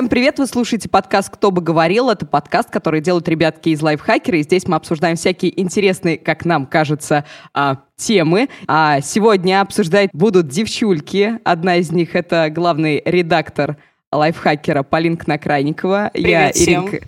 Всем 0.00 0.08
привет! 0.08 0.38
Вы 0.38 0.46
слушаете 0.46 0.88
подкаст 0.88 1.28
«Кто 1.28 1.50
бы 1.50 1.60
говорил». 1.60 2.08
Это 2.08 2.24
подкаст, 2.24 2.70
который 2.70 3.02
делают 3.02 3.28
ребятки 3.28 3.68
из 3.68 3.82
лайфхакера. 3.82 4.38
И 4.38 4.42
здесь 4.42 4.66
мы 4.66 4.76
обсуждаем 4.76 5.16
всякие 5.16 5.60
интересные, 5.60 6.16
как 6.16 6.46
нам 6.46 6.64
кажется, 6.64 7.26
а, 7.52 7.82
темы. 7.96 8.48
А 8.66 9.02
сегодня 9.02 9.60
обсуждать 9.60 10.08
будут 10.14 10.48
девчульки. 10.48 11.38
Одна 11.44 11.76
из 11.76 11.92
них— 11.92 12.14
это 12.16 12.48
главный 12.48 13.02
редактор 13.04 13.76
лайфхакера 14.10 14.84
Полинка 14.84 15.28
Накрайникова. 15.28 16.12
Привет 16.14 16.30
Я 16.30 16.52
всем. 16.52 16.88
Иринка... 16.88 17.06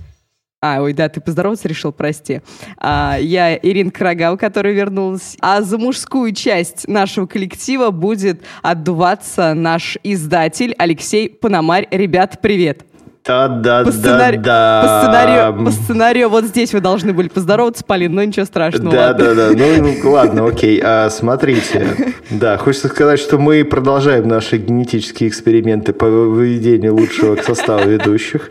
А, 0.64 0.80
ой, 0.80 0.92
да, 0.92 1.08
ты 1.08 1.20
поздороваться 1.20 1.66
решил, 1.66 1.90
прости. 1.90 2.40
А, 2.78 3.16
я 3.20 3.56
Ирина 3.56 3.90
Крагал, 3.90 4.38
которая 4.38 4.72
вернулась. 4.72 5.36
А 5.40 5.60
за 5.60 5.76
мужскую 5.76 6.32
часть 6.32 6.86
нашего 6.86 7.26
коллектива 7.26 7.90
будет 7.90 8.42
отдуваться 8.62 9.54
наш 9.54 9.98
издатель 10.04 10.76
Алексей 10.78 11.28
Пономарь. 11.28 11.88
Ребят, 11.90 12.38
привет! 12.40 12.84
Да-да-да. 13.24 13.84
По, 13.84 13.92
сценари... 13.92 14.36
по, 14.36 15.00
сценарию... 15.00 15.64
по 15.64 15.70
сценарию 15.70 16.28
вот 16.28 16.44
здесь 16.44 16.72
вы 16.72 16.80
должны 16.80 17.12
были 17.12 17.28
поздороваться, 17.28 17.84
Полин, 17.84 18.14
но 18.14 18.22
ничего 18.22 18.44
страшного. 18.46 18.90
Да-да-да, 18.90 19.50
ну, 19.50 19.94
ну 20.04 20.10
ладно, 20.10 20.46
окей. 20.46 20.80
А, 20.82 21.08
смотрите, 21.10 22.14
да, 22.30 22.56
хочется 22.56 22.88
сказать, 22.88 23.18
что 23.18 23.38
мы 23.38 23.64
продолжаем 23.64 24.28
наши 24.28 24.58
генетические 24.58 25.28
эксперименты 25.28 25.92
по 25.92 26.06
выведению 26.06 26.94
лучшего 26.94 27.36
состава 27.42 27.84
ведущих. 27.84 28.50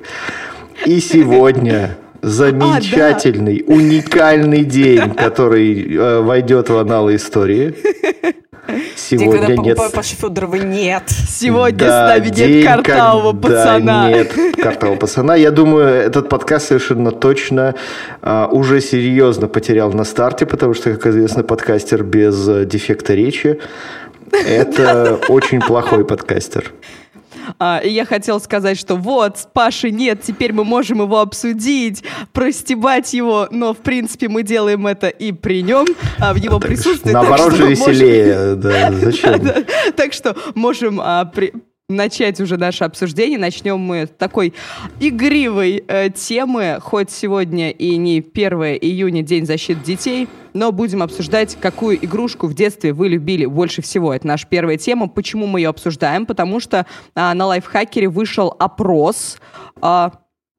И 0.86 1.00
сегодня 1.00 1.98
замечательный, 2.22 3.64
а, 3.66 3.68
да. 3.68 3.74
уникальный 3.74 4.64
день, 4.64 5.14
который 5.16 5.96
э, 5.96 6.20
войдет 6.22 6.70
в 6.70 6.78
аналы 6.78 7.16
истории. 7.16 7.76
Сегодня 8.96 9.48
день, 9.48 9.48
когда 9.48 9.64
нет... 9.64 9.94
Паша 9.94 10.16
Федорова 10.16 10.56
нет. 10.56 11.04
Сегодня 11.08 11.80
да, 11.80 12.08
с 12.08 12.20
нами 12.20 12.30
нет 12.34 12.66
картавого 12.66 13.34
пацана. 13.34 14.10
нет 14.10 14.34
картавого 14.56 14.96
пацана. 14.98 15.36
Я 15.36 15.52
думаю, 15.52 15.88
этот 15.88 16.30
подкаст 16.30 16.68
совершенно 16.68 17.12
точно 17.12 17.76
а, 18.22 18.48
уже 18.48 18.80
серьезно 18.80 19.48
потерял 19.48 19.92
на 19.92 20.04
старте, 20.04 20.46
потому 20.46 20.74
что, 20.74 20.94
как 20.94 21.08
известно, 21.08 21.44
подкастер 21.44 22.04
без 22.04 22.48
э, 22.48 22.66
дефекта 22.66 23.14
речи– 23.14 23.60
это 24.32 25.20
очень 25.28 25.60
плохой 25.60 26.06
подкастер. 26.06 26.72
А, 27.60 27.80
и 27.84 27.90
я 27.90 28.06
хотела 28.06 28.40
сказать, 28.40 28.78
что 28.78 28.96
вот, 28.96 29.48
Паши 29.54 29.92
нет, 29.92 30.22
теперь 30.24 30.54
мы 30.54 30.64
можем 30.64 31.02
его 31.02 31.20
обсудить, 31.20 32.04
простебать 32.34 33.14
его, 33.14 33.48
но, 33.52 33.74
в 33.74 33.78
принципе, 33.78 34.28
мы 34.30 34.44
делаем 34.44 34.88
это 34.88 35.08
и 35.08 35.32
при 35.32 35.62
нем, 35.62 35.86
а 36.20 36.34
в 36.34 36.38
его 36.38 36.60
присутствии. 36.60 37.12
Наоборот 37.12 37.54
же 37.54 37.68
веселее, 37.68 38.56
да, 38.56 38.92
зачем? 39.02 39.42
Так 39.96 40.14
что 40.14 40.36
можем 40.56 41.00
а, 41.02 41.32
начать 41.92 42.40
уже 42.40 42.58
наше 42.58 42.84
обсуждение. 42.84 43.38
Начнем 43.38 43.80
мы 43.80 44.06
с 44.06 44.10
такой 44.10 44.54
игривой 45.00 45.84
э, 45.88 46.10
темы, 46.10 46.80
хоть 46.82 47.12
сегодня 47.12 47.72
и 47.72 47.98
не 47.98 48.20
1 48.20 48.54
июня, 48.82 49.22
День 49.22 49.46
защиты 49.46 49.82
детей, 49.84 50.28
но 50.54 50.72
будем 50.72 51.04
обсуждать, 51.04 51.58
какую 51.60 52.04
игрушку 52.04 52.48
в 52.48 52.54
детстве 52.54 52.94
вы 52.94 53.10
любили 53.10 53.46
больше 53.46 53.82
всего. 53.82 54.14
Это 54.14 54.28
наша 54.28 54.48
первая 54.48 54.78
тема. 54.78 55.08
Почему 55.08 55.48
мы 55.48 55.60
ее 55.60 55.70
обсуждаем? 55.70 56.26
Потому 56.26 56.60
что 56.60 56.86
э, 57.16 57.34
на 57.34 57.46
лайфхакере 57.46 58.10
вышел 58.10 58.56
опрос 58.58 59.38
э, 59.82 60.10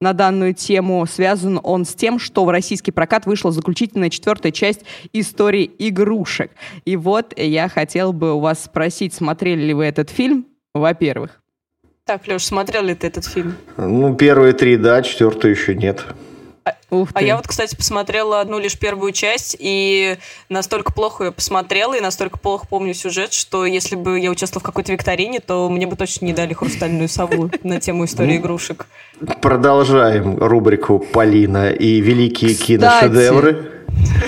на 0.02 0.12
данную 0.12 0.52
тему. 0.52 1.06
Связан 1.06 1.60
он 1.62 1.84
с 1.84 1.94
тем, 1.94 2.18
что 2.18 2.44
в 2.44 2.50
российский 2.50 2.90
прокат 2.90 3.24
вышла 3.24 3.52
заключительная 3.52 4.10
четвертая 4.10 4.52
часть 4.52 4.80
истории 5.12 5.70
игрушек. 5.78 6.50
И 6.84 6.96
вот 6.96 7.32
я 7.38 7.68
хотел 7.68 8.12
бы 8.12 8.34
у 8.34 8.40
вас 8.40 8.64
спросить, 8.64 9.14
смотрели 9.14 9.62
ли 9.62 9.74
вы 9.74 9.84
этот 9.84 10.10
фильм? 10.10 10.46
Во-первых. 10.74 11.40
Так, 12.04 12.26
Леш, 12.26 12.44
смотрел 12.44 12.82
ли 12.82 12.94
ты 12.94 13.06
этот 13.06 13.24
фильм? 13.24 13.56
Ну, 13.76 14.14
первые 14.16 14.52
три, 14.54 14.76
да, 14.76 15.02
четвертую 15.02 15.52
еще 15.52 15.74
нет. 15.74 16.04
А, 16.64 16.74
а 17.14 17.22
я 17.22 17.36
вот, 17.36 17.46
кстати, 17.48 17.74
посмотрела 17.74 18.40
одну 18.40 18.58
лишь 18.58 18.78
первую 18.78 19.12
часть, 19.12 19.56
и 19.58 20.16
настолько 20.48 20.92
плохо 20.92 21.24
ее 21.24 21.32
посмотрела, 21.32 21.94
и 21.94 22.00
настолько 22.00 22.38
плохо 22.38 22.66
помню 22.68 22.94
сюжет, 22.94 23.32
что 23.32 23.66
если 23.66 23.96
бы 23.96 24.20
я 24.20 24.30
участвовала 24.30 24.60
в 24.60 24.64
какой-то 24.64 24.92
викторине, 24.92 25.40
то 25.40 25.68
мне 25.68 25.86
бы 25.86 25.96
точно 25.96 26.26
не 26.26 26.32
дали 26.32 26.54
хрустальную 26.54 27.08
сову 27.08 27.50
на 27.62 27.80
тему 27.80 28.04
истории 28.04 28.34
ну, 28.34 28.40
игрушек. 28.42 28.86
Продолжаем 29.40 30.38
рубрику 30.38 30.98
Полина 31.00 31.70
и 31.70 32.00
великие 32.00 32.54
киношедевры. 32.54 33.71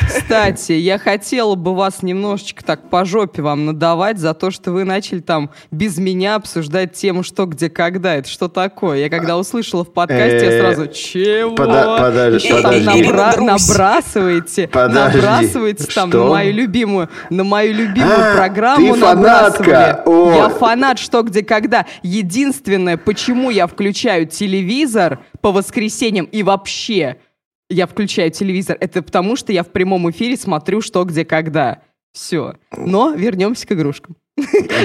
Кстати, 0.06 0.72
я 0.72 0.98
хотела 0.98 1.54
бы 1.54 1.74
вас 1.74 2.02
немножечко 2.02 2.64
так 2.64 2.88
по 2.90 3.04
жопе 3.04 3.42
вам 3.42 3.66
надавать 3.66 4.18
за 4.18 4.34
то, 4.34 4.50
что 4.50 4.72
вы 4.72 4.84
начали 4.84 5.20
там 5.20 5.50
без 5.70 5.98
меня 5.98 6.36
обсуждать 6.36 6.92
тему 6.92 7.22
«Что, 7.22 7.46
где, 7.46 7.70
когда». 7.70 8.14
Это 8.14 8.28
что 8.28 8.48
такое? 8.48 8.98
Я 8.98 9.08
когда 9.08 9.36
услышала 9.36 9.84
в 9.84 9.92
подкасте, 9.92 10.44
я 10.44 10.52
э, 10.52 10.60
сразу 10.60 10.86
«Чего?» 10.88 11.54
Подожди, 11.54 12.48
Набрасываете, 13.44 14.70
набрасываете 14.72 15.86
там 15.86 16.10
на 16.10 16.24
мою 16.24 16.52
любимую, 16.52 17.08
на 17.30 17.44
мою 17.44 17.74
любимую 17.74 18.32
а, 18.32 18.36
программу 18.36 18.96
набрасывали. 18.96 20.36
Я 20.36 20.48
фанат 20.50 20.98
«Что, 20.98 21.22
где, 21.22 21.42
когда». 21.42 21.86
Единственное, 22.02 22.96
почему 22.96 23.50
я 23.50 23.66
включаю 23.66 24.26
телевизор 24.26 25.20
по 25.40 25.52
воскресеньям 25.52 26.26
и 26.26 26.42
вообще 26.42 27.18
я 27.70 27.86
включаю 27.86 28.30
телевизор, 28.30 28.76
это 28.80 29.02
потому, 29.02 29.36
что 29.36 29.52
я 29.52 29.62
в 29.62 29.68
прямом 29.68 30.10
эфире 30.10 30.36
смотрю, 30.36 30.80
что, 30.80 31.04
где, 31.04 31.24
когда. 31.24 31.82
Все. 32.14 32.54
Но 32.76 33.12
вернемся 33.12 33.66
к 33.66 33.72
игрушкам. 33.72 34.16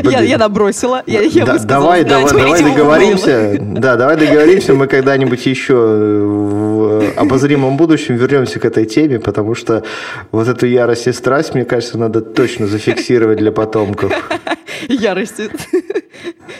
Я, 0.03 0.21
я 0.21 0.37
набросила, 0.37 1.03
я, 1.07 1.21
я 1.21 1.45
да, 1.45 1.57
давай, 1.59 2.03
давай, 2.03 2.31
давай 2.33 2.63
договоримся. 2.63 3.57
Да, 3.59 3.95
давай 3.95 4.17
договоримся, 4.17 4.73
мы 4.73 4.87
когда-нибудь 4.87 5.45
еще 5.45 5.73
в 5.75 7.13
обозримом 7.17 7.77
будущем 7.77 8.15
вернемся 8.15 8.59
к 8.59 8.65
этой 8.65 8.85
теме, 8.85 9.19
потому 9.19 9.55
что 9.55 9.83
вот 10.31 10.47
эту 10.47 10.65
ярость 10.65 11.07
и 11.07 11.11
страсть, 11.11 11.53
мне 11.55 11.65
кажется, 11.65 11.97
надо 11.97 12.21
точно 12.21 12.67
зафиксировать 12.67 13.37
для 13.37 13.51
потомков. 13.51 14.11
Ярость, 14.87 15.41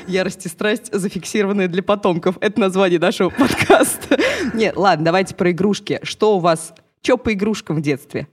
ярость 0.08 0.46
и 0.46 0.50
страсть, 0.50 0.92
зафиксированные 0.92 1.68
для 1.68 1.84
потомков. 1.84 2.38
Это 2.42 2.60
название 2.60 3.00
нашего 3.00 3.30
подкаста. 3.30 4.20
Нет, 4.54 4.76
ладно, 4.76 5.06
давайте 5.06 5.36
про 5.36 5.52
игрушки. 5.52 6.00
Что 6.04 6.38
у 6.38 6.40
вас, 6.40 6.74
что 7.02 7.18
по 7.18 7.34
игрушкам 7.34 7.78
в 7.78 7.82
детстве? 7.82 8.28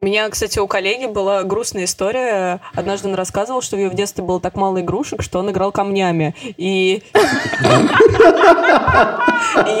У 0.00 0.06
меня, 0.06 0.28
кстати, 0.28 0.60
у 0.60 0.68
коллеги 0.68 1.06
была 1.06 1.42
грустная 1.42 1.84
история. 1.84 2.60
Однажды 2.72 3.08
он 3.08 3.16
рассказывал, 3.16 3.62
что 3.62 3.74
у 3.74 3.80
него 3.80 3.90
в 3.90 3.94
детстве 3.94 4.22
было 4.22 4.40
так 4.40 4.54
мало 4.54 4.80
игрушек, 4.80 5.22
что 5.22 5.40
он 5.40 5.50
играл 5.50 5.72
камнями. 5.72 6.36
И 6.56 7.02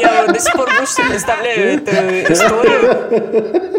я 0.00 0.26
до 0.26 0.40
сих 0.40 0.54
пор 0.54 0.68
больше 0.76 1.08
представляю 1.08 1.76
эту 1.76 1.92
историю. 2.32 3.78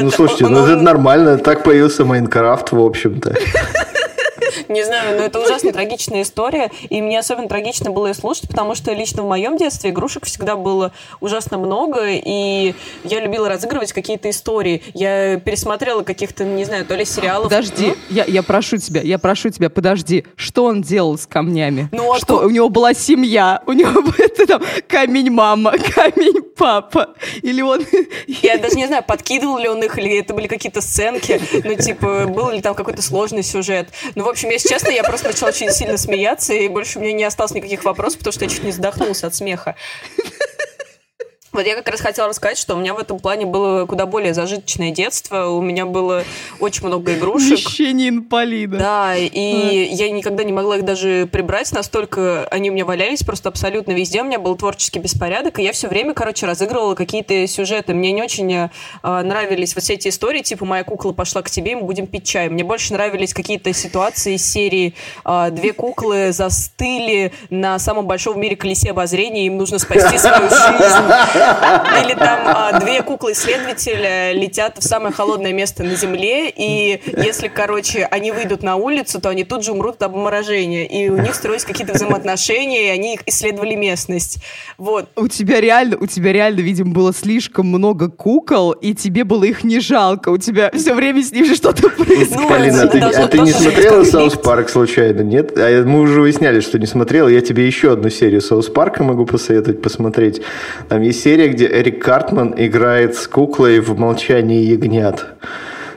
Ну, 0.00 0.10
слушайте, 0.10 0.46
ну 0.46 0.64
это 0.64 0.80
нормально. 0.80 1.36
Так 1.36 1.64
появился 1.64 2.06
Майнкрафт, 2.06 2.72
в 2.72 2.80
общем-то. 2.80 3.36
Не 4.68 4.84
знаю, 4.84 5.18
но 5.18 5.24
это 5.24 5.40
ужасно 5.40 5.72
трагичная 5.72 6.22
история, 6.22 6.70
и 6.88 7.00
мне 7.02 7.18
особенно 7.18 7.48
трагично 7.48 7.90
было 7.90 8.08
ее 8.08 8.14
слушать, 8.14 8.48
потому 8.48 8.74
что 8.74 8.92
лично 8.92 9.22
в 9.22 9.28
моем 9.28 9.56
детстве 9.56 9.90
игрушек 9.90 10.26
всегда 10.26 10.56
было 10.56 10.92
ужасно 11.20 11.58
много, 11.58 12.08
и 12.08 12.74
я 13.04 13.20
любила 13.20 13.48
разыгрывать 13.48 13.92
какие-то 13.92 14.30
истории. 14.30 14.82
Я 14.94 15.38
пересмотрела 15.38 16.02
каких-то, 16.02 16.44
не 16.44 16.64
знаю, 16.64 16.86
то 16.86 16.94
ли 16.94 17.04
сериалов. 17.04 17.44
Подожди, 17.44 17.94
я, 18.08 18.24
я 18.24 18.42
прошу 18.42 18.76
тебя, 18.76 19.00
я 19.00 19.18
прошу 19.18 19.50
тебя, 19.50 19.70
подожди, 19.70 20.24
что 20.36 20.64
он 20.64 20.82
делал 20.82 21.18
с 21.18 21.26
камнями? 21.26 21.88
Ну, 21.92 22.14
что, 22.16 22.38
у 22.46 22.50
него 22.50 22.68
была 22.68 22.94
семья, 22.94 23.62
у 23.66 23.72
него 23.72 24.02
это 24.18 24.46
там 24.46 24.62
камень 24.88 25.30
мама, 25.30 25.72
камень 25.94 26.42
папа, 26.56 27.14
или 27.42 27.62
он... 27.62 27.84
Я 28.26 28.58
даже 28.58 28.76
не 28.76 28.86
знаю, 28.86 29.02
подкидывал 29.06 29.58
ли 29.58 29.68
он 29.68 29.82
их, 29.82 29.98
или 29.98 30.18
это 30.18 30.34
были 30.34 30.46
какие-то 30.46 30.80
сценки, 30.80 31.40
ну, 31.64 31.74
типа, 31.74 32.26
был 32.26 32.50
ли 32.50 32.60
там 32.60 32.74
какой-то 32.74 33.02
сложный 33.02 33.42
сюжет. 33.42 33.88
Ну, 34.14 34.24
в 34.24 34.28
общем, 34.28 34.39
я, 34.48 34.54
если 34.54 34.68
честно, 34.68 34.90
я 34.90 35.02
просто 35.04 35.28
начала 35.28 35.48
очень 35.48 35.70
сильно 35.70 35.96
смеяться, 35.96 36.52
и 36.52 36.68
больше 36.68 36.98
у 36.98 37.02
меня 37.02 37.12
не 37.12 37.24
осталось 37.24 37.52
никаких 37.52 37.84
вопросов, 37.84 38.18
потому 38.18 38.32
что 38.32 38.44
я 38.44 38.50
чуть 38.50 38.64
не 38.64 38.72
задохнулся 38.72 39.26
от 39.26 39.34
смеха. 39.34 39.76
Вот 41.52 41.66
я 41.66 41.74
как 41.74 41.88
раз 41.88 42.00
хотела 42.00 42.28
рассказать, 42.28 42.58
что 42.58 42.76
у 42.76 42.78
меня 42.78 42.94
в 42.94 42.98
этом 42.98 43.18
плане 43.18 43.44
было 43.44 43.84
куда 43.84 44.06
более 44.06 44.34
зажиточное 44.34 44.92
детство. 44.92 45.48
У 45.48 45.60
меня 45.60 45.84
было 45.84 46.24
очень 46.60 46.86
много 46.86 47.14
игрушек. 47.14 47.58
Мещанин 47.58 48.22
Полина. 48.22 48.78
Да, 48.78 49.16
и 49.16 49.90
а. 49.90 49.94
я 49.94 50.10
никогда 50.10 50.44
не 50.44 50.52
могла 50.52 50.76
их 50.76 50.84
даже 50.84 51.28
прибрать, 51.30 51.72
настолько 51.72 52.46
они 52.52 52.70
у 52.70 52.72
меня 52.72 52.84
валялись 52.84 53.24
просто 53.24 53.48
абсолютно 53.48 53.92
везде. 53.92 54.22
У 54.22 54.24
меня 54.24 54.38
был 54.38 54.54
творческий 54.54 55.00
беспорядок, 55.00 55.58
и 55.58 55.64
я 55.64 55.72
все 55.72 55.88
время, 55.88 56.14
короче, 56.14 56.46
разыгрывала 56.46 56.94
какие-то 56.94 57.44
сюжеты. 57.48 57.94
Мне 57.94 58.12
не 58.12 58.22
очень 58.22 58.52
э, 58.52 58.68
нравились 59.02 59.74
вот 59.74 59.82
все 59.82 59.94
эти 59.94 60.08
истории, 60.08 60.42
типа 60.42 60.64
«Моя 60.64 60.84
кукла 60.84 61.10
пошла 61.12 61.42
к 61.42 61.50
тебе, 61.50 61.74
мы 61.74 61.82
будем 61.82 62.06
пить 62.06 62.24
чай». 62.24 62.48
Мне 62.48 62.62
больше 62.62 62.92
нравились 62.92 63.34
какие-то 63.34 63.72
ситуации 63.72 64.34
из 64.34 64.48
серии 64.48 64.94
э, 65.24 65.48
«Две 65.50 65.72
куклы 65.72 66.30
застыли 66.30 67.32
на 67.50 67.80
самом 67.80 68.06
большом 68.06 68.34
в 68.34 68.36
мире 68.36 68.54
колесе 68.54 68.90
обозрения, 68.90 69.46
им 69.46 69.56
нужно 69.56 69.80
спасти 69.80 70.16
свою 70.16 70.42
жизнь». 70.48 71.39
Или 72.04 72.14
там 72.14 72.40
а, 72.44 72.80
две 72.80 73.02
куклы-исследователя 73.02 74.32
летят 74.32 74.78
в 74.78 74.82
самое 74.82 75.12
холодное 75.12 75.52
место 75.52 75.82
на 75.82 75.94
Земле, 75.94 76.50
и 76.50 77.00
если, 77.16 77.48
короче, 77.48 78.04
они 78.10 78.32
выйдут 78.32 78.62
на 78.62 78.76
улицу, 78.76 79.20
то 79.20 79.28
они 79.28 79.44
тут 79.44 79.64
же 79.64 79.72
умрут 79.72 79.96
от 79.96 80.04
обморожения. 80.04 80.86
И 80.86 81.08
у 81.08 81.16
них 81.16 81.34
строились 81.34 81.64
какие-то 81.64 81.94
взаимоотношения, 81.94 82.86
и 82.86 82.88
они 82.88 83.18
исследовали 83.26 83.74
местность. 83.74 84.38
Вот. 84.78 85.08
У 85.16 85.28
тебя 85.28 85.60
реально, 85.60 85.96
у 85.98 86.06
тебя 86.06 86.32
реально, 86.32 86.60
видимо, 86.60 86.92
было 86.92 87.12
слишком 87.12 87.66
много 87.66 88.08
кукол, 88.08 88.72
и 88.72 88.94
тебе 88.94 89.24
было 89.24 89.44
их 89.44 89.64
не 89.64 89.80
жалко. 89.80 90.30
У 90.30 90.38
тебя 90.38 90.70
все 90.72 90.94
время 90.94 91.22
с 91.22 91.32
ними 91.32 91.54
что-то 91.54 91.88
происходит. 91.90 92.30
Ну, 92.30 92.48
Полина, 92.48 92.82
а 92.82 92.86
ты, 92.86 92.98
а 92.98 93.26
ты 93.26 93.38
не 93.40 93.52
должен 93.52 93.74
быть 93.74 93.80
смотрела. 93.80 94.04
South 94.04 94.36
Park 94.36 94.68
случайно, 94.68 95.22
нет? 95.22 95.52
А 95.56 95.84
мы 95.84 96.00
уже 96.00 96.20
выясняли, 96.20 96.60
что 96.60 96.78
не 96.78 96.86
смотрела. 96.86 97.28
Я 97.28 97.40
тебе 97.40 97.66
еще 97.66 97.92
одну 97.92 98.10
серию 98.10 98.40
South 98.40 98.68
Park 98.68 98.95
а 98.95 99.02
могу 99.02 99.26
посоветовать 99.26 99.82
посмотреть. 99.82 100.42
Там 100.88 101.02
есть 101.02 101.22
серия, 101.30 101.46
где 101.46 101.66
Эрик 101.66 102.02
Картман 102.02 102.54
играет 102.56 103.14
с 103.14 103.28
куклой 103.28 103.78
в 103.78 103.96
«Молчании 103.96 104.64
ягнят». 104.64 105.26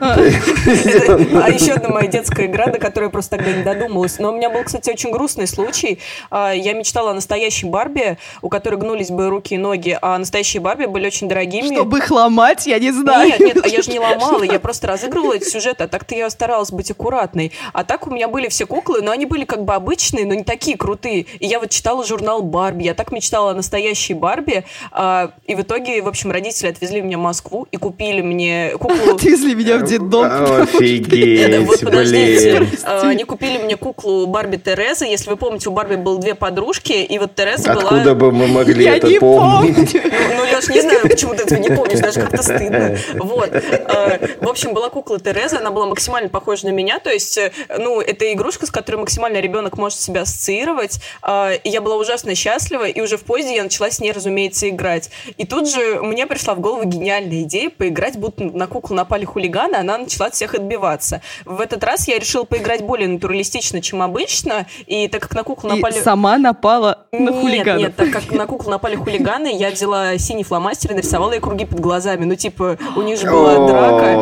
А 0.00 1.50
еще 1.50 1.72
одна 1.72 1.88
моя 1.88 2.06
детская 2.06 2.46
игра, 2.46 2.66
до 2.66 2.78
которой 2.78 3.04
я 3.04 3.10
просто 3.10 3.36
тогда 3.36 3.52
не 3.52 3.62
додумалась. 3.62 4.18
Но 4.18 4.32
у 4.32 4.36
меня 4.36 4.50
был, 4.50 4.64
кстати, 4.64 4.90
очень 4.90 5.10
грустный 5.10 5.46
случай. 5.46 5.98
А, 6.30 6.52
Я 6.52 6.72
мечтала 6.72 7.10
о 7.10 7.14
настоящей 7.14 7.66
Барби, 7.66 8.18
у 8.42 8.48
которой 8.48 8.76
гнулись 8.76 9.10
бы 9.10 9.28
руки 9.28 9.54
и 9.54 9.58
ноги, 9.58 9.98
а 10.00 10.18
настоящие 10.18 10.60
Барби 10.60 10.86
были 10.86 11.06
очень 11.06 11.28
дорогими. 11.28 11.74
Чтобы 11.74 11.98
их 11.98 12.10
ломать, 12.10 12.66
я 12.66 12.78
не 12.78 12.92
знаю. 12.92 13.28
Нет, 13.28 13.40
нет, 13.40 13.64
а 13.64 13.68
я 13.68 13.82
же 13.82 13.90
не 13.90 13.98
ломала, 13.98 14.42
я 14.42 14.58
просто 14.60 14.86
разыгрывала 14.86 15.34
этот 15.34 15.48
сюжет, 15.48 15.80
а 15.80 15.88
так-то 15.88 16.14
я 16.14 16.30
старалась 16.30 16.70
быть 16.70 16.90
аккуратной. 16.90 17.52
А 17.72 17.84
так 17.84 18.06
у 18.06 18.10
меня 18.10 18.28
были 18.28 18.48
все 18.48 18.66
куклы, 18.66 19.02
но 19.02 19.10
они 19.10 19.26
были 19.26 19.44
как 19.44 19.64
бы 19.64 19.74
обычные, 19.74 20.26
но 20.26 20.34
не 20.34 20.44
такие 20.44 20.76
крутые. 20.76 21.26
И 21.38 21.46
я 21.46 21.60
вот 21.60 21.70
читала 21.70 22.04
журнал 22.04 22.42
Барби, 22.42 22.84
я 22.84 22.94
так 22.94 23.12
мечтала 23.12 23.52
о 23.52 23.54
настоящей 23.54 24.14
Барби, 24.14 24.64
а, 24.92 25.32
и 25.46 25.54
в 25.54 25.60
итоге, 25.60 26.02
в 26.02 26.08
общем, 26.08 26.30
родители 26.30 26.68
отвезли 26.68 27.00
меня 27.00 27.18
в 27.18 27.22
Москву 27.22 27.66
и 27.70 27.76
купили 27.76 28.20
мне 28.22 28.72
куклу... 28.78 29.14
Отвезли 29.14 29.54
меня 29.54 29.78
в 29.78 29.83
детдом. 29.84 30.22
Да, 30.28 30.62
Офигеть, 30.62 31.08
блин. 31.08 32.68
А, 32.84 33.08
они 33.08 33.24
купили 33.24 33.58
мне 33.58 33.76
куклу 33.76 34.26
Барби 34.26 34.56
Терезы. 34.56 35.04
Если 35.06 35.28
вы 35.30 35.36
помните, 35.36 35.68
у 35.68 35.72
Барби 35.72 35.96
было 35.96 36.18
две 36.20 36.34
подружки, 36.34 36.92
и 36.92 37.18
вот 37.18 37.34
Тереза 37.34 37.72
Откуда 37.72 38.14
была... 38.14 38.14
бы 38.14 38.32
мы 38.32 38.46
могли 38.46 38.84
Я 38.84 38.96
это 38.96 39.08
не 39.08 39.18
помнить? 39.18 39.92
помню. 39.92 40.12
Ну, 40.36 40.42
Леш, 40.44 40.68
не 40.68 40.80
знаю, 40.80 41.00
почему 41.02 41.34
ты 41.34 41.42
этого 41.44 41.58
не 41.58 41.70
помнишь, 41.70 42.00
даже 42.00 42.20
как-то 42.20 42.42
стыдно. 42.42 42.96
Вот. 43.14 43.50
Э, 43.52 44.18
В 44.40 44.48
общем, 44.48 44.74
была 44.74 44.88
кукла 44.90 45.18
Тереза, 45.18 45.58
она 45.58 45.70
была 45.70 45.86
максимально 45.86 46.28
похожа 46.28 46.66
на 46.66 46.70
меня, 46.70 46.98
то 46.98 47.10
есть, 47.10 47.38
э, 47.38 47.52
ну, 47.78 48.00
это 48.00 48.32
игрушка, 48.32 48.66
с 48.66 48.70
которой 48.70 48.96
максимально 48.96 49.38
ребенок 49.40 49.76
может 49.78 49.98
себя 50.00 50.22
ассоциировать. 50.22 51.00
И 51.26 51.68
я 51.68 51.80
была 51.80 51.96
ужасно 51.96 52.34
счастлива, 52.34 52.86
и 52.88 53.00
уже 53.00 53.16
в 53.16 53.24
поезде 53.24 53.56
я 53.56 53.62
начала 53.62 53.90
с 53.90 54.00
ней, 54.00 54.12
разумеется, 54.12 54.68
играть. 54.68 55.10
И 55.36 55.46
тут 55.46 55.68
же 55.68 56.00
мне 56.02 56.26
пришла 56.26 56.54
в 56.54 56.60
голову 56.60 56.84
гениальная 56.84 57.42
идея 57.42 57.70
поиграть, 57.70 58.16
будто 58.16 58.44
на 58.44 58.66
куклу 58.66 58.94
напали 58.96 59.24
хулиганы, 59.24 59.73
она 59.80 59.98
начала 59.98 60.26
от 60.26 60.34
всех 60.34 60.54
отбиваться. 60.54 61.20
В 61.44 61.60
этот 61.60 61.82
раз 61.84 62.08
я 62.08 62.18
решила 62.18 62.44
поиграть 62.44 62.82
более 62.82 63.08
натуралистично, 63.08 63.80
чем 63.80 64.02
обычно, 64.02 64.66
и 64.86 65.08
так 65.08 65.22
как 65.22 65.34
на 65.34 65.42
куклу 65.42 65.70
И 65.70 65.76
напали... 65.76 66.00
сама 66.00 66.38
напала 66.38 67.06
на 67.12 67.30
Нет, 67.30 67.34
хулиганов. 67.34 67.80
нет, 67.82 67.96
так 67.96 68.10
как 68.10 68.30
на 68.32 68.46
куклу 68.46 68.70
напали 68.70 68.96
хулиганы, 68.96 69.56
я 69.56 69.70
взяла 69.70 70.16
синий 70.18 70.44
фломастер 70.44 70.92
и 70.92 70.94
нарисовала 70.94 71.32
ей 71.32 71.40
круги 71.40 71.64
под 71.64 71.80
глазами. 71.80 72.24
Ну, 72.24 72.34
типа, 72.34 72.78
у 72.96 73.02
них 73.02 73.18
же 73.18 73.30
была 73.30 73.66
драка. 73.66 74.16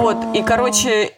Вот, 0.00 0.16
и, 0.34 0.42
короче, 0.42 1.12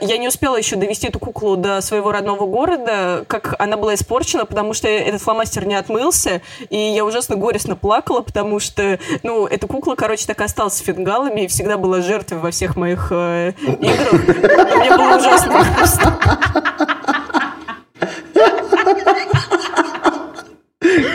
я 0.00 0.18
не 0.18 0.28
успела 0.28 0.56
еще 0.56 0.76
довести 0.76 1.08
эту 1.08 1.18
куклу 1.18 1.56
до 1.56 1.80
своего 1.80 2.12
родного 2.12 2.46
города, 2.46 3.24
как 3.26 3.54
она 3.58 3.76
была 3.76 3.94
испорчена, 3.94 4.44
потому 4.44 4.74
что 4.74 4.88
этот 4.88 5.22
фломастер 5.22 5.66
не 5.66 5.74
отмылся, 5.74 6.42
и 6.68 6.76
я 6.76 7.04
ужасно 7.04 7.36
горестно 7.36 7.76
плакала, 7.76 8.20
потому 8.20 8.60
что, 8.60 8.98
ну, 9.22 9.46
эта 9.46 9.66
кукла, 9.66 9.94
короче, 9.94 10.26
так 10.26 10.40
осталась 10.40 10.74
с 10.74 10.80
фингалами 10.80 11.42
и 11.42 11.46
всегда 11.46 11.78
была 11.78 12.02
жертвой 12.02 12.38
во 12.38 12.50
всех 12.50 12.76
моих 12.76 13.08
э, 13.10 13.52
играх. 13.80 14.12
Мне 14.12 14.96
было 14.96 15.16
ужасно 15.16 15.64
грустно. 15.76 16.18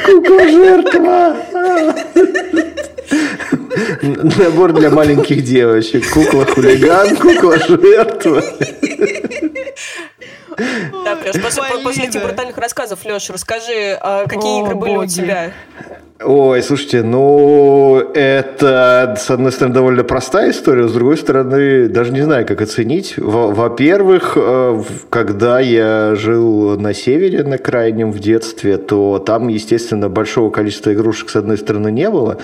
Кукла-жертва! 0.05 1.35
Набор 4.01 4.73
для 4.73 4.89
маленьких 4.89 5.43
девочек. 5.43 6.09
Кукла-хулиган, 6.11 7.15
кукла-жертва. 7.17 8.43
Так, 10.57 11.25
Леш, 11.25 11.41
после, 11.41 11.63
после 11.83 12.05
этих 12.05 12.23
брутальных 12.23 12.57
рассказов, 12.57 13.05
Леш, 13.05 13.29
расскажи, 13.29 13.97
а 14.01 14.25
какие 14.27 14.61
О, 14.61 14.65
игры 14.65 14.75
были 14.75 14.91
у 14.91 14.95
боги. 14.95 15.09
тебя? 15.09 15.51
Ой, 16.19 16.63
слушайте, 16.63 17.03
ну, 17.03 17.97
это, 17.99 19.15
с 19.19 19.29
одной 19.29 19.51
стороны, 19.51 19.75
довольно 19.75 20.03
простая 20.03 20.49
история, 20.49 20.87
с 20.87 20.91
другой 20.91 21.15
стороны, 21.15 21.87
даже 21.89 22.11
не 22.11 22.21
знаю, 22.21 22.43
как 22.47 22.59
оценить. 22.59 23.13
Во- 23.17 23.49
Во-первых, 23.51 24.33
э, 24.35 24.81
когда 25.11 25.59
я 25.59 26.15
жил 26.15 26.79
на 26.79 26.95
севере, 26.95 27.43
на 27.43 27.59
крайнем, 27.59 28.11
в 28.11 28.17
детстве, 28.19 28.77
то 28.77 29.19
там, 29.19 29.47
естественно, 29.47 30.09
большого 30.09 30.49
количества 30.49 30.91
игрушек, 30.91 31.29
с 31.29 31.35
одной 31.35 31.59
стороны, 31.59 31.91
не 31.91 32.09
было. 32.09 32.39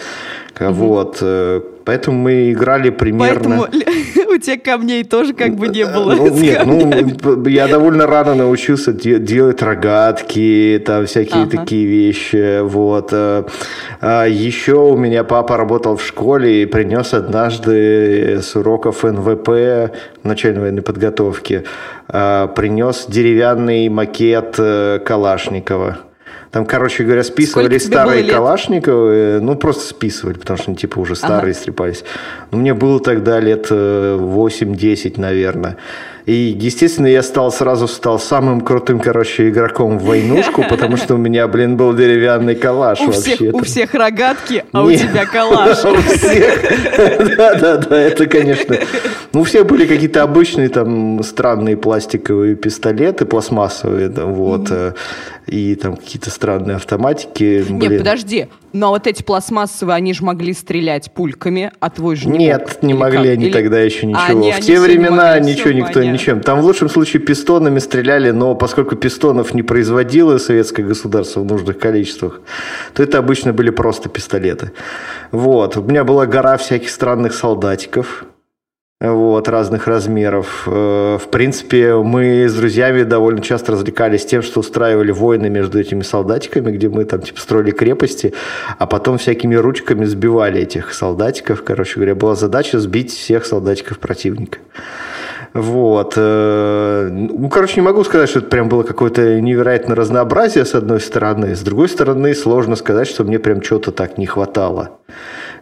К- 0.54 0.70
Вот, 0.70 1.18
э, 1.22 1.62
поэтому 1.86 2.18
мы 2.18 2.52
играли 2.52 2.90
примерно... 2.90 3.68
Поэтому 3.68 3.68
у 4.34 4.38
тебя 4.38 4.58
камней 4.58 5.04
тоже 5.04 5.34
как 5.34 5.56
бы 5.56 5.68
не 5.68 5.86
было. 5.86 6.16
Ну, 6.16 6.30
нет, 6.40 6.66
ну, 6.66 7.46
я 7.48 7.68
довольно 7.68 8.08
рано 8.08 8.36
научился 8.36 8.94
де- 8.94 9.20
делать 9.20 9.62
рогатки, 9.62 10.82
там 10.86 11.06
всякие 11.06 11.44
Ага. 11.44 11.58
такие 11.58 11.86
вещи, 11.86 12.62
вот. 12.62 13.10
э. 13.12 13.44
А 14.02 14.26
Еще 14.26 14.76
у 14.76 14.98
меня 14.98 15.24
папа 15.24 15.58
работал 15.58 15.98
в 15.98 16.04
школе 16.04 16.64
и 16.64 16.66
принес 16.66 17.14
однажды 17.14 18.40
с 18.42 18.56
уроков 18.56 19.04
НВП, 19.04 19.92
начальной 20.24 20.62
военной 20.62 20.82
подготовки, 20.82 21.64
э, 22.10 22.48
принес 22.56 23.06
деревянный 23.08 23.90
макет 23.90 24.56
э, 24.58 25.00
Калашникова. 25.06 25.98
Там, 26.54 26.68
короче 26.68 27.04
говоря, 27.04 27.24
списывали 27.24 27.80
старые? 27.80 28.26
Калашниковы, 28.26 29.40
ну, 29.42 29.56
просто 29.56 29.88
списывали, 29.88 30.38
потому 30.38 30.58
что 30.60 30.70
они, 30.70 30.78
типа, 30.78 31.00
уже 31.00 31.16
старые 31.16 31.54
Ага. 31.54 31.60
стрепались. 31.60 32.04
Но 32.52 32.60
мне 32.60 32.76
было 32.76 33.00
тогда 33.00 33.40
лет 33.40 33.70
э, 33.72 34.18
8-10, 34.20 35.20
наверное. 35.20 35.78
И, 36.26 36.58
естественно, 36.58 37.08
я 37.08 37.22
стал 37.22 37.52
сразу 37.52 37.88
стал 37.88 38.18
самым 38.18 38.62
крутым, 38.62 39.00
короче, 39.00 39.50
игроком 39.50 40.00
в 40.00 40.04
войнушку, 40.06 40.64
потому 40.70 40.96
что 40.96 41.16
у 41.16 41.18
меня, 41.18 41.48
блин, 41.48 41.76
был 41.76 41.94
деревянный 41.94 42.56
калаш 42.56 43.02
У 43.02 43.12
всех, 43.12 43.42
вообще. 43.42 43.52
у 43.52 43.64
всех 43.64 43.94
рогатки, 43.94 44.64
а 44.72 44.84
у 44.84 44.90
Нет. 44.90 45.02
тебя 45.02 45.26
калаш. 45.26 45.84
У 45.86 45.96
всех. 46.02 47.36
Да, 47.38 47.56
да, 47.56 47.78
да, 47.78 48.00
это, 48.00 48.26
конечно. 48.28 48.78
Ну, 49.34 49.42
у 49.42 49.44
всех 49.44 49.66
были 49.66 49.86
какие-то 49.86 50.24
обычные 50.24 50.70
там 50.70 51.22
странные 51.24 51.76
пластиковые 51.76 52.56
пистолеты, 52.56 53.26
пластмассовые, 53.26 54.10
вот, 54.10 54.68
э, 54.70 54.94
и 55.48 55.76
там 55.76 55.98
какие-то 55.98 56.30
странные 56.30 56.76
автоматики. 56.78 57.66
Не, 57.68 57.88
блин. 57.88 58.00
подожди. 58.00 58.48
Но 58.72 58.90
вот 58.90 59.08
эти 59.08 59.24
пластмассовые, 59.24 59.96
они 59.96 60.14
же 60.14 60.24
могли 60.24 60.54
стрелять 60.54 61.12
пульками, 61.12 61.72
а 61.80 61.90
твой 61.90 62.16
же 62.16 62.28
не 62.28 62.38
Нет, 62.40 62.80
не 62.82 62.94
могли 62.94 63.30
они 63.30 63.52
тогда 63.52 63.80
еще 63.80 64.06
ничего. 64.06 64.22
они- 64.28 64.52
в 64.52 64.60
те 64.62 64.74
не 64.74 64.80
времена 64.80 65.38
ничего 65.40 65.72
никто 65.72 65.94
понятно. 65.94 66.13
Ничем. 66.14 66.42
Там 66.42 66.62
в 66.62 66.64
лучшем 66.64 66.90
случае 66.90 67.22
пистонами 67.22 67.80
стреляли, 67.80 68.32
но 68.32 68.56
поскольку 68.56 68.96
пистонов 68.96 69.54
не 69.54 69.64
производило 69.64 70.38
советское 70.38 70.84
государство 70.84 71.42
в 71.42 71.46
нужных 71.46 71.80
количествах, 71.80 72.40
то 72.94 73.04
это 73.04 73.18
обычно 73.18 73.52
были 73.52 73.72
просто 73.72 74.10
пистолеты. 74.10 74.72
Вот. 75.32 75.78
У 75.78 75.82
меня 75.82 76.04
была 76.04 76.26
гора 76.26 76.58
всяких 76.58 76.90
странных 76.90 77.34
солдатиков. 77.34 78.26
Вот, 79.02 79.50
разных 79.50 79.88
размеров. 79.88 80.64
Э, 80.66 81.18
В 81.20 81.28
принципе, 81.30 81.94
мы 81.96 82.48
с 82.48 82.56
друзьями 82.56 83.04
довольно 83.04 83.42
часто 83.42 83.74
развлекались 83.74 84.26
тем, 84.26 84.42
что 84.42 84.62
устраивали 84.62 85.12
войны 85.12 85.50
между 85.50 85.78
этими 85.78 86.04
солдатиками, 86.04 86.72
где 86.72 86.88
мы 86.88 87.04
там 87.04 87.22
типа 87.22 87.38
строили 87.38 87.72
крепости, 87.72 88.34
а 88.80 88.88
потом 88.88 89.18
всякими 89.18 89.56
ручками 89.56 90.06
сбивали 90.06 90.62
этих 90.62 90.94
солдатиков. 90.94 91.64
Короче 91.64 91.96
говоря, 91.96 92.16
была 92.16 92.36
задача 92.36 92.80
сбить 92.80 93.12
всех 93.12 93.46
солдатиков 93.46 94.00
противника. 94.00 94.60
Вот. 95.54 96.14
э, 96.18 97.10
Ну, 97.12 97.48
короче, 97.50 97.76
не 97.80 97.86
могу 97.86 98.04
сказать, 98.04 98.30
что 98.30 98.40
это 98.40 98.48
прям 98.50 98.70
было 98.70 98.84
какое-то 98.84 99.40
невероятное 99.40 99.96
разнообразие, 99.96 100.66
с 100.66 100.74
одной 100.74 101.00
стороны. 101.00 101.56
С 101.56 101.62
другой 101.62 101.90
стороны, 101.90 102.34
сложно 102.34 102.76
сказать, 102.76 103.08
что 103.08 103.24
мне 103.24 103.38
прям 103.40 103.62
чего-то 103.62 103.92
так 103.92 104.18
не 104.18 104.26
хватало. 104.26 104.98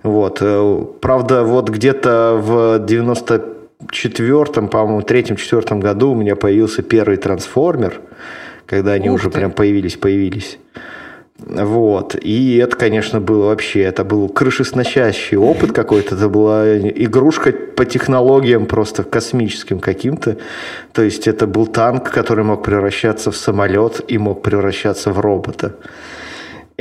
Вот. 0.03 0.37
э, 0.41 0.85
Правда, 1.01 1.43
вот 1.43 1.69
где-то 1.69 2.37
в 2.41 2.79
94-м, 2.79 4.67
по-моему, 4.69 5.01
третьем-четвертом 5.01 5.79
году 5.81 6.11
у 6.11 6.15
меня 6.15 6.35
появился 6.35 6.81
первый 6.83 7.17
трансформер, 7.17 7.99
когда 8.65 8.93
они 8.93 9.09
Ух 9.09 9.15
уже 9.15 9.29
ты. 9.29 9.39
прям 9.39 9.51
появились-появились. 9.51 10.57
Вот. 11.47 12.15
И 12.21 12.57
это, 12.57 12.75
конечно, 12.75 13.19
было 13.19 13.47
вообще, 13.47 13.81
это 13.81 14.03
был 14.03 14.29
крышесносящий 14.29 15.37
опыт 15.37 15.71
какой-то. 15.71 16.15
Это 16.15 16.29
была 16.29 16.77
игрушка 16.77 17.51
по 17.51 17.83
технологиям 17.83 18.67
просто 18.67 19.03
космическим 19.03 19.79
каким-то. 19.79 20.37
То 20.93 21.01
есть 21.01 21.27
это 21.27 21.47
был 21.47 21.65
танк, 21.65 22.11
который 22.11 22.43
мог 22.43 22.63
превращаться 22.63 23.31
в 23.31 23.37
самолет 23.37 24.01
и 24.07 24.17
мог 24.17 24.43
превращаться 24.43 25.11
в 25.11 25.19
робота. 25.19 25.73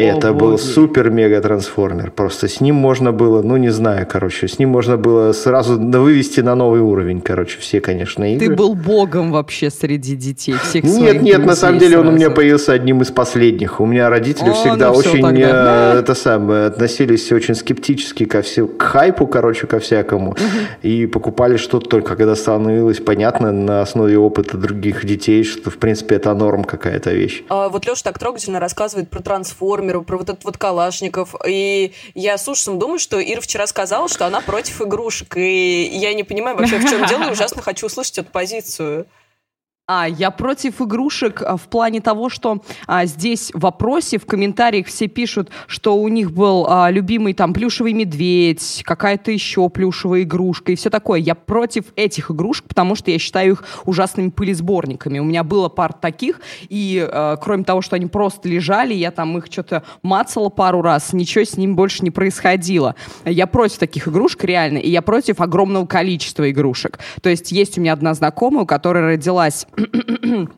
Это 0.01 0.31
О, 0.31 0.33
был 0.33 0.59
супер-мега-трансформер. 0.59 2.11
Просто 2.11 2.49
с 2.49 2.61
ним 2.61 2.77
можно 2.77 3.13
было, 3.13 3.43
ну 3.43 3.57
не 3.57 3.71
знаю, 3.71 4.07
короче, 4.11 4.49
с 4.49 4.59
ним 4.59 4.71
можно 4.71 4.97
было 4.97 5.33
сразу 5.33 5.79
вывести 5.79 6.41
на 6.41 6.55
новый 6.55 6.81
уровень, 6.81 7.21
короче, 7.21 7.59
все, 7.59 7.81
конечно, 7.81 8.35
игры. 8.35 8.49
Ты 8.49 8.55
был 8.55 8.75
богом 8.75 9.33
вообще 9.33 9.71
среди 9.71 10.17
детей 10.17 10.55
всех 10.63 10.85
Нет, 10.85 11.23
нет, 11.23 11.45
на 11.45 11.55
самом 11.55 11.79
деле 11.79 11.93
сразу. 11.93 12.09
он 12.09 12.15
у 12.15 12.17
меня 12.17 12.31
появился 12.31 12.73
одним 12.73 13.03
из 13.03 13.11
последних. 13.11 13.81
У 13.81 13.87
меня 13.87 14.11
родители 14.11 14.51
О, 14.51 14.55
всегда 14.55 14.91
ну 14.91 14.99
очень 14.99 15.23
тогда. 15.23 15.95
Э, 15.95 15.99
это 15.99 16.15
самое, 16.15 16.67
относились 16.67 17.31
очень 17.33 17.55
скептически 17.55 18.25
ко 18.25 18.43
всему, 18.43 18.69
к 18.69 18.83
хайпу, 18.83 19.27
короче, 19.27 19.67
ко 19.67 19.79
всякому. 19.79 20.37
И 20.83 21.07
покупали 21.07 21.57
что-то 21.57 21.89
только 21.89 22.17
когда 22.17 22.35
становилось 22.35 22.99
понятно 22.99 23.53
на 23.53 23.83
основе 23.83 24.19
опыта 24.19 24.57
других 24.57 25.05
детей, 25.05 25.45
что, 25.45 25.71
в 25.71 25.79
принципе, 25.79 26.17
это 26.17 26.35
норм 26.35 26.65
какая-то 26.65 27.13
вещь. 27.13 27.45
А, 27.49 27.69
вот 27.69 27.87
Леша 27.87 28.03
так 28.05 28.19
трогательно 28.19 28.61
рассказывает 28.61 29.09
про 29.09 29.21
трансформеры, 29.91 30.03
про 30.03 30.19
вот 30.19 30.29
этот 30.29 30.45
вот 30.45 30.57
Калашников. 30.57 31.35
И 31.47 31.93
я 32.15 32.39
с 32.39 32.49
ужасом 32.49 32.79
думаю, 32.79 32.99
что 32.99 33.21
Ира 33.21 33.41
вчера 33.41 33.67
сказала, 33.67 34.09
что 34.09 34.27
она 34.27 34.41
против 34.41 34.81
игрушек. 34.83 35.37
И 35.37 35.85
я 35.93 36.15
не 36.15 36.25
понимаю 36.25 36.57
вообще, 36.57 36.79
в 36.79 36.89
чем 36.89 37.07
дело, 37.07 37.25
и 37.25 37.33
ужасно 37.33 37.63
хочу 37.63 37.87
услышать 37.87 38.19
эту 38.19 38.31
позицию. 38.31 39.07
А, 39.93 40.07
я 40.07 40.31
против 40.31 40.81
игрушек 40.81 41.43
а, 41.43 41.57
в 41.57 41.63
плане 41.63 42.01
того, 42.01 42.29
что 42.29 42.63
а, 42.87 43.07
здесь 43.07 43.51
в 43.53 43.59
вопросе, 43.59 44.19
в 44.19 44.25
комментариях 44.25 44.87
все 44.87 45.09
пишут, 45.09 45.51
что 45.67 45.97
у 45.97 46.07
них 46.07 46.31
был 46.31 46.65
а, 46.69 46.93
любимый 46.93 47.35
там 47.35 47.53
плюшевый 47.53 47.93
медведь, 47.93 48.85
какая-то 48.87 49.33
еще 49.33 49.69
плюшевая 49.69 50.23
игрушка 50.23 50.71
и 50.71 50.77
все 50.77 50.91
такое. 50.91 51.19
Я 51.19 51.35
против 51.35 51.87
этих 51.97 52.31
игрушек, 52.31 52.69
потому 52.69 52.95
что 52.95 53.11
я 53.11 53.19
считаю 53.19 53.55
их 53.55 53.65
ужасными 53.85 54.31
пылесборниками. 54.31 55.19
У 55.19 55.25
меня 55.25 55.43
было 55.43 55.69
пар 55.69 55.93
таких, 55.93 56.41
и 56.69 57.05
а, 57.11 57.37
кроме 57.39 57.65
того, 57.65 57.83
что 57.83 57.97
они 57.97 58.07
просто 58.07 58.49
лежали, 58.49 58.95
я 58.95 59.11
там 59.11 59.39
их 59.39 59.47
что-то 59.47 59.83
мацала 60.05 60.51
пару 60.51 60.83
раз, 60.83 61.13
ничего 61.13 61.43
с 61.45 61.57
ними 61.57 61.73
больше 61.73 62.05
не 62.05 62.13
происходило. 62.13 62.95
Я 63.25 63.49
против 63.49 63.79
таких 63.79 64.07
игрушек, 64.07 64.45
реально, 64.45 64.79
и 64.79 64.89
я 64.89 65.03
против 65.03 65.41
огромного 65.41 65.87
количества 65.87 66.49
игрушек. 66.49 67.01
То 67.23 67.29
есть 67.29 67.51
есть 67.51 67.77
у 67.77 67.81
меня 67.81 67.93
одна 67.93 68.15
знакомая, 68.15 68.63
у 68.63 68.67
которой 68.67 69.15
родилась 69.15 69.67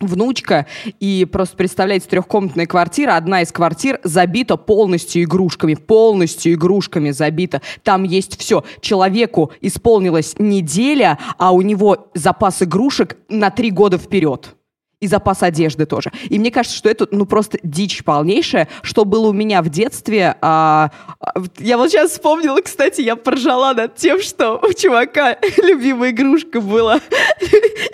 внучка, 0.00 0.66
и 1.00 1.26
просто 1.30 1.56
представляете, 1.56 2.08
трехкомнатная 2.08 2.66
квартира, 2.66 3.16
одна 3.16 3.42
из 3.42 3.52
квартир 3.52 4.00
забита 4.04 4.56
полностью 4.56 5.22
игрушками, 5.22 5.74
полностью 5.74 6.54
игрушками 6.54 7.10
забита. 7.10 7.62
Там 7.82 8.02
есть 8.02 8.38
все. 8.38 8.64
Человеку 8.80 9.52
исполнилась 9.60 10.34
неделя, 10.38 11.18
а 11.38 11.52
у 11.52 11.62
него 11.62 12.10
запас 12.14 12.62
игрушек 12.62 13.16
на 13.28 13.50
три 13.50 13.70
года 13.70 13.98
вперед 13.98 14.56
и 15.02 15.08
запас 15.08 15.42
одежды 15.42 15.84
тоже. 15.84 16.12
И 16.28 16.38
мне 16.38 16.52
кажется, 16.52 16.78
что 16.78 16.88
это, 16.88 17.08
ну, 17.10 17.26
просто 17.26 17.58
дичь 17.64 18.04
полнейшая, 18.04 18.68
что 18.82 19.04
было 19.04 19.30
у 19.30 19.32
меня 19.32 19.60
в 19.60 19.68
детстве. 19.68 20.36
А, 20.40 20.92
а, 21.20 21.32
я 21.58 21.76
вот 21.76 21.90
сейчас 21.90 22.12
вспомнила, 22.12 22.60
кстати, 22.60 23.00
я 23.00 23.16
поржала 23.16 23.74
над 23.74 23.96
тем, 23.96 24.22
что 24.22 24.60
у 24.62 24.72
чувака 24.72 25.36
любимая 25.56 26.10
игрушка 26.10 26.60
была. 26.60 27.00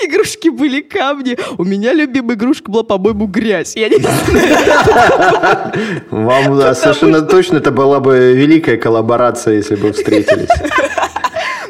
Игрушки 0.04 0.50
были 0.50 0.82
камни. 0.82 1.38
У 1.56 1.64
меня 1.64 1.94
любимая 1.94 2.36
игрушка 2.36 2.70
была, 2.70 2.82
по-моему, 2.82 3.26
грязь. 3.26 3.74
Я 3.74 3.88
не 3.88 3.96
знаю. 4.00 5.72
Вам, 6.10 6.58
да, 6.58 6.74
совершенно 6.74 7.22
точно 7.22 7.56
это 7.56 7.70
была 7.70 8.00
бы 8.00 8.34
великая 8.34 8.76
коллаборация, 8.76 9.54
если 9.54 9.76
бы 9.76 9.92
встретились. 9.92 10.50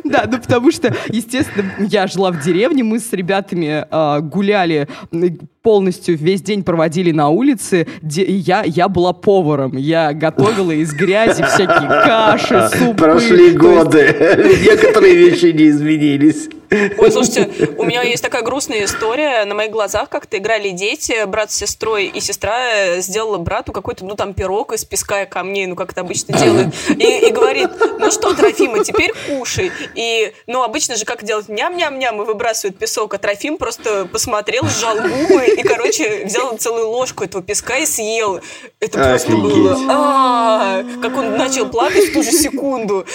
Да, 0.18 0.24
ну 0.30 0.38
потому 0.38 0.70
что, 0.72 0.94
естественно, 1.08 1.70
я 1.78 2.06
жила 2.06 2.30
в 2.30 2.42
деревне, 2.42 2.82
мы 2.82 2.98
с 2.98 3.12
ребятами 3.12 3.84
э, 3.90 4.20
гуляли 4.20 4.88
полностью 5.62 6.16
весь 6.16 6.40
день 6.40 6.62
проводили 6.62 7.12
на 7.12 7.28
улице. 7.28 7.86
Я, 8.02 8.62
я 8.64 8.88
была 8.88 9.12
поваром. 9.12 9.76
Я 9.76 10.12
готовила 10.14 10.72
из 10.72 10.94
грязи 10.94 11.42
всякие 11.42 11.88
каши, 11.88 12.70
супы. 12.78 13.04
Прошли 13.04 13.50
годы. 13.50 14.16
Некоторые 14.64 15.14
вещи 15.14 15.46
не 15.46 15.68
изменились. 15.68 16.48
Ой, 16.70 17.10
слушайте, 17.10 17.74
у 17.78 17.84
меня 17.84 18.02
есть 18.02 18.22
такая 18.22 18.42
грустная 18.42 18.84
история. 18.84 19.44
На 19.44 19.54
моих 19.54 19.70
глазах 19.70 20.08
как-то 20.08 20.36
играли 20.36 20.70
дети, 20.70 21.24
брат 21.24 21.50
с 21.50 21.56
сестрой, 21.56 22.06
и 22.06 22.20
сестра 22.20 22.98
сделала 22.98 23.38
брату 23.38 23.72
какой-то, 23.72 24.04
ну, 24.04 24.14
там, 24.14 24.34
пирог 24.34 24.72
из 24.72 24.84
песка 24.84 25.22
и 25.22 25.26
камней, 25.26 25.66
ну, 25.66 25.76
как 25.76 25.92
это 25.92 26.02
обычно 26.02 26.36
делают, 26.36 26.74
и, 26.88 27.28
и 27.28 27.30
говорит, 27.30 27.70
ну 27.98 28.10
что, 28.10 28.34
Трофима, 28.34 28.84
теперь 28.84 29.12
кушай. 29.26 29.72
И, 29.94 30.32
ну, 30.46 30.62
обычно 30.62 30.96
же 30.96 31.04
как 31.04 31.24
делать 31.24 31.48
ням-ням-ням 31.48 32.20
и 32.22 32.24
выбрасывают 32.24 32.78
песок, 32.78 33.14
а 33.14 33.18
Трофим 33.18 33.56
просто 33.56 34.06
посмотрел, 34.06 34.64
сжал 34.64 34.96
губы 34.96 35.46
и, 35.46 35.62
короче, 35.62 36.24
взял 36.26 36.56
целую 36.58 36.88
ложку 36.90 37.24
этого 37.24 37.42
песка 37.42 37.78
и 37.78 37.86
съел. 37.86 38.40
Это 38.80 38.98
просто 38.98 39.32
было... 39.32 39.76
А, 39.88 40.84
как 41.00 41.16
он 41.16 41.36
начал 41.36 41.68
плакать 41.68 42.10
в 42.10 42.12
ту 42.12 42.22
же 42.22 42.32
секунду. 42.32 43.06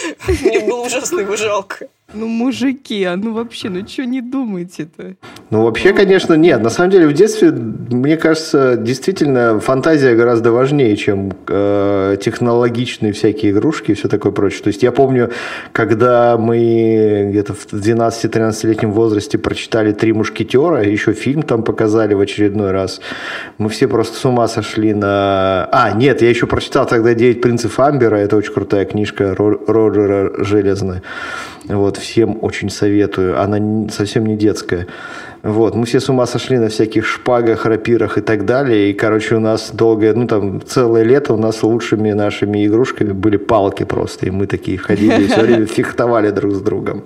Мне 0.41 0.59
было 0.59 0.85
ужасно 0.85 1.19
его 1.19 1.35
жалко. 1.35 1.87
Ну, 2.13 2.27
мужики, 2.27 3.03
а 3.05 3.15
ну 3.15 3.33
вообще, 3.33 3.69
ну 3.69 3.87
что 3.87 4.05
не 4.05 4.21
думаете-то? 4.21 5.15
Ну, 5.49 5.63
вообще, 5.63 5.93
конечно, 5.93 6.35
нет. 6.35 6.61
На 6.61 6.69
самом 6.69 6.91
деле, 6.91 7.07
в 7.07 7.13
детстве, 7.13 7.51
мне 7.51 8.17
кажется, 8.17 8.75
действительно, 8.77 9.59
фантазия 9.59 10.15
гораздо 10.15 10.51
важнее, 10.51 10.95
чем 10.95 11.31
э, 11.47 12.17
технологичные 12.21 13.13
всякие 13.13 13.51
игрушки 13.51 13.91
и 13.91 13.93
все 13.95 14.07
такое 14.07 14.31
прочее. 14.31 14.63
То 14.63 14.67
есть, 14.67 14.83
я 14.83 14.91
помню, 14.91 15.31
когда 15.71 16.37
мы 16.37 17.29
где-то 17.31 17.55
в 17.55 17.73
12-13-летнем 17.73 18.91
возрасте 18.91 19.39
прочитали 19.39 19.91
«Три 19.91 20.13
мушкетера», 20.13 20.83
еще 20.83 21.13
фильм 21.13 21.41
там 21.41 21.63
показали 21.63 22.13
в 22.13 22.19
очередной 22.19 22.71
раз, 22.71 23.01
мы 23.57 23.69
все 23.69 23.87
просто 23.87 24.17
с 24.17 24.25
ума 24.25 24.47
сошли 24.47 24.93
на... 24.93 25.67
А, 25.71 25.91
нет, 25.95 26.21
я 26.21 26.29
еще 26.29 26.45
прочитал 26.45 26.85
тогда 26.85 27.15
«Девять 27.15 27.41
принцев 27.41 27.79
Амбера», 27.79 28.17
это 28.17 28.37
очень 28.37 28.53
крутая 28.53 28.85
книжка 28.85 29.33
Роджера 29.35 30.43
Железная. 30.43 31.01
Вот, 31.65 31.97
всем 31.97 32.37
очень 32.41 32.69
советую. 32.69 33.39
Она 33.41 33.89
совсем 33.89 34.25
не 34.25 34.35
детская. 34.35 34.87
Вот, 35.43 35.75
мы 35.75 35.85
все 35.85 35.99
с 35.99 36.09
ума 36.09 36.25
сошли 36.25 36.57
на 36.57 36.67
всяких 36.67 37.05
шпагах, 37.05 37.65
рапирах 37.65 38.17
и 38.17 38.21
так 38.21 38.45
далее. 38.45 38.89
И, 38.89 38.93
короче, 38.93 39.35
у 39.35 39.39
нас 39.39 39.71
долгое, 39.71 40.13
ну, 40.13 40.27
там, 40.27 40.61
целое 40.61 41.03
лето 41.03 41.33
у 41.33 41.37
нас 41.37 41.63
лучшими 41.63 42.11
нашими 42.11 42.65
игрушками 42.65 43.11
были 43.11 43.37
палки 43.37 43.83
просто. 43.83 44.25
И 44.25 44.29
мы 44.29 44.47
такие 44.47 44.77
ходили 44.77 45.23
и 45.23 45.27
все 45.27 45.41
время 45.41 45.65
фехтовали 45.77 46.31
друг 46.31 46.53
с 46.53 46.61
другом. 46.61 47.03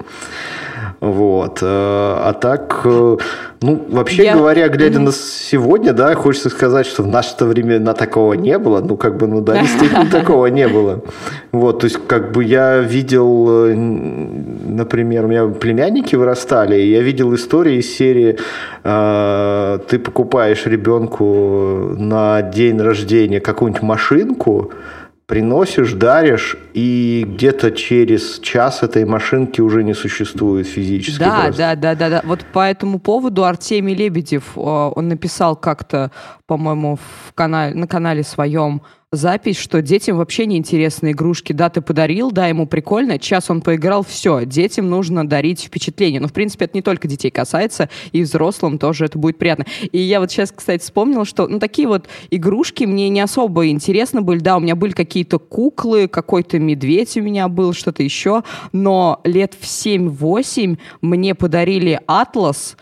Вот. 1.00 1.60
Э, 1.62 1.66
а 1.66 2.34
так, 2.34 2.82
э, 2.86 3.18
ну, 3.62 3.86
вообще 3.90 4.24
Я... 4.26 4.36
говоря, 4.36 4.68
глядя 4.68 5.00
mm-hmm. 5.00 5.04
на 5.04 5.12
сегодня, 5.12 5.94
да, 5.94 6.16
хочется 6.16 6.50
сказать, 6.50 6.88
что 6.88 7.04
в 7.04 7.08
наше-то 7.08 7.46
время 7.46 7.80
на 7.80 7.94
такого 7.94 8.34
не 8.34 8.58
было. 8.58 8.82
Ну, 8.82 8.98
как 8.98 9.18
бы, 9.18 9.28
ну 9.28 9.42
да, 9.42 9.58
действительно 9.62 10.10
такого 10.10 10.48
не 10.48 10.68
было. 10.68 11.04
Вот, 11.52 11.80
то 11.80 11.86
есть, 11.86 12.00
как 12.08 12.32
бы 12.32 12.44
я 12.44 12.80
видел, 12.80 13.68
э, 13.68 13.76
например, 13.76 15.26
у 15.26 15.28
меня 15.28 15.48
племянники 15.48 16.16
вырастали, 16.16 16.82
и 16.82 16.90
я 16.90 17.02
видел 17.02 17.34
истории 17.36 17.78
из 17.78 17.96
серии 17.96 18.38
«Ты 18.84 20.00
покупаешь 20.00 20.66
ребенку 20.66 21.94
на 21.98 22.42
день 22.42 22.80
рождения 22.80 23.40
какую-нибудь 23.40 23.84
машинку, 23.84 24.72
приносишь, 25.28 25.92
даришь, 25.92 26.58
и 26.74 27.26
где-то 27.28 27.72
через 27.72 28.40
час 28.40 28.82
этой 28.82 29.06
машинки 29.06 29.60
уже 29.60 29.84
не 29.84 29.94
существует 29.94 30.68
физически. 30.68 31.20
Да, 31.20 31.42
просто. 31.44 31.62
да, 31.62 31.76
да, 31.76 31.96
да, 31.96 32.10
да. 32.10 32.22
Вот 32.24 32.46
по 32.54 32.68
этому 32.68 33.00
поводу 33.00 33.44
Артемий 33.44 33.94
Лебедев, 33.94 34.58
он 34.58 35.10
написал 35.10 35.58
как-то, 35.58 36.12
по-моему, 36.46 36.96
в 36.96 37.34
канале, 37.34 37.76
на 37.76 37.88
канале 37.88 38.24
своем 38.24 38.82
запись, 39.12 39.58
что 39.58 39.82
детям 39.82 40.18
вообще 40.18 40.46
не 40.46 40.58
интересны 40.58 41.12
игрушки. 41.12 41.54
Да, 41.54 41.70
ты 41.70 41.82
подарил, 41.82 42.32
да, 42.32 42.48
ему 42.48 42.68
прикольно, 42.68 43.20
час 43.20 43.50
он 43.50 43.62
поиграл, 43.62 44.04
все, 44.04 44.46
детям 44.46 44.90
нужно 44.90 45.28
дарить 45.28 45.62
впечатление. 45.62 46.20
Но, 46.20 46.28
в 46.28 46.34
принципе, 46.34 46.66
это 46.66 46.76
не 46.76 46.82
только 46.82 47.08
детей 47.08 47.32
касается, 47.32 47.90
и 48.12 48.22
взрослым 48.22 48.78
тоже 48.78 49.06
это 49.06 49.18
будет 49.18 49.38
приятно. 49.38 49.66
И 49.92 50.00
я 50.00 50.20
вот 50.20 50.32
сейчас, 50.32 50.52
кстати, 50.52 50.82
вспомнила, 50.82 51.26
что, 51.26 51.48
ну, 51.48 51.60
такие 51.60 51.88
вот 51.88 52.08
игрушки 52.32 52.84
мне 52.84 53.08
не 53.10 53.22
особо 53.22 53.68
интересны 53.70 54.22
были. 54.22 54.40
Да, 54.40 54.58
у 54.58 54.60
меня 54.60 54.76
были 54.76 54.92
какие-то 54.92 55.40
куклы, 55.40 56.08
какой-то 56.08 56.60
медведь 56.60 57.16
у 57.18 57.22
меня 57.22 57.48
был, 57.48 57.74
что-то 57.74 58.04
еще, 58.04 58.44
но 58.74 59.22
лет 59.24 59.56
в 59.60 59.64
7-8 59.64 60.78
мне 61.02 61.34
подарили 61.34 62.00
«Атлас», 62.08 62.76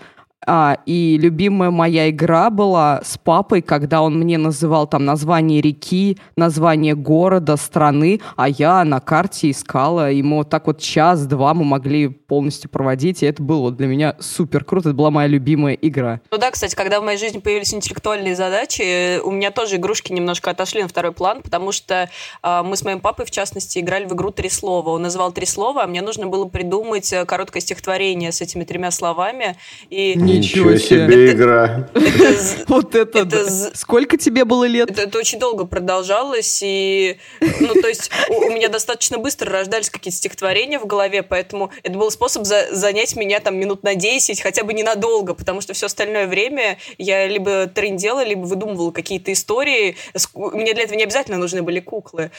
а, 0.45 0.77
и 0.85 1.17
любимая 1.19 1.71
моя 1.71 2.09
игра 2.09 2.49
была 2.49 3.01
с 3.03 3.17
папой, 3.17 3.61
когда 3.61 4.01
он 4.01 4.19
мне 4.19 4.37
называл 4.37 4.87
там 4.87 5.05
название 5.05 5.61
реки, 5.61 6.17
название 6.35 6.95
города, 6.95 7.57
страны, 7.57 8.21
а 8.35 8.49
я 8.49 8.83
на 8.83 8.99
карте 8.99 9.51
искала. 9.51 10.11
Ему 10.11 10.37
вот 10.37 10.49
так 10.49 10.67
вот 10.67 10.79
час-два 10.79 11.53
мы 11.53 11.63
могли 11.63 12.07
полностью 12.07 12.69
проводить, 12.69 13.23
и 13.23 13.25
это 13.25 13.41
было 13.41 13.71
для 13.71 13.87
меня 13.87 14.15
супер 14.19 14.63
круто. 14.63 14.89
Это 14.89 14.95
была 14.95 15.11
моя 15.11 15.27
любимая 15.27 15.73
игра. 15.73 16.21
Ну 16.31 16.37
да, 16.37 16.51
кстати, 16.51 16.75
когда 16.75 16.99
в 16.99 17.03
моей 17.03 17.17
жизни 17.17 17.39
появились 17.39 17.73
интеллектуальные 17.73 18.35
задачи, 18.35 19.19
у 19.21 19.31
меня 19.31 19.51
тоже 19.51 19.77
игрушки 19.77 20.13
немножко 20.13 20.51
отошли 20.51 20.81
на 20.81 20.87
второй 20.87 21.11
план, 21.11 21.41
потому 21.41 21.71
что 21.71 22.09
э, 22.43 22.63
мы 22.63 22.77
с 22.77 22.83
моим 22.83 22.99
папой, 22.99 23.25
в 23.25 23.31
частности, 23.31 23.79
играли 23.79 24.05
в 24.05 24.13
игру 24.13 24.31
«Три 24.31 24.49
слова». 24.49 24.91
Он 24.91 25.01
называл 25.01 25.31
«Три 25.31 25.45
слова», 25.45 25.83
а 25.83 25.87
мне 25.87 26.01
нужно 26.01 26.27
было 26.27 26.45
придумать 26.45 27.11
э, 27.13 27.25
короткое 27.25 27.61
стихотворение 27.61 28.31
с 28.31 28.41
этими 28.41 28.63
тремя 28.63 28.91
словами. 28.91 29.57
И... 29.89 30.13
Не 30.15 30.34
Ничего 30.37 30.77
себе 30.77 31.31
игра. 31.31 31.89
Вот 32.67 32.95
это... 32.95 33.25
Сколько 33.73 34.17
тебе 34.17 34.45
было 34.45 34.65
лет? 34.65 34.97
Это 34.97 35.17
очень 35.17 35.39
долго 35.39 35.65
продолжалось, 35.65 36.61
и... 36.63 37.17
Ну, 37.39 37.73
то 37.75 37.87
есть 37.87 38.11
у 38.29 38.51
меня 38.51 38.69
достаточно 38.69 39.17
быстро 39.17 39.51
рождались 39.51 39.89
какие-то 39.89 40.17
стихотворения 40.17 40.79
в 40.79 40.85
голове, 40.85 41.23
поэтому 41.23 41.71
это 41.83 41.97
был 41.97 42.11
способ 42.11 42.45
занять 42.45 43.15
меня 43.15 43.39
там 43.39 43.57
минут 43.57 43.83
на 43.83 43.95
10, 43.95 44.41
хотя 44.41 44.63
бы 44.63 44.73
ненадолго, 44.73 45.33
потому 45.33 45.61
что 45.61 45.73
все 45.73 45.85
остальное 45.85 46.27
время 46.27 46.77
я 46.97 47.27
либо 47.27 47.67
трендела, 47.67 48.23
либо 48.23 48.41
выдумывала 48.41 48.91
какие-то 48.91 49.31
истории. 49.31 49.95
Мне 50.33 50.73
для 50.73 50.83
этого 50.83 50.97
не 50.97 51.03
обязательно 51.03 51.37
нужны 51.37 51.61
были 51.61 51.79
куклы. 51.79 52.31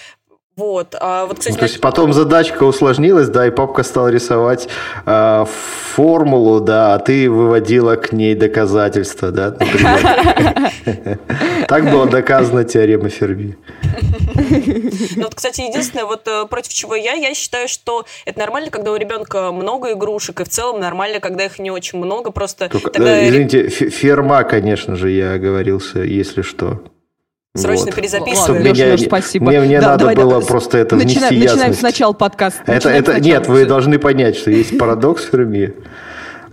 Вот, 0.57 0.95
а 0.99 1.27
вот, 1.27 1.39
кстати, 1.39 1.53
ну, 1.53 1.59
то 1.59 1.65
есть 1.67 1.81
потом 1.83 2.15
задачка 2.15 2.63
усложнилась, 2.63 3.29
да, 3.29 3.47
и 3.47 3.51
папка 3.51 3.83
стал 3.83 4.09
рисовать 4.09 4.69
э, 5.05 5.45
формулу, 5.45 6.61
да, 6.61 6.95
а 6.95 6.99
ты 6.99 7.29
выводила 7.29 7.97
к 7.97 8.13
ней 8.13 8.35
доказательства, 8.35 9.31
да, 9.31 9.51
Так 11.69 11.91
была 11.91 12.07
доказана 12.07 12.65
теорема 12.65 13.11
Ферми. 13.11 13.59
Ну, 15.17 15.25
вот, 15.25 15.35
кстати, 15.35 15.61
единственное, 15.61 16.07
вот 16.07 16.27
э, 16.27 16.47
против 16.47 16.73
чего 16.73 16.95
я, 16.95 17.13
я 17.13 17.35
считаю, 17.35 17.69
что 17.69 18.07
это 18.25 18.39
нормально, 18.39 18.71
когда 18.71 18.93
у 18.93 18.97
ребенка 18.97 19.53
много 19.53 19.93
игрушек, 19.93 20.41
и 20.41 20.45
в 20.45 20.49
целом 20.49 20.81
нормально, 20.81 21.21
когда 21.21 21.45
их 21.45 21.59
не 21.59 21.71
очень 21.71 21.99
много, 21.99 22.31
просто... 22.31 22.71
Тогда... 22.71 23.29
Извините, 23.29 23.69
ферма, 23.69 24.43
конечно 24.45 24.97
же, 24.97 25.11
я 25.11 25.35
оговорился, 25.35 25.99
если 25.99 26.41
что. 26.41 26.81
Срочно 27.57 27.87
вот. 27.87 27.95
перезаписываем. 27.95 28.63
Леш, 28.63 28.77
меня, 28.77 28.87
Леш, 28.93 29.01
спасибо. 29.03 29.47
Мне, 29.47 29.61
мне 29.61 29.81
да, 29.81 29.89
надо 29.89 29.99
давай, 30.01 30.17
было 30.17 30.41
да, 30.41 30.47
просто 30.47 30.79
это 30.79 30.97
начинаем, 30.97 31.35
внести 31.35 31.49
Начинаем 31.49 31.75
сначала 31.75 32.13
подкаст. 32.13 32.61
Это, 32.67 32.89
это, 32.89 33.13
сначала. 33.13 33.25
Нет, 33.25 33.47
вы 33.49 33.65
должны 33.67 33.99
понять, 33.99 34.37
что 34.37 34.51
есть 34.51 34.79
парадокс 34.79 35.25
Ферми, 35.25 35.75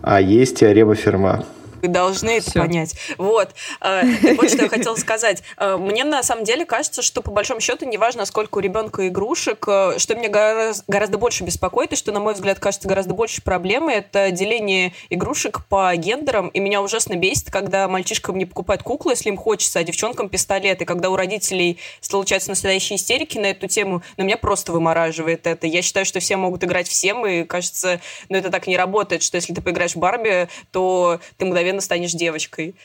а 0.02 0.22
есть 0.22 0.60
теорема 0.60 0.96
Ферма 0.96 1.46
должны 1.88 2.38
это 2.38 2.52
понять. 2.52 2.96
Вот. 3.18 3.50
А, 3.80 4.04
вот 4.38 4.50
что 4.50 4.64
я 4.64 4.70
хотела 4.70 4.96
сказать. 4.96 5.44
А, 5.58 5.78
мне 5.78 6.04
на 6.04 6.24
самом 6.24 6.44
деле 6.44 6.66
кажется, 6.66 7.02
что 7.02 7.22
по 7.22 7.32
большому 7.32 7.60
счету 7.60 7.86
неважно, 7.86 8.26
сколько 8.26 8.58
у 8.58 8.62
ребенка 8.62 9.08
игрушек, 9.08 9.66
а, 9.68 9.98
что 9.98 10.16
меня 10.16 10.74
гораздо 10.88 11.18
больше 11.18 11.44
беспокоит, 11.44 11.94
и 11.94 11.96
что, 11.96 12.12
на 12.12 12.20
мой 12.20 12.34
взгляд, 12.34 12.60
кажется 12.60 12.88
гораздо 12.88 13.14
больше 13.14 13.42
проблемы, 13.42 13.92
это 13.94 14.32
деление 14.32 14.94
игрушек 15.10 15.66
по 15.66 15.96
гендерам. 15.96 16.50
И 16.50 16.60
меня 16.60 16.82
ужасно 16.82 17.16
бесит, 17.16 17.52
когда 17.52 17.88
мальчишкам 17.88 18.38
не 18.38 18.46
покупают 18.46 18.84
куклы, 18.84 19.14
если 19.14 19.30
им 19.30 19.38
хочется, 19.38 19.80
а 19.80 19.84
девчонкам 19.84 20.30
пистолет. 20.30 20.82
И 20.82 20.86
когда 20.86 21.10
у 21.10 21.16
родителей 21.16 21.80
случаются 22.02 22.50
настоящие 22.50 22.98
истерики 22.98 23.38
на 23.38 23.48
эту 23.48 23.68
тему, 23.68 24.02
на 24.18 24.24
меня 24.24 24.38
просто 24.38 24.72
вымораживает 24.72 25.48
это. 25.48 25.68
Я 25.68 25.82
считаю, 25.82 26.06
что 26.06 26.20
все 26.20 26.38
могут 26.38 26.64
играть 26.64 26.88
всем, 26.88 27.26
и 27.26 27.44
кажется, 27.44 28.00
ну 28.30 28.38
это 28.38 28.50
так 28.50 28.68
не 28.68 28.78
работает, 28.78 29.24
что 29.24 29.38
если 29.38 29.54
ты 29.54 29.62
поиграешь 29.62 29.96
в 29.96 29.98
Барби, 29.98 30.48
то 30.72 31.20
ты 31.38 31.46
мгновенно 31.46 31.73
мгновенно 31.74 31.82
станешь 31.82 32.14
девочкой. 32.14 32.76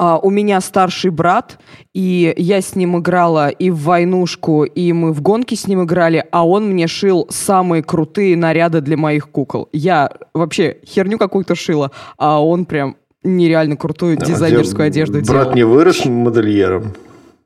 Uh, 0.00 0.18
у 0.20 0.30
меня 0.30 0.60
старший 0.60 1.10
брат, 1.10 1.60
и 1.94 2.34
я 2.36 2.60
с 2.60 2.74
ним 2.74 2.98
играла 2.98 3.50
и 3.50 3.70
в 3.70 3.82
войнушку, 3.82 4.64
и 4.64 4.92
мы 4.92 5.12
в 5.12 5.20
гонки 5.20 5.54
с 5.54 5.68
ним 5.68 5.84
играли, 5.84 6.24
а 6.32 6.44
он 6.44 6.70
мне 6.70 6.88
шил 6.88 7.26
самые 7.30 7.82
крутые 7.84 8.36
наряды 8.36 8.80
для 8.80 8.96
моих 8.96 9.30
кукол. 9.30 9.68
Я 9.72 10.10
вообще 10.34 10.78
херню 10.84 11.18
какую-то 11.18 11.54
шила, 11.54 11.92
а 12.16 12.42
он 12.42 12.64
прям 12.64 12.96
нереально 13.22 13.76
крутую 13.76 14.16
дизайнерскую 14.16 14.86
одежду 14.86 15.18
брат 15.18 15.24
делал. 15.24 15.44
Брат 15.44 15.54
не 15.54 15.64
вырос 15.64 16.04
модельером? 16.04 16.94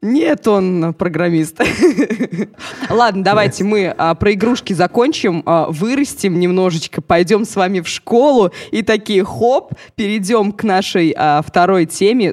Нет, 0.03 0.47
он 0.47 0.95
программист. 0.95 1.61
Ладно, 2.91 3.25
давайте 3.25 3.65
мы 3.65 3.95
а, 3.97 4.15
про 4.15 4.33
игрушки 4.33 4.73
закончим, 4.73 5.43
а, 5.47 5.67
вырастем 5.71 6.39
немножечко, 6.39 7.01
пойдем 7.01 7.45
с 7.45 7.57
вами 7.57 7.81
в 7.81 7.89
школу 7.89 8.53
и 8.71 8.83
такие 8.83 9.25
хоп, 9.25 9.73
перейдем 9.95 10.53
к 10.53 10.65
нашей 10.65 11.15
а, 11.17 11.43
второй 11.43 11.87
теме. 11.87 12.33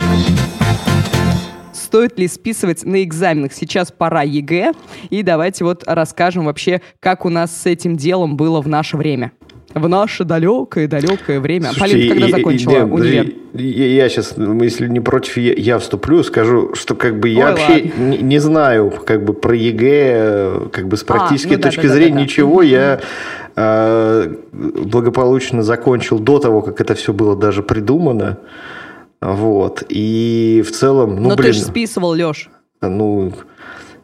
Стоит 1.73 2.19
ли 2.19 2.27
списывать 2.27 2.83
на 2.85 3.03
экзаменах? 3.03 3.53
Сейчас 3.53 3.91
пора 3.91 4.23
ЕГЭ, 4.23 4.73
и 5.09 5.23
давайте 5.23 5.63
вот 5.63 5.83
расскажем 5.85 6.45
вообще, 6.45 6.81
как 6.99 7.25
у 7.25 7.29
нас 7.29 7.55
с 7.55 7.65
этим 7.65 7.97
делом 7.97 8.35
было 8.35 8.61
в 8.61 8.67
наше 8.67 8.97
время 8.97 9.31
в 9.73 9.87
наше 9.87 10.23
далекое-далекое 10.23 11.39
время. 11.39 11.71
Слушайте, 11.73 12.09
Полина, 12.09 12.13
когда 12.13 12.37
закончила 12.37 12.77
и, 12.77 12.81
универ? 12.81 13.33
Я, 13.53 13.87
я 13.87 14.09
сейчас, 14.09 14.35
если 14.37 14.87
не 14.87 14.99
против, 14.99 15.37
я, 15.37 15.53
я 15.53 15.79
вступлю, 15.79 16.23
скажу, 16.23 16.73
что 16.75 16.95
как 16.95 17.19
бы 17.19 17.29
я 17.29 17.47
Ой, 17.47 17.51
вообще 17.51 17.91
не, 17.97 18.17
не 18.17 18.39
знаю 18.39 18.91
как 18.91 19.23
бы 19.23 19.33
про 19.33 19.55
ЕГЭ, 19.55 20.69
как 20.71 20.87
бы 20.87 20.97
с 20.97 21.03
практической 21.03 21.53
а, 21.53 21.57
ну, 21.57 21.63
точки 21.63 21.87
да, 21.87 21.93
зрения 21.93 22.13
да, 22.13 22.19
да, 22.19 22.23
ничего. 22.23 22.61
Да. 22.61 22.67
Я 22.67 23.01
э, 23.55 24.35
благополучно 24.51 25.63
закончил 25.63 26.19
до 26.19 26.39
того, 26.39 26.61
как 26.61 26.81
это 26.81 26.93
все 26.95 27.13
было 27.13 27.35
даже 27.35 27.63
придумано. 27.63 28.37
Вот. 29.21 29.83
И 29.89 30.63
в 30.65 30.71
целом... 30.71 31.15
Ну, 31.15 31.29
Но 31.29 31.35
блин, 31.35 31.51
ты 31.51 31.53
же 31.53 31.61
списывал, 31.61 32.11
Леш. 32.11 32.49
Ну, 32.81 33.33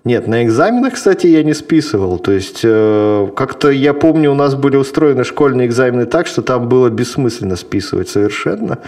нет, 0.05 0.27
на 0.27 0.43
экзаменах, 0.43 0.93
кстати, 0.93 1.27
я 1.27 1.43
не 1.43 1.53
списывал. 1.53 2.19
То 2.19 2.31
есть, 2.31 2.61
э, 2.63 3.27
как-то 3.35 3.69
я 3.69 3.93
помню, 3.93 4.31
у 4.31 4.35
нас 4.35 4.55
были 4.55 4.77
устроены 4.77 5.23
школьные 5.25 5.67
экзамены 5.67 6.05
так, 6.05 6.27
что 6.27 6.41
там 6.41 6.69
было 6.69 6.89
бессмысленно 6.89 7.55
списывать 7.55 8.09
совершенно. 8.09 8.79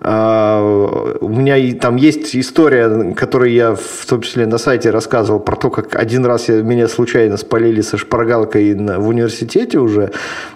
Uh, 0.00 1.18
у 1.20 1.28
меня 1.28 1.56
и, 1.56 1.74
там 1.74 1.94
есть 1.94 2.34
история, 2.34 3.14
которую 3.14 3.52
я 3.52 3.76
в 3.76 4.04
том 4.08 4.22
числе 4.22 4.46
на 4.46 4.58
сайте 4.58 4.90
рассказывал 4.90 5.38
про 5.38 5.54
то, 5.54 5.70
как 5.70 5.94
один 5.94 6.26
раз 6.26 6.48
я, 6.48 6.60
меня 6.60 6.88
случайно 6.88 7.36
спалили 7.36 7.82
со 7.82 7.96
шпаргалкой 7.96 8.74
на, 8.74 8.98
в 8.98 9.06
университете 9.06 9.78
уже. 9.78 10.10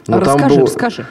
Но 0.08 0.18
расскажи, 0.18 0.48
там 0.48 0.48
был... 0.48 0.66
расскажи. 0.66 1.06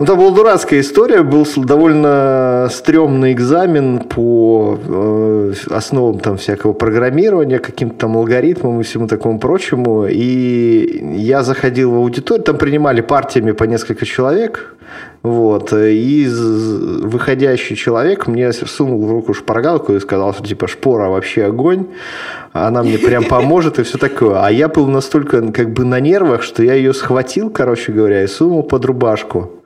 Ну, 0.00 0.06
там 0.06 0.18
была 0.18 0.32
дурацкая 0.32 0.80
история, 0.80 1.22
был 1.22 1.46
довольно 1.54 2.66
стрёмный 2.68 3.32
экзамен 3.32 4.00
по 4.00 4.76
э, 4.84 5.52
основам 5.70 6.18
там 6.18 6.36
всякого 6.36 6.72
программирования, 6.72 7.60
каким-то 7.60 7.98
там 7.98 8.16
алгоритмам 8.16 8.80
и 8.80 8.82
всему 8.82 9.06
такому 9.06 9.38
прочему. 9.38 10.06
И 10.10 11.00
я 11.16 11.44
заходил 11.44 11.92
в 11.92 11.94
аудиторию, 11.94 12.42
там 12.42 12.58
принимали 12.58 13.02
партиями 13.02 13.52
по 13.52 13.62
несколько 13.62 14.04
человек, 14.04 14.74
вот, 15.22 15.72
и 15.72 16.26
выходящий 16.28 17.76
человек 17.76 18.26
мне 18.26 18.52
сунул 18.52 19.06
в 19.06 19.10
руку 19.12 19.32
шпаргалку 19.32 19.92
и 19.92 20.00
сказал, 20.00 20.34
что 20.34 20.42
типа 20.42 20.66
шпора 20.66 21.08
вообще 21.08 21.44
огонь, 21.44 21.86
она 22.52 22.82
мне 22.82 22.98
прям 22.98 23.22
поможет 23.22 23.78
и 23.78 23.84
все 23.84 23.96
такое. 23.96 24.44
А 24.44 24.50
я 24.50 24.66
был 24.66 24.88
настолько 24.88 25.52
как 25.52 25.72
бы 25.72 25.84
на 25.84 26.00
нервах, 26.00 26.42
что 26.42 26.64
я 26.64 26.74
ее 26.74 26.92
схватил, 26.94 27.48
короче 27.48 27.92
говоря, 27.92 28.24
и 28.24 28.26
сунул 28.26 28.64
под 28.64 28.84
рубашку. 28.86 29.63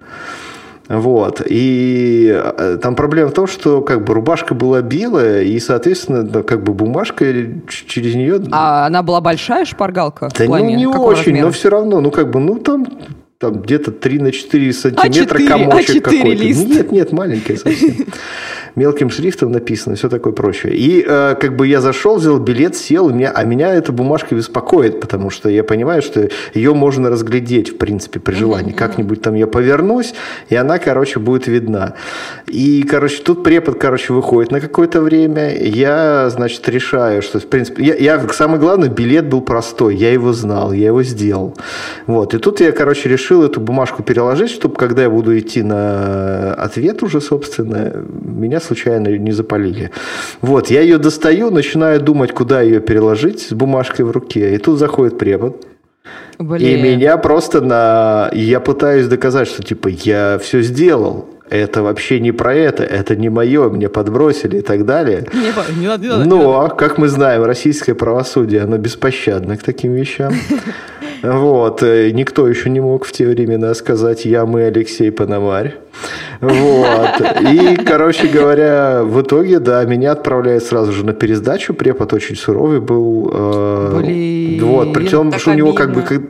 Вот. 0.89 1.43
И 1.47 2.33
э, 2.35 2.79
там 2.83 2.97
проблема 2.97 3.29
в 3.29 3.35
том, 3.35 3.47
что 3.47 3.83
как 3.83 4.05
бы 4.05 4.15
рубашка 4.15 4.55
была 4.55 4.81
белая, 4.81 5.43
и, 5.43 5.61
соответственно, 5.61 6.43
как 6.43 6.63
бы 6.63 6.73
бумажка 6.73 7.27
через 7.69 8.15
нее... 8.15 8.41
А 8.51 8.87
она 8.87 9.03
была 9.03 9.21
большая 9.21 9.67
шпаргалка? 9.67 10.31
Да 10.37 10.45
ну, 10.47 10.59
не 10.65 10.87
очень, 10.87 11.33
размера? 11.33 11.47
но 11.47 11.53
все 11.53 11.69
равно, 11.69 12.01
ну 12.01 12.11
как 12.11 12.31
бы, 12.31 12.41
ну 12.41 12.59
там 12.59 12.87
там 13.39 13.63
где-то 13.63 13.93
3 13.93 14.19
на 14.19 14.33
4 14.33 14.73
сантиметра 14.73 15.39
А4, 15.39 15.49
комочек 15.49 15.97
А4 15.97 16.01
какой-то. 16.01 16.43
Лист. 16.43 16.67
Нет, 16.67 16.91
нет, 16.91 17.13
маленькая 17.13 17.57
совсем. 17.57 17.95
Мелким 18.75 19.11
шрифтом 19.11 19.53
написано, 19.53 19.97
все 19.97 20.09
такое 20.09 20.33
прочее. 20.33 20.75
И 20.75 21.05
э, 21.07 21.37
как 21.41 21.57
бы 21.57 21.67
я 21.67 21.81
зашел, 21.81 22.17
взял 22.17 22.39
билет, 22.39 22.77
сел, 22.77 23.09
и 23.09 23.13
меня, 23.13 23.31
а 23.35 23.45
меня 23.45 23.75
эта 23.75 23.93
бумажка 23.93 24.35
беспокоит, 24.35 25.01
потому 25.01 25.31
что 25.31 25.49
я 25.49 25.65
понимаю, 25.65 26.03
что 26.03 26.29
ее 26.55 26.75
можно 26.75 27.11
разглядеть, 27.11 27.71
в 27.71 27.79
принципе, 27.79 28.21
при 28.21 28.35
желании. 28.35 28.73
Как-нибудь 28.73 29.23
там 29.23 29.35
я 29.35 29.47
повернусь, 29.47 30.15
и 30.49 30.57
она, 30.57 30.79
короче, 30.79 31.21
будет 31.21 31.47
видна. 31.47 31.95
И, 32.47 32.83
короче, 32.83 33.23
тут 33.23 33.45
препод, 33.45 33.79
короче, 33.79 34.13
выходит 34.13 34.53
на 34.53 34.61
какое-то 34.61 35.01
время. 35.01 35.57
Я, 35.57 36.29
значит, 36.31 36.69
решаю, 36.69 37.23
что, 37.23 37.41
в 37.41 37.47
принципе, 37.47 37.85
я, 37.85 37.95
я 37.95 38.29
самое 38.33 38.61
главное, 38.61 38.89
билет 38.89 39.29
был 39.29 39.41
простой, 39.41 39.97
я 39.97 40.13
его 40.13 40.33
знал, 40.33 40.73
я 40.73 40.87
его 40.87 41.03
сделал. 41.03 41.57
Вот. 42.07 42.35
И 42.35 42.39
тут 42.39 42.61
я, 42.61 42.73
короче, 42.73 43.09
решил 43.09 43.29
решил 43.29 43.45
эту 43.45 43.61
бумажку 43.61 44.03
переложить, 44.03 44.51
чтобы 44.51 44.75
когда 44.77 45.03
я 45.03 45.11
буду 45.11 45.39
идти 45.39 45.63
на 45.63 46.55
ответ 46.55 47.03
уже, 47.03 47.21
собственно, 47.21 47.93
меня 48.23 48.58
случайно 48.61 49.09
не 49.09 49.33
запалили. 49.33 49.91
Вот, 50.41 50.71
я 50.71 50.81
ее 50.81 50.99
достаю, 50.99 51.51
начинаю 51.51 52.01
думать, 52.01 52.33
куда 52.33 52.61
ее 52.61 52.81
переложить 52.81 53.41
с 53.41 53.53
бумажкой 53.53 54.05
в 54.05 54.11
руке. 54.11 54.55
И 54.55 54.59
тут 54.59 54.79
заходит 54.79 55.19
препод. 55.19 55.67
Блин. 56.39 56.69
И 56.69 56.81
меня 56.81 57.17
просто 57.17 57.61
на... 57.61 58.31
Я 58.33 58.61
пытаюсь 58.61 59.07
доказать, 59.07 59.49
что 59.49 59.63
типа 59.63 59.89
я 59.89 60.39
все 60.39 60.63
сделал 60.63 61.29
это 61.51 61.83
вообще 61.83 62.21
не 62.21 62.33
про 62.33 62.55
это, 62.55 62.85
это 62.85 63.17
не 63.17 63.29
мое, 63.29 63.69
мне 63.71 63.89
подбросили 63.89 64.59
и 64.59 64.61
так 64.61 64.85
далее. 64.85 65.27
Не, 65.33 65.81
не 65.81 65.87
надо, 65.87 66.03
не 66.03 66.09
надо, 66.09 66.25
Но, 66.25 66.69
как 66.69 66.99
мы 66.99 67.09
знаем, 67.09 67.45
российское 67.45 67.95
правосудие, 67.95 68.63
оно 68.63 68.79
беспощадно 68.79 69.57
к 69.57 69.63
таким 69.63 69.93
вещам. 69.93 70.35
Вот. 71.21 71.83
Э, 71.83 72.13
никто 72.13 72.47
еще 72.47 72.71
не 72.71 72.79
мог 72.79 73.05
в 73.05 73.11
те 73.11 73.27
времена 73.27 73.75
сказать 73.75 74.25
«я, 74.25 74.47
мы, 74.47 74.63
Алексей 74.63 75.11
Пономарь». 75.11 75.75
Вот. 76.41 77.43
И, 77.53 77.77
короче 77.77 78.29
говоря, 78.29 79.03
в 79.03 79.21
итоге, 79.23 79.59
да, 79.59 79.85
меня 79.85 80.13
отправляют 80.13 80.65
сразу 80.65 80.93
же 80.93 81.05
на 81.05 81.13
пересдачу. 81.13 81.75
Препод 81.75 82.13
очень 82.13 82.37
суровый 82.37 82.81
был. 82.81 83.31
Э, 83.33 84.01
Блин. 84.01 84.65
Вот. 84.65 84.93
Причем, 84.93 85.33
что 85.33 85.51
у 85.51 85.55
него 85.55 85.73
как 85.73 85.93
бы... 85.93 86.03
Как, 86.03 86.23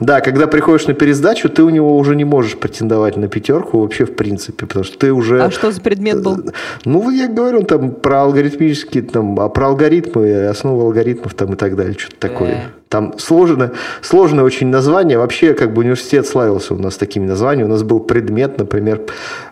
да, 0.00 0.20
когда 0.20 0.46
приходишь 0.46 0.86
на 0.86 0.94
пересдачу, 0.94 1.48
ты 1.48 1.62
у 1.62 1.68
него 1.68 1.96
уже 1.96 2.16
не 2.16 2.24
можешь 2.24 2.56
претендовать 2.56 3.16
на 3.16 3.28
пятерку 3.28 3.80
вообще 3.80 4.04
в 4.04 4.14
принципе, 4.14 4.66
потому 4.66 4.84
что 4.84 4.98
ты 4.98 5.12
уже... 5.12 5.42
А 5.42 5.50
что 5.50 5.70
за 5.70 5.80
предмет 5.80 6.22
был? 6.22 6.38
Ну, 6.84 7.10
я 7.10 7.28
говорю, 7.28 7.62
там 7.62 7.92
про 7.92 8.22
алгоритмические, 8.22 9.02
там, 9.02 9.38
а 9.38 9.48
про 9.48 9.66
алгоритмы, 9.66 10.46
основу 10.46 10.82
алгоритмов 10.82 11.34
там 11.34 11.52
и 11.52 11.56
так 11.56 11.76
далее, 11.76 11.94
что-то 11.98 12.16
такое. 12.16 12.72
Там 12.90 13.16
сложно, 13.20 13.70
сложное 14.02 14.42
очень 14.42 14.66
название. 14.66 15.16
Вообще, 15.16 15.54
как 15.54 15.72
бы 15.72 15.82
университет 15.82 16.26
славился 16.26 16.74
у 16.74 16.78
нас 16.78 16.96
такими 16.96 17.24
названиями. 17.24 17.68
У 17.68 17.70
нас 17.70 17.84
был 17.84 18.00
предмет, 18.00 18.58
например, 18.58 19.02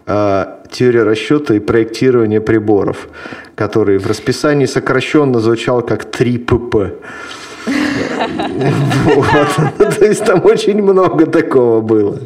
э, 0.07 0.46
теория 0.72 1.05
расчета 1.05 1.55
и 1.55 1.61
проектирования 1.61 2.40
приборов, 2.40 3.09
который 3.55 3.98
в 3.98 4.09
расписании 4.09 4.66
сокращенно 4.66 5.38
звучал 5.38 5.83
как 5.83 6.07
3ПП. 6.07 6.94
То 9.98 10.05
есть 10.05 10.24
там 10.24 10.44
очень 10.44 10.83
много 10.83 11.27
такого 11.27 11.81
было. 11.81 12.18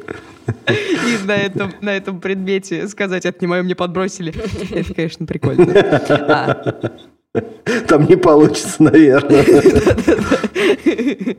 И 0.66 1.27
на 1.27 1.37
этом, 1.37 1.72
на 1.83 1.94
этом 1.94 2.20
предмете 2.22 2.88
сказать 2.88 3.27
«отнимаю, 3.27 3.64
мне 3.64 3.75
подбросили». 3.75 4.33
Это, 4.75 4.94
конечно, 4.94 5.27
прикольно. 5.27 5.75
А. 5.75 6.90
Там 7.88 8.07
не 8.07 8.16
получится, 8.16 8.83
наверное. 8.83 9.45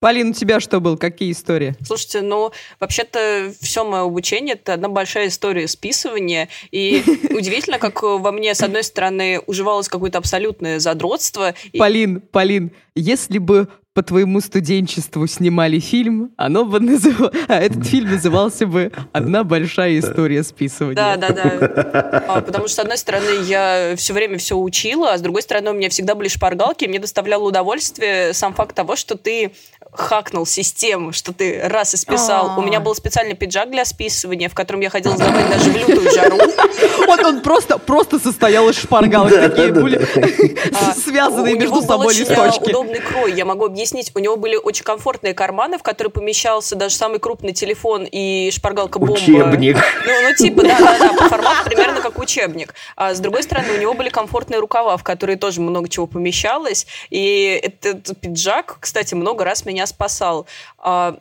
Полин, 0.00 0.30
у 0.30 0.32
тебя 0.32 0.60
что 0.60 0.80
был? 0.80 0.96
Какие 0.96 1.32
истории? 1.32 1.74
Слушайте, 1.84 2.22
ну, 2.22 2.52
вообще-то 2.80 3.52
все 3.60 3.84
мое 3.84 4.04
обучение– 4.04 4.54
это 4.62 4.72
одна 4.72 4.88
большая 4.88 5.28
история 5.28 5.68
списывания. 5.68 6.48
И 6.70 7.02
удивительно, 7.30 7.78
как 7.78 8.02
во 8.02 8.32
мне, 8.32 8.54
с 8.54 8.62
одной 8.62 8.82
стороны, 8.82 9.42
уживалось 9.46 9.88
какое-то 9.88 10.16
абсолютное 10.16 10.78
задротство. 10.78 11.54
Полин, 11.76 12.22
Полин, 12.22 12.72
если 12.94 13.36
бы 13.36 13.68
по 14.00 14.04
твоему 14.04 14.40
студенчеству 14.40 15.26
снимали 15.26 15.78
фильм, 15.78 16.32
оно 16.38 16.64
бы 16.64 16.80
назыв... 16.80 17.20
а 17.48 17.56
этот 17.60 17.86
фильм 17.86 18.12
назывался 18.12 18.66
бы 18.66 18.92
«Одна 19.12 19.44
большая 19.44 19.98
история 19.98 20.42
списывания». 20.42 20.94
Да, 20.94 21.16
да, 21.18 21.28
да. 21.28 22.24
А, 22.26 22.40
потому 22.40 22.66
что, 22.66 22.76
с 22.76 22.78
одной 22.78 22.96
стороны, 22.96 23.42
я 23.44 23.94
все 23.98 24.14
время 24.14 24.38
все 24.38 24.56
учила, 24.56 25.12
а 25.12 25.18
с 25.18 25.20
другой 25.20 25.42
стороны, 25.42 25.72
у 25.72 25.74
меня 25.74 25.90
всегда 25.90 26.14
были 26.14 26.28
шпаргалки, 26.28 26.84
и 26.84 26.88
мне 26.88 26.98
доставляло 26.98 27.44
удовольствие 27.44 28.32
сам 28.32 28.54
факт 28.54 28.74
того, 28.74 28.96
что 28.96 29.18
ты 29.18 29.52
хакнул 29.92 30.46
систему, 30.46 31.12
что 31.12 31.32
ты 31.32 31.60
раз 31.64 31.94
и 31.94 31.96
списал. 31.96 32.58
У 32.58 32.62
меня 32.62 32.80
был 32.80 32.94
специальный 32.94 33.34
пиджак 33.34 33.70
для 33.70 33.84
списывания, 33.84 34.48
в 34.48 34.54
котором 34.54 34.80
я 34.80 34.88
ходила 34.88 35.16
сдавать 35.16 35.50
даже 35.50 35.70
в 35.70 35.76
лютую 35.76 36.10
жару. 36.10 36.38
Вот 37.06 37.20
он 37.20 37.40
просто, 37.40 37.78
просто 37.78 38.18
состоял 38.18 38.68
из 38.68 38.78
шпаргалок, 38.78 39.34
такие 39.34 39.72
были 39.72 40.00
а, 40.72 40.94
связанные 40.94 41.56
между 41.56 41.82
собой 41.82 42.14
листочки. 42.14 42.70
удобный 42.70 43.00
крой, 43.00 43.34
я 43.34 43.44
могу 43.44 43.66
объяснить. 43.66 43.89
У 44.14 44.18
него 44.18 44.36
были 44.36 44.56
очень 44.56 44.84
комфортные 44.84 45.34
карманы, 45.34 45.78
в 45.78 45.82
которые 45.82 46.10
помещался 46.10 46.76
даже 46.76 46.94
самый 46.94 47.18
крупный 47.18 47.52
телефон 47.52 48.06
и 48.10 48.50
шпаргалка-бомба. 48.52 49.14
Учебник. 49.14 49.76
Ну, 50.06 50.12
ну 50.22 50.34
типа, 50.34 50.62
да-да-да, 50.62 51.12
по 51.14 51.28
формату 51.28 51.64
примерно 51.64 52.00
как 52.00 52.18
учебник. 52.18 52.74
А 52.96 53.14
с 53.14 53.20
другой 53.20 53.42
стороны, 53.42 53.72
у 53.72 53.80
него 53.80 53.94
были 53.94 54.08
комфортные 54.08 54.60
рукава, 54.60 54.96
в 54.96 55.04
которые 55.04 55.36
тоже 55.36 55.60
много 55.60 55.88
чего 55.88 56.06
помещалось. 56.06 56.86
И 57.10 57.60
этот 57.62 58.18
пиджак, 58.20 58.78
кстати, 58.80 59.14
много 59.14 59.44
раз 59.44 59.64
меня 59.64 59.86
спасал. 59.86 60.46
А, 60.78 61.18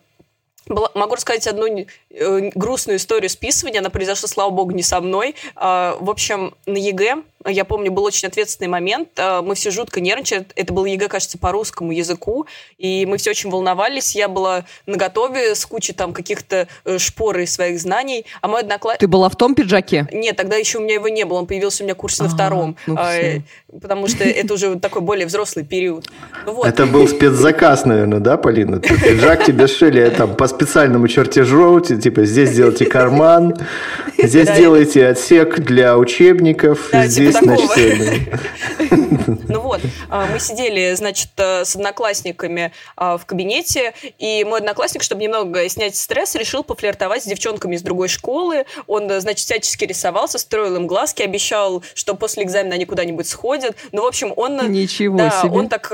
могу 0.69 1.15
рассказать 1.15 1.47
одну 1.47 1.85
грустную 2.09 2.97
историю 2.97 3.29
списывания. 3.29 3.79
Она 3.79 3.89
произошла, 3.89 4.27
слава 4.27 4.49
богу, 4.49 4.71
не 4.71 4.83
со 4.83 4.99
мной. 5.01 5.35
А, 5.55 5.97
в 5.99 6.09
общем, 6.09 6.55
на 6.65 6.77
ЕГЭ 6.77 7.23
я 7.45 7.63
помню, 7.63 7.91
был 7.91 8.03
очень 8.03 8.27
ответственный 8.27 8.67
момент. 8.67 9.09
Э, 9.17 9.41
мы 9.41 9.55
все 9.55 9.71
жутко 9.71 10.01
нервничали. 10.01 10.45
Это 10.55 10.73
был 10.73 10.83
ЕГЭ, 10.85 11.07
кажется, 11.07 11.37
по 11.37 11.51
русскому 11.51 11.91
языку. 11.91 12.47
И 12.77 13.05
мы 13.05 13.17
все 13.17 13.29
очень 13.29 13.49
волновались. 13.49 14.15
Я 14.15 14.27
была 14.27 14.65
на 14.85 14.97
готове 14.97 15.55
с 15.55 15.65
кучей 15.65 15.93
там 15.93 16.11
каких-то 16.11 16.67
э, 16.83 16.97
шпор 16.97 17.39
и 17.39 17.45
своих 17.45 17.79
знаний. 17.79 18.25
А 18.41 18.49
мой 18.49 18.61
одноклассник... 18.61 18.99
Ты 18.99 19.07
была 19.07 19.29
в 19.29 19.37
том 19.37 19.55
пиджаке? 19.55 20.07
Нет, 20.11 20.35
тогда 20.35 20.57
еще 20.57 20.79
у 20.79 20.81
меня 20.81 20.95
его 20.95 21.07
не 21.07 21.23
было. 21.23 21.39
Он 21.39 21.47
появился 21.47 21.83
у 21.83 21.85
меня 21.85 21.95
в 21.95 21.97
курсе 21.97 22.23
на 22.23 22.29
втором. 22.29 22.75
Ну 22.87 22.95
а, 22.97 23.41
потому 23.71 24.07
что 24.07 24.25
это 24.25 24.53
уже 24.53 24.77
такой 24.77 25.01
более 25.01 25.25
взрослый 25.25 25.63
период. 25.63 26.09
Ну, 26.45 26.53
вот. 26.53 26.67
Это 26.67 26.85
был 26.85 27.07
спецзаказ, 27.07 27.85
наверное, 27.85 28.19
да, 28.19 28.35
Полина? 28.35 28.79
Пиджак 28.79 29.45
тебе 29.45 29.67
шили 29.67 30.09
там 30.09 30.35
по 30.35 30.47
специальному 30.47 31.07
чертежу. 31.07 31.79
Типа 31.99 32.25
здесь 32.25 32.49
сделайте 32.49 32.85
карман, 32.85 33.55
здесь 34.17 34.49
делайте 34.51 35.07
отсек 35.07 35.59
для 35.59 35.97
учебников, 35.97 36.89
здесь 36.93 37.35
есть 37.35 37.41
начтение. 37.41 38.39
Ну 39.47 39.61
вот, 39.61 39.81
а, 40.09 40.27
мы 40.27 40.39
сидели, 40.39 40.93
значит, 40.95 41.29
э, 41.37 41.65
с 41.65 41.75
одноклассниками 41.75 42.71
а, 42.95 43.17
в 43.17 43.25
кабинете, 43.25 43.93
и 44.17 44.43
мой 44.43 44.59
одноклассник, 44.59 45.03
чтобы 45.03 45.23
немного 45.23 45.67
снять 45.69 45.95
стресс, 45.95 46.35
решил 46.35 46.63
пофлиртовать 46.63 47.23
с 47.23 47.25
девчонками 47.25 47.75
из 47.75 47.81
другой 47.81 48.07
школы. 48.07 48.65
Он, 48.87 49.09
э, 49.09 49.19
значит, 49.19 49.45
всячески 49.45 49.85
рисовался, 49.85 50.37
строил 50.37 50.75
им 50.75 50.87
глазки, 50.87 51.21
обещал, 51.21 51.83
что 51.93 52.15
после 52.15 52.43
экзамена 52.43 52.75
они 52.75 52.85
куда-нибудь 52.85 53.27
сходят. 53.27 53.75
Ну, 53.91 54.03
в 54.03 54.07
общем, 54.07 54.33
он... 54.35 54.59
Э, 54.59 54.67
Ничего 54.67 55.17
да, 55.17 55.41
себе. 55.41 55.51
он 55.51 55.69
так 55.69 55.91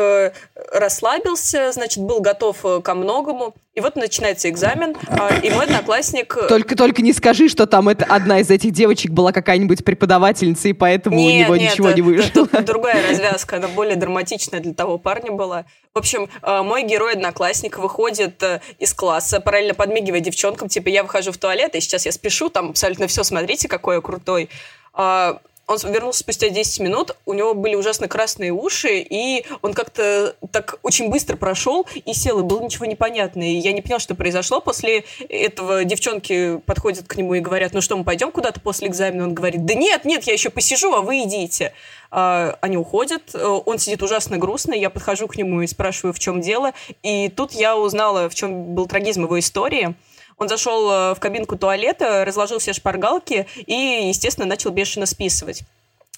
расслабился, 0.72 1.72
значит, 1.72 2.04
был 2.04 2.22
готов 2.22 2.84
ко 2.84 2.94
многому. 2.94 3.54
И 3.76 3.82
вот 3.82 3.98
начинается 3.98 4.50
экзамен, 4.50 4.96
а, 5.10 5.36
и 5.44 5.50
мой 5.50 5.66
одноклассник... 5.66 6.38
Э, 6.38 6.48
только, 6.48 6.78
только 6.78 7.02
не 7.02 7.12
скажи, 7.12 7.50
что 7.50 7.68
там 7.68 7.90
это, 7.90 8.06
одна 8.06 8.40
из 8.40 8.50
этих 8.50 8.72
девочек 8.72 9.12
была 9.12 9.34
какая-нибудь 9.34 9.84
преподавательница, 9.84 10.70
и 10.70 10.74
поэтому 10.74 11.18
нет, 11.18 11.28
у 11.28 11.44
него 11.44 11.58
нет, 11.58 11.74
ничего 11.74 11.92
не 11.92 12.02
вышло. 12.02 12.30
Тут 12.34 12.64
другая 12.64 13.06
развязка, 13.06 13.58
она 13.58 13.68
более 13.68 13.98
драматичная 13.98 14.62
для 14.62 14.74
того 14.74 14.98
парня 14.98 15.34
была. 15.34 15.66
В 15.94 15.98
общем, 15.98 16.30
э, 16.42 16.62
мой 16.62 16.84
герой-одноклассник 16.84 17.78
выходит 17.78 18.42
э, 18.44 18.62
из 18.80 18.94
класса, 18.94 19.42
параллельно 19.42 19.74
подмигивая 19.74 20.22
девчонкам, 20.22 20.70
типа, 20.70 20.88
я 20.88 21.04
выхожу 21.04 21.34
в 21.34 21.38
туалет, 21.38 21.76
и 21.76 21.82
сейчас 21.82 22.06
я 22.06 22.14
спешу, 22.14 22.48
там 22.48 22.70
абсолютно 22.70 23.08
все, 23.08 23.26
смотрите, 23.26 23.68
какой 23.68 23.96
я 23.96 24.02
крутой 24.02 24.50
а, 24.94 25.42
он 25.68 25.78
вернулся 25.92 26.20
спустя 26.20 26.50
10 26.50 26.80
минут, 26.82 27.16
у 27.26 27.34
него 27.34 27.54
были 27.54 27.76
ужасно 27.76 28.08
красные 28.08 28.52
уши, 28.52 29.00
и 29.00 29.46
он 29.62 29.74
как-то 29.74 30.36
так 30.52 30.80
очень 30.84 31.10
быстро 31.10 31.36
прошел 31.36 31.88
и 32.06 32.14
сел, 32.14 32.40
и 32.40 32.44
было 32.44 32.62
ничего 32.62 32.86
непонятно. 32.86 33.42
И 33.42 33.56
я 33.56 33.74
не 33.74 33.82
поняла, 33.82 34.00
что 34.00 34.16
произошло. 34.16 34.62
После 34.62 35.06
этого 35.28 35.84
девчонки 35.84 36.58
подходят 36.66 37.08
к 37.08 37.16
нему 37.16 37.34
и 37.34 37.40
говорят, 37.40 37.74
ну 37.74 37.82
что, 37.82 37.98
мы 37.98 38.04
пойдем 38.04 38.32
куда-то 38.32 38.60
после 38.60 38.88
экзамена? 38.88 39.26
Он 39.26 39.34
говорит, 39.34 39.66
да 39.66 39.74
нет, 39.74 40.06
нет, 40.06 40.24
я 40.24 40.34
еще 40.34 40.50
посижу, 40.50 40.94
а 40.94 41.02
вы 41.02 41.24
идите. 41.24 41.74
А, 42.12 42.58
они 42.62 42.78
уходят, 42.78 43.34
он 43.34 43.80
сидит 43.80 44.04
ужасно 44.04 44.38
грустный, 44.38 44.80
я 44.80 44.90
подхожу 44.90 45.28
к 45.28 45.36
нему 45.36 45.62
и 45.62 45.68
спрашиваю, 45.68 46.14
в 46.14 46.20
чем 46.20 46.42
дело. 46.42 46.74
И 47.02 47.30
тут 47.30 47.54
я 47.54 47.76
узнала, 47.76 48.30
в 48.30 48.36
чем 48.36 48.76
был 48.76 48.86
трагизм 48.86 49.24
его 49.24 49.40
истории. 49.40 49.96
Он 50.38 50.50
зашел 50.50 50.90
э, 50.90 51.16
в 51.16 51.20
кабинку 51.20 51.58
туалета, 51.58 52.26
разложил 52.26 52.60
все 52.60 52.74
шпаргалки 52.74 53.48
и, 53.66 54.08
естественно, 54.08 54.46
начал 54.46 54.72
бешено 54.72 55.06
списывать. 55.06 55.64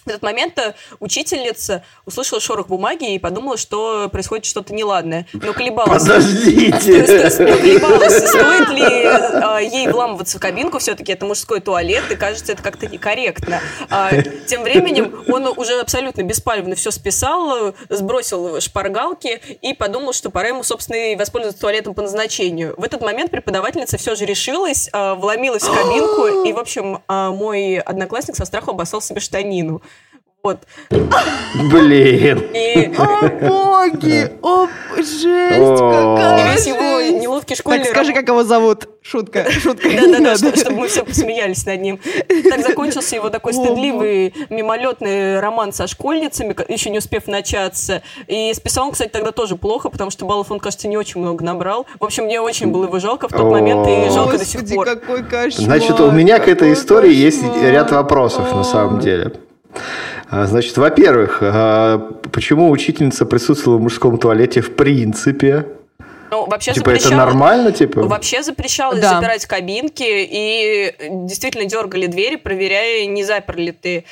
В 0.07 0.09
этот 0.09 0.23
момент 0.23 0.57
э, 0.57 0.73
учительница 1.01 1.83
услышала 2.05 2.39
шорох 2.39 2.67
бумаги 2.67 3.15
и 3.15 3.19
подумала, 3.19 3.57
что 3.57 4.07
происходит 4.07 4.45
что-то 4.45 4.73
неладное. 4.73 5.27
Но 5.33 5.51
колебалась. 5.51 6.03
Подождите! 6.03 7.03
колебалась, 7.03 8.29
стоит 8.29 8.69
ли 8.69 9.05
а, 9.05 9.59
ей 9.59 9.89
вламываться 9.89 10.37
в 10.37 10.41
кабинку, 10.41 10.79
все-таки 10.79 11.11
это 11.11 11.25
мужской 11.25 11.59
туалет, 11.59 12.03
и 12.09 12.15
кажется, 12.15 12.53
это 12.53 12.63
как-то 12.63 12.87
некорректно. 12.87 13.59
А, 13.89 14.11
тем 14.45 14.63
временем 14.63 15.25
он 15.27 15.45
уже 15.47 15.77
абсолютно 15.81 16.23
беспалевно 16.23 16.75
все 16.75 16.91
списал, 16.91 17.75
сбросил 17.89 18.61
шпаргалки 18.61 19.41
и 19.61 19.73
подумал, 19.73 20.13
что 20.13 20.29
пора 20.29 20.49
ему, 20.49 20.63
собственно, 20.63 21.11
и 21.11 21.15
воспользоваться 21.17 21.59
туалетом 21.59 21.93
по 21.93 22.01
назначению. 22.01 22.75
В 22.77 22.83
этот 22.85 23.01
момент 23.01 23.31
преподавательница 23.31 23.97
все 23.97 24.15
же 24.15 24.23
решилась, 24.23 24.89
а, 24.93 25.15
вломилась 25.15 25.63
в 25.63 25.73
кабинку, 25.73 26.47
и, 26.47 26.53
в 26.53 26.59
общем, 26.59 27.01
мой 27.09 27.79
одноклассник 27.79 28.37
со 28.37 28.45
страху 28.45 28.71
обоссал 28.71 29.01
себе 29.01 29.19
штанину. 29.19 29.81
Вот. 30.43 30.59
Блин. 30.89 32.39
И... 32.53 32.93
О, 32.97 33.29
боги! 33.47 34.31
О, 34.41 34.67
жесть 34.95 35.79
какая! 35.79 36.57
Его 36.57 37.19
неловкий 37.19 37.55
школьный... 37.55 37.83
Так 37.83 37.93
скажи, 37.93 38.13
как 38.13 38.27
его 38.27 38.43
зовут. 38.43 38.87
Шутка, 39.01 39.49
шутка. 39.51 39.89
Да-да-да, 39.89 40.35
чтобы 40.35 40.77
мы 40.77 40.87
все 40.87 41.03
посмеялись 41.03 41.65
над 41.65 41.81
ним. 41.81 41.99
Так 42.49 42.61
закончился 42.61 43.15
его 43.15 43.29
такой 43.29 43.53
стыдливый, 43.53 44.33
мимолетный 44.49 45.39
роман 45.39 45.73
со 45.73 45.87
школьницами, 45.87 46.55
еще 46.71 46.89
не 46.89 46.99
успев 46.99 47.27
начаться. 47.27 48.01
И 48.27 48.53
списал 48.53 48.87
он, 48.87 48.91
кстати, 48.91 49.09
тогда 49.09 49.31
тоже 49.31 49.55
плохо, 49.55 49.89
потому 49.89 50.11
что 50.11 50.25
баллов 50.25 50.51
он, 50.51 50.59
кажется, 50.59 50.87
не 50.87 50.97
очень 50.97 51.19
много 51.19 51.43
набрал. 51.43 51.87
В 51.99 52.05
общем, 52.05 52.25
мне 52.25 52.39
очень 52.39 52.67
было 52.67 52.85
его 52.85 52.99
жалко 52.99 53.27
в 53.27 53.31
тот 53.31 53.51
момент, 53.51 53.87
и 53.87 54.09
жалко 54.13 54.37
до 54.37 54.45
сих 54.45 54.67
пор. 54.69 54.85
какой 54.85 55.23
кошмар. 55.23 55.65
Значит, 55.65 55.99
у 55.99 56.11
меня 56.11 56.39
к 56.39 56.47
этой 56.47 56.73
истории 56.73 57.13
есть 57.13 57.43
ряд 57.61 57.91
вопросов, 57.91 58.53
на 58.53 58.63
самом 58.63 58.99
деле. 58.99 59.33
А, 60.29 60.45
значит, 60.45 60.77
во-первых, 60.77 61.39
а, 61.41 61.99
почему 62.31 62.69
учительница 62.69 63.25
присутствовала 63.25 63.79
в 63.79 63.81
мужском 63.81 64.17
туалете 64.17 64.61
в 64.61 64.75
принципе? 64.75 65.65
Ну, 66.29 66.45
вообще 66.45 66.73
Типа 66.73 66.89
это 66.89 67.15
нормально, 67.15 67.71
типа? 67.71 68.01
Вообще 68.03 68.43
запрещалось 68.43 68.99
Да. 68.99 69.15
запирать 69.15 69.45
кабинки 69.45 70.03
и 70.05 70.93
действительно 71.25 71.65
дергали 71.65 72.07
двери, 72.07 72.35
проверяя, 72.35 73.05
не 73.05 73.23
запер 73.23 73.55
ли 73.57 73.71
ты. 73.71 74.03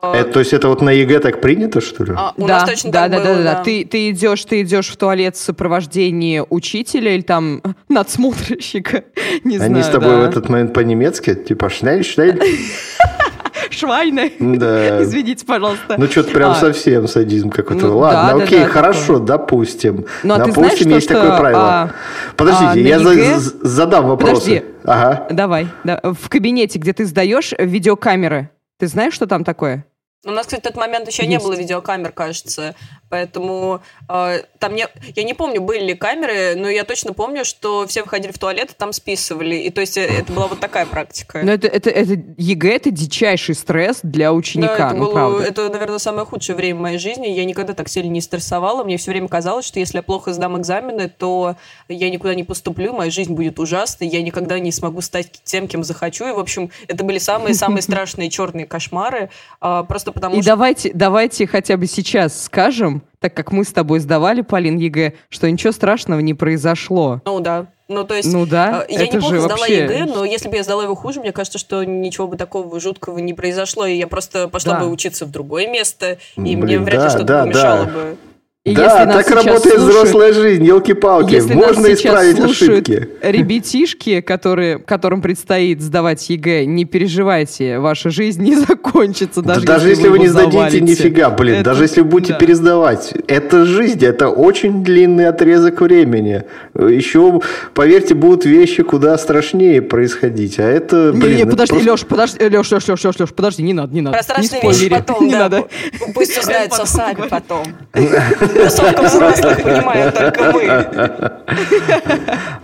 Э, 0.00 0.12
Это, 0.20 0.32
то 0.34 0.38
есть 0.38 0.52
это 0.52 0.68
вот 0.68 0.82
на 0.82 0.90
ЕГЭ 0.90 1.18
так 1.18 1.40
принято, 1.40 1.80
что 1.80 2.04
ли? 2.04 2.12
а, 2.16 2.32
у 2.36 2.46
да, 2.46 2.60
нас 2.60 2.70
точно 2.70 2.92
да, 2.92 3.08
так 3.08 3.10
да, 3.10 3.18
было, 3.18 3.34
да, 3.38 3.42
да, 3.42 3.54
да. 3.54 3.62
Ты, 3.64 3.84
ты 3.84 4.10
идешь, 4.10 4.44
ты 4.44 4.62
идешь 4.62 4.88
в 4.88 4.96
туалет 4.96 5.34
в 5.34 5.40
сопровождении 5.40 6.44
учителя 6.48 7.12
или 7.14 7.22
там 7.22 7.60
надсмотрщика, 7.88 9.02
не 9.44 9.56
Они 9.56 9.66
знаю. 9.66 9.84
с 9.84 9.88
тобой 9.88 10.10
да. 10.10 10.20
в 10.20 10.22
этот 10.24 10.48
момент 10.48 10.72
по-немецки, 10.74 11.34
типа 11.34 11.70
schnell, 11.70 12.04
schnell. 12.04 12.40
Schwein 13.78 14.20
ы. 14.20 14.32
Да. 14.38 15.02
Извините, 15.02 15.44
пожалуйста. 15.44 15.96
Ну, 15.98 16.06
что-то 16.06 16.30
прям 16.32 16.52
А, 16.52 16.54
совсем 16.54 17.08
садизм 17.08 17.50
какой-то. 17.50 17.86
Ну, 17.86 17.98
Ладно, 17.98 18.38
да, 18.38 18.44
окей, 18.44 18.60
да, 18.60 18.66
хорошо, 18.68 19.14
такое. 19.14 19.26
допустим. 19.26 20.04
Ну, 20.22 20.34
а 20.34 20.36
ты 20.38 20.40
допустим, 20.44 20.62
знаешь, 20.64 20.78
что- 20.80 20.88
есть 20.90 21.08
такое 21.08 21.30
что, 21.32 21.36
правило. 21.38 21.62
а, 21.62 21.90
Подождите, 22.36 22.70
а, 22.70 22.74
я 22.76 22.98
за- 23.00 23.10
ЕГЭ? 23.12 23.38
задам 23.62 24.06
вопросы. 24.08 24.32
Подожди. 24.34 24.64
Ага. 24.84 25.26
Давай. 25.30 25.68
да. 25.84 26.00
В 26.02 26.28
кабинете, 26.28 26.78
где 26.78 26.92
ты 26.92 27.04
сдаешь 27.06 27.52
видеокамеры, 27.58 28.50
ты 28.78 28.86
знаешь, 28.86 29.14
что 29.14 29.26
там 29.26 29.44
такое? 29.44 29.84
У 30.26 30.30
нас, 30.30 30.46
кстати, 30.46 30.60
в 30.60 30.64
тот 30.64 30.76
момент 30.76 31.06
еще 31.06 31.26
не 31.26 31.34
Есть. 31.34 31.44
было 31.44 31.54
видеокамер, 31.54 32.12
кажется. 32.12 32.74
Поэтому 33.14 33.80
э, 34.08 34.42
там 34.58 34.74
не... 34.74 34.88
Я 35.14 35.22
не 35.22 35.34
помню, 35.34 35.60
были 35.60 35.84
ли 35.84 35.94
камеры, 35.94 36.56
но 36.56 36.68
я 36.68 36.82
точно 36.82 37.12
помню, 37.12 37.44
что 37.44 37.86
все 37.86 38.02
выходили 38.02 38.32
в 38.32 38.38
туалет 38.40 38.72
и 38.72 38.74
там 38.76 38.92
списывали. 38.92 39.54
И 39.54 39.70
то 39.70 39.80
есть 39.80 39.96
э, 39.96 40.04
это 40.04 40.32
была 40.32 40.48
вот 40.48 40.58
такая 40.58 40.84
практика. 40.84 41.40
Но 41.44 41.52
это, 41.52 41.68
это, 41.68 41.90
это 41.90 42.20
ЕГЭ 42.36 42.70
это 42.74 42.90
дичайший 42.90 43.54
стресс 43.54 44.00
для 44.02 44.26
Да, 44.26 44.32
ученика, 44.32 44.88
это, 44.88 44.94
ну 44.96 45.04
было- 45.04 45.12
правда. 45.12 45.44
это, 45.44 45.68
наверное, 45.68 45.98
самое 46.00 46.26
худшее 46.26 46.56
время 46.56 46.80
моей 46.80 46.98
жизни. 46.98 47.28
Я 47.28 47.44
никогда 47.44 47.72
так 47.72 47.88
сильно 47.88 48.10
не 48.10 48.20
стрессовала. 48.20 48.82
Мне 48.82 48.96
все 48.96 49.12
время 49.12 49.28
казалось, 49.28 49.64
что 49.64 49.78
если 49.78 49.98
я 49.98 50.02
плохо 50.02 50.32
сдам 50.32 50.58
экзамены, 50.58 51.08
то 51.08 51.54
я 51.88 52.10
никуда 52.10 52.34
не 52.34 52.42
поступлю, 52.42 52.92
моя 52.94 53.12
жизнь 53.12 53.32
будет 53.32 53.60
ужасной, 53.60 54.08
я 54.08 54.22
никогда 54.22 54.58
не 54.58 54.72
смогу 54.72 55.02
стать 55.02 55.30
тем, 55.44 55.68
кем 55.68 55.84
захочу. 55.84 56.26
И, 56.28 56.32
в 56.32 56.40
общем, 56.40 56.72
это 56.88 57.04
были 57.04 57.18
самые-самые 57.18 57.80
страшные 57.82 58.28
черные 58.28 58.66
кошмары. 58.66 59.30
а, 59.60 59.84
Просто 59.84 60.10
потому 60.10 60.34
И 60.34 60.42
что... 60.42 60.50
давайте, 60.50 60.90
давайте 60.92 61.46
хотя 61.46 61.76
бы 61.76 61.86
сейчас 61.86 62.42
скажем, 62.46 63.03
так 63.20 63.34
как 63.34 63.52
мы 63.52 63.64
с 63.64 63.72
тобой 63.72 64.00
сдавали, 64.00 64.42
Полин, 64.42 64.76
ЕГЭ, 64.76 65.14
что 65.28 65.50
ничего 65.50 65.72
страшного 65.72 66.20
не 66.20 66.34
произошло. 66.34 67.20
Ну 67.24 67.40
да. 67.40 67.66
Ну, 67.86 68.04
то 68.04 68.14
есть... 68.14 68.32
Ну 68.32 68.46
да, 68.46 68.84
а, 68.88 68.90
Я 68.90 69.02
это 69.04 69.16
неплохо 69.16 69.34
же 69.34 69.40
сдала 69.42 69.56
вообще... 69.58 69.84
ЕГЭ, 69.84 70.04
но 70.06 70.24
если 70.24 70.48
бы 70.48 70.56
я 70.56 70.62
сдала 70.62 70.84
его 70.84 70.94
хуже, 70.94 71.20
мне 71.20 71.32
кажется, 71.32 71.58
что 71.58 71.84
ничего 71.84 72.26
бы 72.26 72.36
такого 72.36 72.80
жуткого 72.80 73.18
не 73.18 73.34
произошло, 73.34 73.84
и 73.84 73.96
я 73.96 74.06
просто 74.06 74.48
пошла 74.48 74.74
Да. 74.74 74.80
бы 74.80 74.90
учиться 74.90 75.26
в 75.26 75.30
другое 75.30 75.66
место, 75.68 76.18
и 76.36 76.40
Блин, 76.40 76.60
мне 76.60 76.78
вряд 76.78 77.00
да, 77.00 77.04
ли 77.04 77.10
что-то 77.10 77.24
да, 77.24 77.42
помешало 77.42 77.84
да. 77.84 77.92
бы. 77.92 78.16
И 78.64 78.74
да, 78.74 79.02
если 79.02 79.12
так 79.12 79.30
работает 79.44 79.74
слушают- 79.78 79.82
взрослая 79.82 80.32
жизнь, 80.32 80.64
елки-палки. 80.64 81.34
Если 81.34 81.52
Можно 81.52 81.92
исправить 81.92 82.38
слушают 82.38 82.88
ошибки. 82.88 83.08
ребятишки, 83.20 84.22
которые, 84.22 84.78
которым 84.78 85.20
предстоит 85.20 85.82
сдавать 85.82 86.30
ЕГЭ, 86.30 86.64
не 86.64 86.86
переживайте, 86.86 87.78
ваша 87.78 88.08
жизнь 88.08 88.42
не 88.42 88.56
закончится, 88.68 89.42
Да 89.42 89.56
даже, 89.56 89.66
Даже, 89.66 89.88
если 89.90 90.08
вы 90.08 90.16
его 90.16 90.24
не 90.24 90.28
сдадите, 90.28 90.52
завалите. 90.56 90.80
нифига, 90.80 91.28
блин, 91.28 91.56
Это- 91.56 91.64
даже 91.64 91.84
если 91.84 92.00
вы 92.00 92.08
будете 92.08 92.32
да. 92.32 92.38
пересдавать, 92.38 93.12
это 93.28 93.66
жизнь, 93.66 94.02
это 94.02 94.30
очень 94.30 94.82
длинный 94.82 95.28
отрезок 95.28 95.82
времени. 95.82 96.44
Еще, 96.74 97.42
поверьте, 97.74 98.14
будут 98.14 98.46
вещи 98.46 98.82
куда 98.82 99.18
страшнее 99.18 99.82
происходить, 99.82 100.58
а 100.58 100.62
это, 100.62 101.12
блин, 101.12 101.32
Не-не, 101.32 101.42
это 101.42 101.50
подожди, 101.50 101.74
просто- 101.74 101.90
Леш, 101.92 102.00
подожди, 102.06 102.38
Леш, 102.48 102.72
Леш, 102.72 102.88
Леш, 102.88 103.04
Леш, 103.04 103.20
Леш, 103.20 103.34
подожди, 103.34 103.62
не 103.62 103.74
надо, 103.74 103.94
не 103.94 104.00
надо. 104.00 104.16
Про 104.16 104.20
не 104.40 104.46
страшные 104.46 104.62
вещи 104.62 104.74
спойлери, 104.78 104.94
потом, 105.06 105.26
не 105.26 105.32
да. 105.32 105.38
надо. 105.40 105.56
Пу- 105.58 106.12
Пусть 106.14 106.38
узнают 106.38 106.72
сами 106.72 107.28
потом. 107.28 107.64
Тусовка 108.54 109.02
взрослых 109.02 109.62
понимают 109.62 110.14
только 110.14 110.52
мы. 110.52 111.30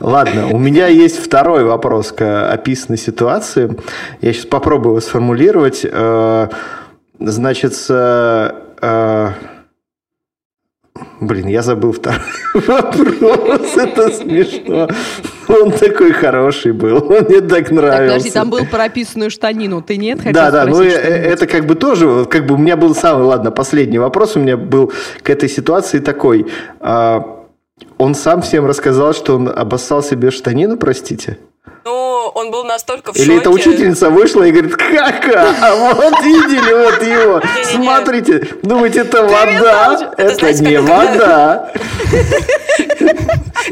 Ладно, 0.00 0.48
у 0.52 0.58
меня 0.58 0.86
есть 0.86 1.18
второй 1.18 1.64
вопрос 1.64 2.12
к 2.12 2.50
описанной 2.50 2.98
ситуации. 2.98 3.76
Я 4.20 4.32
сейчас 4.32 4.46
попробую 4.46 4.92
его 4.92 5.00
сформулировать. 5.00 5.84
Э, 5.84 6.48
Значит, 7.20 7.74
э, 7.90 9.32
Блин, 11.20 11.48
я 11.48 11.62
забыл 11.62 11.92
второй 11.92 12.20
вопрос. 12.54 13.76
Это 13.76 14.10
смешно. 14.10 14.88
Он 15.62 15.72
такой 15.72 16.12
хороший 16.12 16.72
был. 16.72 16.96
Он 17.10 17.24
мне 17.28 17.40
так 17.40 17.64
Так, 17.68 17.70
нравился. 17.70 18.14
подожди, 18.14 18.30
там 18.30 18.50
был 18.50 18.64
про 18.66 18.84
описанную 18.84 19.30
штанину, 19.30 19.82
ты 19.82 19.96
нет? 19.96 20.18
Хотел 20.18 20.32
Да, 20.32 20.50
да, 20.50 20.64
ну 20.66 20.82
э, 20.82 20.90
что-нибудь? 20.90 21.32
это 21.32 21.46
как 21.46 21.66
бы 21.66 21.74
тоже, 21.74 22.24
как 22.26 22.46
бы 22.46 22.54
у 22.54 22.58
меня 22.58 22.76
был 22.76 22.94
самый, 22.94 23.24
ладно, 23.24 23.50
последний 23.50 23.98
вопрос 23.98 24.36
у 24.36 24.40
меня 24.40 24.56
был 24.56 24.92
к 25.22 25.30
этой 25.30 25.48
ситуации 25.48 25.98
такой. 25.98 26.46
А, 26.80 27.24
Он 27.98 28.14
сам 28.14 28.42
всем 28.42 28.66
рассказал, 28.66 29.12
что 29.14 29.36
он 29.36 29.48
обоссал 29.48 30.02
себе 30.02 30.30
штанину, 30.30 30.76
простите? 30.76 31.38
Ну, 31.84 32.30
он 32.34 32.50
был 32.50 32.64
настолько 32.64 33.12
в 33.12 33.16
Или 33.16 33.24
шоке. 33.24 33.38
это 33.38 33.50
учительница 33.50 34.10
вышла 34.10 34.42
и 34.44 34.52
говорит, 34.52 34.76
кака, 34.76 35.46
а 35.62 35.94
вот 35.94 36.22
видели 36.22 36.72
вот 36.72 37.02
его, 37.02 37.40
смотрите, 37.64 38.46
думаете, 38.62 39.00
это 39.00 39.22
вода, 39.24 40.12
Это 40.16 40.52
не 40.62 40.78
вода. 40.80 41.70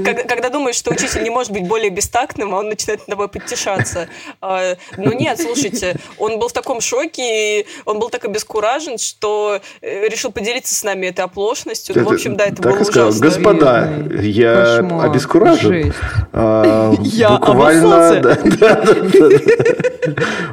Когда, 0.05 0.51
думаешь, 0.51 0.77
что 0.77 0.91
учитель 0.91 1.23
не 1.23 1.31
может 1.31 1.53
быть 1.53 1.67
более 1.67 1.91
бестактным, 1.91 2.55
а 2.55 2.59
он 2.59 2.69
начинает 2.69 3.01
над 3.01 3.09
тобой 3.09 3.29
подтешаться. 3.29 4.09
А, 4.41 4.77
Ну 4.97 5.13
нет, 5.13 5.41
слушайте, 5.41 5.97
он 6.19 6.39
был 6.39 6.49
в 6.49 6.53
таком 6.53 6.81
шоке, 6.81 7.61
и 7.61 7.67
он 7.85 7.99
был 7.99 8.11
так 8.11 8.25
обескуражен, 8.25 8.99
что 8.99 9.61
э, 9.81 10.09
решил 10.09 10.31
поделиться 10.33 10.75
с 10.75 10.83
нами 10.83 11.07
этой 11.07 11.25
оплошностью. 11.25 11.97
Ну, 11.99 12.05
в 12.05 12.13
общем, 12.13 12.37
да, 12.37 12.47
это 12.47 12.63
было 12.63 12.79
ужасно. 12.79 13.21
господа, 13.21 13.89
я 14.21 14.79
обескуражен. 14.79 15.95
А, 16.33 16.93
Я 17.03 17.31
буквально. 17.31 18.21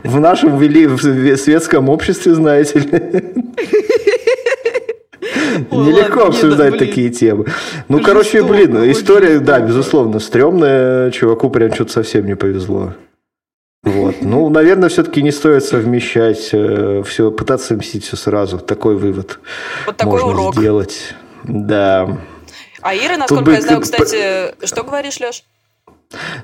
В 0.04 0.20
нашем 0.20 0.58
светском 1.38 1.90
обществе, 1.90 2.34
знаете 2.34 2.80
ли. 2.80 3.36
Ой, 5.76 5.86
Нелегко 5.88 6.20
ладно, 6.20 6.28
обсуждать 6.28 6.66
не, 6.66 6.72
да, 6.72 6.78
блин. 6.78 6.90
такие 6.90 7.10
темы. 7.10 7.46
Ну, 7.88 7.98
Жестоко, 7.98 8.04
короче, 8.20 8.44
блин, 8.44 8.92
история, 8.92 9.40
да, 9.40 9.60
безусловно, 9.60 10.20
стрёмная. 10.20 11.12
Чуваку 11.12 11.50
прям 11.50 11.74
что-то 11.74 11.92
совсем 11.94 12.26
не 12.26 12.36
повезло. 12.36 12.94
Вот. 13.84 14.16
Ну, 14.22 14.50
наверное, 14.50 14.90
все-таки 14.90 15.22
не 15.22 15.32
стоит 15.32 15.64
совмещать 15.64 16.40
все, 16.40 17.32
пытаться 17.32 17.76
мстить 17.76 18.04
все 18.06 18.16
сразу. 18.18 18.58
Такой 18.58 18.96
вывод 18.96 19.40
Вот 19.86 19.96
такой 19.98 20.22
можно 20.24 20.42
урок. 20.42 20.56
сделать. 20.56 21.14
Да. 21.44 22.18
А 22.82 22.96
Ира, 22.96 23.18
насколько 23.18 23.44
бы 23.44 23.54
я 23.54 23.62
знаю, 23.62 23.78
ты- 23.80 23.84
кстати... 23.84 24.66
Что 24.66 24.84
говоришь, 24.84 25.20
Леш? 25.20 25.44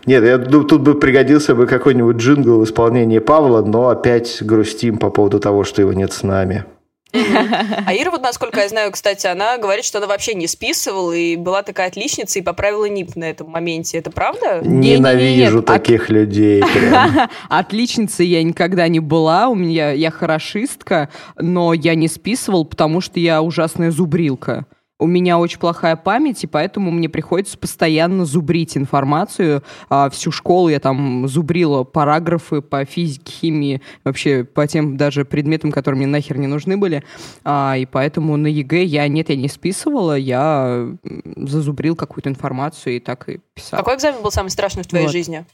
Нет, 0.06 0.24
я 0.24 0.38
думаю, 0.38 0.67
тут 0.67 0.82
бы 0.82 1.00
пригодился 1.00 1.56
бы 1.56 1.65
какой-нибудь 1.67 2.17
джингл 2.17 2.60
в 2.60 2.63
исполнении 2.63 3.20
Павла, 3.20 3.62
но 3.63 3.89
опять 3.89 4.38
грустим 4.41 4.98
по 4.98 5.10
поводу 5.10 5.39
того, 5.39 5.63
что 5.63 5.82
его 5.82 5.94
нет 5.94 6.13
с 6.13 6.24
нами. 6.24 6.65
А 7.13 7.93
Ира, 7.93 8.12
вот 8.12 8.21
насколько 8.21 8.62
я 8.62 8.69
знаю, 8.69 8.91
кстати, 8.91 9.28
она 9.28 9.58
говорит, 9.58 9.86
что 9.86 9.97
она 9.97 10.08
вообще 10.08 10.34
не 10.34 10.47
списывала 10.47 11.12
и 11.12 11.36
была 11.36 11.63
такая 11.63 11.88
отличница 11.88 12.39
и 12.39 12.41
поправила 12.41 12.86
НИП 12.86 13.15
на 13.15 13.26
этом 13.26 13.50
моменте. 13.50 13.97
Это 13.97 14.12
правда? 14.12 14.62
Ненавижу 14.63 15.58
нет, 15.58 15.65
таких 15.65 16.10
людей. 16.10 16.62
прям. 16.62 17.30
Отличницей 17.50 18.28
я 18.28 18.43
никогда 18.43 18.88
не 18.88 19.00
была, 19.00 19.47
у 19.50 19.56
меня 19.56 19.91
я 19.91 20.12
хорошистка, 20.12 21.10
но 21.38 21.74
я 21.74 21.95
не 21.95 22.08
списывал, 22.08 22.65
потому 22.65 23.02
что 23.02 23.19
я 23.19 23.41
ужасная 23.41 23.91
зубрилка. 23.91 24.65
У 25.02 25.08
меня 25.08 25.40
очень 25.40 25.58
плохая 25.58 25.96
память, 25.96 26.44
и 26.44 26.48
поэтому 26.48 26.92
мне 26.92 27.10
приходится 27.10 27.58
постоянно 27.58 28.24
зубрить 28.24 28.78
информацию. 28.78 29.64
А, 29.90 30.12
всю 30.12 30.32
школу 30.32 30.70
я 30.70 30.80
там 30.80 31.28
зубрила 31.28 31.84
параграфы 31.84 32.62
по 32.62 32.86
физике, 32.86 33.32
химии, 33.32 33.82
вообще 34.04 34.44
по 34.44 34.68
тем 34.68 34.98
даже 34.98 35.26
предметам, 35.26 35.72
которые 35.72 35.98
мне 35.98 36.06
нахер 36.08 36.38
не 36.38 36.46
нужны 36.46 36.78
были. 36.78 37.04
А, 37.44 37.78
и 37.80 37.88
поэтому 37.88 38.38
на 38.38 38.46
ЕГЭ 38.46 38.84
я, 38.84 39.08
нет, 39.08 39.30
я 39.30 39.38
не 39.38 39.48
списывала, 39.48 40.16
я 40.16 40.96
зазубрил 41.36 41.96
какую-то 41.96 42.30
информацию 42.30 42.98
и 42.98 43.00
так 43.00 43.28
и 43.28 43.40
писал. 43.56 43.80
Какой 43.80 43.96
экзамен 43.96 44.22
был 44.22 44.30
самый 44.30 44.50
страшный 44.50 44.84
в 44.84 44.88
твоей 44.88 45.06
Вот. 45.06 45.12
жизни? 45.12 45.48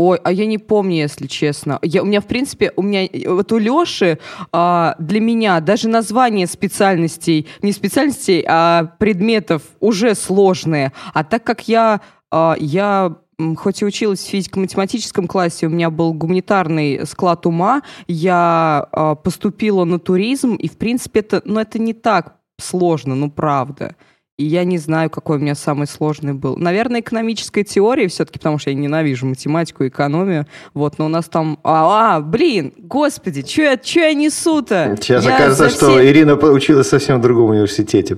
Ой, 0.00 0.20
а 0.22 0.30
я 0.30 0.46
не 0.46 0.58
помню, 0.58 0.94
если 0.94 1.26
честно. 1.26 1.80
Я, 1.82 2.02
у 2.02 2.06
меня, 2.06 2.20
в 2.20 2.26
принципе, 2.26 2.72
у 2.76 2.82
меня 2.82 3.08
вот 3.26 3.50
у 3.50 3.58
Леши 3.58 4.20
а, 4.52 4.94
для 5.00 5.18
меня 5.18 5.58
даже 5.58 5.88
название 5.88 6.46
специальностей, 6.46 7.48
не 7.62 7.72
специальностей, 7.72 8.44
а 8.46 8.94
предметов 9.00 9.62
уже 9.80 10.14
сложные. 10.14 10.92
А 11.14 11.24
так 11.24 11.42
как 11.42 11.66
я, 11.66 12.00
а, 12.30 12.54
я 12.60 13.16
хоть 13.56 13.82
и 13.82 13.84
училась 13.84 14.20
в 14.20 14.28
физико-математическом 14.28 15.26
классе, 15.26 15.66
у 15.66 15.70
меня 15.70 15.90
был 15.90 16.14
гуманитарный 16.14 17.04
склад 17.04 17.44
ума, 17.46 17.82
я 18.06 18.86
а, 18.92 19.16
поступила 19.16 19.82
на 19.82 19.98
туризм, 19.98 20.54
и, 20.54 20.68
в 20.68 20.76
принципе, 20.76 21.20
это, 21.20 21.42
ну, 21.44 21.58
это 21.58 21.80
не 21.80 21.92
так 21.92 22.36
сложно, 22.60 23.16
ну, 23.16 23.32
правда. 23.32 23.96
И 24.38 24.44
я 24.44 24.62
не 24.62 24.78
знаю, 24.78 25.10
какой 25.10 25.38
у 25.38 25.40
меня 25.40 25.56
самый 25.56 25.88
сложный 25.88 26.32
был. 26.32 26.56
Наверное, 26.56 27.00
экономическая 27.00 27.64
теория 27.64 28.06
все-таки, 28.06 28.38
потому 28.38 28.58
что 28.58 28.70
я 28.70 28.76
ненавижу 28.76 29.26
математику 29.26 29.84
экономию. 29.84 30.46
Вот, 30.74 30.98
но 30.98 31.06
у 31.06 31.08
нас 31.08 31.24
там... 31.24 31.58
А, 31.64 32.16
а, 32.16 32.20
блин, 32.20 32.72
господи, 32.78 33.44
что 33.44 33.62
я, 33.62 33.76
чё 33.76 34.02
я 34.02 34.14
несу-то? 34.14 34.96
Сейчас 35.00 35.24
Я 35.24 35.34
окажется, 35.34 35.64
за 35.64 35.70
что 35.70 36.06
Ирина 36.06 36.36
училась 36.36 36.88
совсем 36.88 37.18
в 37.18 37.20
другом 37.20 37.50
университете. 37.50 38.16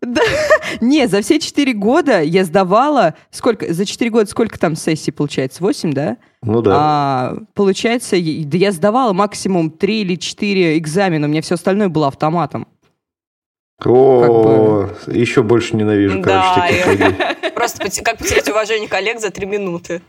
Да. 0.00 0.22
Не, 0.80 1.06
за 1.06 1.20
все 1.20 1.38
четыре 1.38 1.74
года 1.74 2.22
я 2.22 2.44
сдавала... 2.44 3.14
Сколько? 3.30 3.70
За 3.74 3.84
четыре 3.84 4.10
года 4.10 4.30
сколько 4.30 4.58
там 4.58 4.74
сессий 4.74 5.10
получается? 5.10 5.62
Восемь, 5.62 5.92
да? 5.92 6.16
Ну 6.42 6.62
да. 6.62 6.72
А, 6.74 7.36
получается, 7.52 8.12
да 8.12 8.56
я 8.56 8.72
сдавала 8.72 9.12
максимум 9.12 9.70
три 9.70 10.00
или 10.00 10.14
четыре 10.14 10.78
экзамена, 10.78 11.26
у 11.26 11.30
меня 11.30 11.42
все 11.42 11.56
остальное 11.56 11.90
было 11.90 12.08
автоматом. 12.08 12.66
О, 13.84 14.88
еще 15.06 15.42
больше 15.42 15.76
ненавижу, 15.76 16.20
Да, 16.20 16.54
короче, 16.56 16.82
таких 16.82 16.86
людей. 16.86 17.16
Просто 17.54 18.02
как 18.02 18.18
потерять 18.18 18.48
уважение 18.48 18.88
коллег 18.88 19.20
за 19.20 19.30
три 19.30 19.46
минуты. 19.46 20.02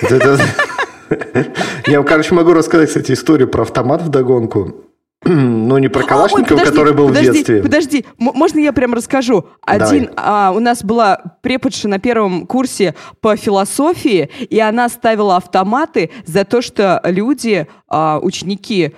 Я, 1.86 2.02
короче, 2.02 2.34
могу 2.34 2.52
рассказать, 2.52 2.88
кстати, 2.88 3.12
историю 3.12 3.48
про 3.48 3.62
автомат 3.62 4.02
в 4.02 4.08
догонку. 4.08 4.74
Ну, 5.24 5.78
не 5.78 5.88
про 5.88 6.00
А, 6.00 6.02
ой, 6.02 6.08
Калашникова, 6.08 6.58
подожди, 6.58 6.70
который 6.70 6.92
был 6.92 7.08
в 7.08 7.18
детстве. 7.18 7.62
Подожди, 7.62 8.04
можно 8.18 8.58
я 8.58 8.74
прям 8.74 8.92
расскажу? 8.92 9.46
Один, 9.62 10.10
а, 10.16 10.52
у 10.54 10.60
нас 10.60 10.84
была 10.84 11.38
преподша 11.40 11.88
на 11.88 11.98
первом 11.98 12.46
курсе 12.46 12.94
по 13.22 13.36
философии, 13.36 14.28
и 14.50 14.60
она 14.60 14.90
ставила 14.90 15.36
автоматы 15.36 16.10
за 16.26 16.44
то, 16.44 16.60
что 16.60 17.00
люди, 17.04 17.66
а, 17.88 18.18
ученики, 18.20 18.94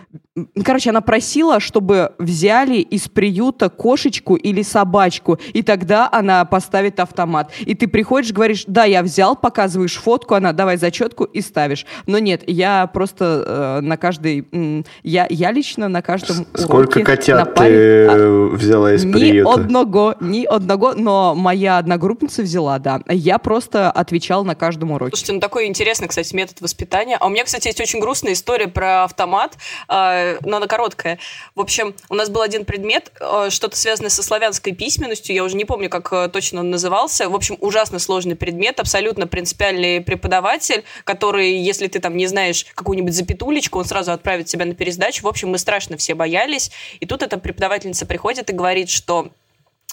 короче, 0.64 0.90
она 0.90 1.00
просила, 1.00 1.60
чтобы 1.60 2.12
взяли 2.18 2.76
из 2.76 3.08
приюта 3.08 3.68
кошечку 3.68 4.36
или 4.36 4.62
собачку, 4.62 5.38
и 5.52 5.62
тогда 5.62 6.08
она 6.12 6.44
поставит 6.44 7.00
автомат. 7.00 7.50
И 7.60 7.74
ты 7.74 7.88
приходишь, 7.88 8.32
говоришь, 8.32 8.64
да, 8.66 8.84
я 8.84 9.02
взял, 9.02 9.36
показываешь 9.36 9.96
фотку, 9.96 10.34
она, 10.34 10.52
давай 10.52 10.76
зачетку 10.76 11.24
и 11.24 11.40
ставишь. 11.40 11.86
Но 12.06 12.18
нет, 12.18 12.42
я 12.46 12.86
просто 12.86 13.78
э, 13.78 13.80
на 13.80 13.96
каждый, 13.96 14.46
м, 14.52 14.84
я, 15.02 15.26
я 15.30 15.50
лично 15.52 15.88
на 15.88 16.02
каждом 16.02 16.46
Сколько 16.54 16.98
уроке 16.98 17.00
на 17.00 17.04
котят 17.04 17.48
паре- 17.58 17.68
ты 17.70 18.06
А, 18.06 18.16
э, 18.16 18.48
взяла 18.56 18.94
из 18.94 19.04
ни 19.04 19.12
приюта? 19.12 19.60
одного, 19.60 20.14
ни 20.20 20.44
одного, 20.44 20.94
но 20.94 21.34
моя 21.34 21.78
одногруппница 21.78 22.42
взяла, 22.42 22.78
да. 22.78 23.00
Я 23.08 23.38
просто 23.38 23.90
отвечал 23.90 24.44
на 24.44 24.54
каждом 24.54 24.90
уроке. 24.92 25.10
Слушайте, 25.10 25.32
ну 25.34 25.40
такой 25.40 25.66
интересный, 25.66 26.08
кстати, 26.08 26.34
метод 26.34 26.60
воспитания. 26.60 27.16
А 27.18 27.26
у 27.26 27.30
меня, 27.30 27.44
кстати, 27.44 27.68
есть 27.68 27.80
очень 27.80 28.00
грустная 28.00 28.32
история 28.34 28.68
про 28.68 29.04
автомат, 29.04 29.56
э, 29.88 30.25
но 30.42 30.58
она 30.58 30.66
короткая. 30.66 31.18
В 31.54 31.60
общем, 31.60 31.94
у 32.08 32.14
нас 32.14 32.28
был 32.28 32.42
один 32.42 32.64
предмет, 32.64 33.12
э, 33.20 33.48
что-то 33.50 33.76
связанное 33.76 34.10
со 34.10 34.22
славянской 34.22 34.72
письменностью, 34.72 35.34
я 35.34 35.44
уже 35.44 35.56
не 35.56 35.64
помню, 35.64 35.88
как 35.88 36.12
э, 36.12 36.28
точно 36.28 36.60
он 36.60 36.70
назывался. 36.70 37.28
В 37.28 37.34
общем, 37.34 37.56
ужасно 37.60 37.98
сложный 37.98 38.36
предмет, 38.36 38.80
абсолютно 38.80 39.26
принципиальный 39.26 40.00
преподаватель, 40.00 40.84
который, 41.04 41.58
если 41.58 41.86
ты 41.86 42.00
там 42.00 42.16
не 42.16 42.26
знаешь 42.26 42.66
какую-нибудь 42.74 43.14
запятулечку, 43.14 43.78
он 43.78 43.84
сразу 43.84 44.12
отправит 44.12 44.46
тебя 44.46 44.64
на 44.64 44.74
пересдачу. 44.74 45.24
В 45.24 45.28
общем, 45.28 45.50
мы 45.50 45.58
страшно 45.58 45.96
все 45.96 46.14
боялись. 46.14 46.70
И 47.00 47.06
тут 47.06 47.22
эта 47.22 47.38
преподавательница 47.38 48.06
приходит 48.06 48.50
и 48.50 48.52
говорит, 48.52 48.90
что 48.90 49.30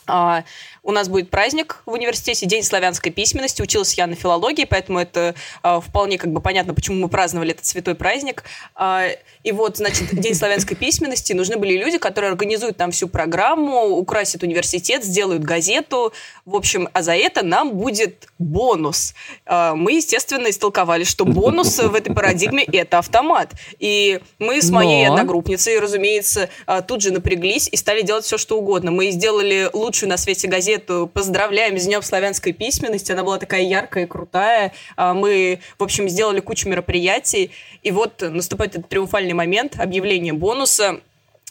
а, 0.05 0.43
у 0.83 0.91
нас 0.91 1.07
будет 1.07 1.29
праздник 1.29 1.81
в 1.85 1.91
университете, 1.91 2.45
День 2.45 2.61
славянской 2.61 3.11
письменности. 3.11 3.61
Училась 3.61 3.93
я 3.93 4.05
на 4.05 4.15
филологии, 4.15 4.65
поэтому 4.65 4.99
это 4.99 5.33
а, 5.61 5.79
вполне 5.79 6.17
как 6.17 6.31
бы 6.31 6.41
понятно, 6.41 6.73
почему 6.73 6.97
мы 6.97 7.07
праздновали 7.07 7.51
этот 7.51 7.65
святой 7.65 7.95
праздник. 7.95 8.43
А, 8.75 9.07
и 9.43 9.51
вот, 9.53 9.77
значит, 9.77 10.09
День 10.11 10.35
славянской 10.35 10.75
письменности. 10.75 11.31
Нужны 11.31 11.55
были 11.55 11.77
люди, 11.77 11.97
которые 11.97 12.31
организуют 12.31 12.75
там 12.75 12.91
всю 12.91 13.07
программу, 13.07 13.97
украсят 13.97 14.43
университет, 14.43 15.05
сделают 15.05 15.43
газету. 15.43 16.11
В 16.45 16.55
общем, 16.55 16.89
а 16.91 17.01
за 17.01 17.15
это 17.15 17.45
нам 17.45 17.75
будет 17.75 18.27
бонус. 18.37 19.13
А, 19.45 19.75
мы, 19.75 19.93
естественно, 19.93 20.49
истолковали, 20.49 21.05
что 21.05 21.23
бонус 21.23 21.79
в 21.79 21.95
этой 21.95 22.13
парадигме– 22.13 22.63
это 22.73 22.97
автомат. 22.97 23.51
И 23.79 24.19
мы 24.37 24.61
с 24.61 24.69
моей 24.69 25.07
Но. 25.07 25.13
одногруппницей, 25.13 25.79
разумеется, 25.79 26.49
тут 26.87 27.01
же 27.01 27.13
напряглись 27.13 27.69
и 27.71 27.77
стали 27.77 28.01
делать 28.01 28.25
все, 28.25 28.37
что 28.37 28.57
угодно. 28.57 28.91
Мы 28.91 29.11
сделали 29.11 29.69
лучшую 29.71 30.09
на 30.09 30.17
свете 30.17 30.49
газету 30.49 30.72
«Поздравляем 30.79 31.77
с 31.77 31.85
Днем 31.85 32.01
славянской 32.01 32.53
письменности». 32.53 33.11
Она 33.11 33.23
была 33.23 33.37
такая 33.37 33.61
яркая 33.61 34.05
и 34.05 34.07
крутая. 34.07 34.73
А, 34.95 35.13
Мы, 35.13 35.59
в 35.77 35.83
общем, 35.83 36.09
сделали 36.09 36.39
кучу 36.39 36.67
мероприятий. 36.69 37.51
И 37.81 37.91
вот 37.91 38.21
наступает 38.21 38.75
этот 38.75 38.89
триумфальный 38.89 39.33
момент, 39.33 39.79
объявление 39.79 40.33
бонуса. 40.33 41.01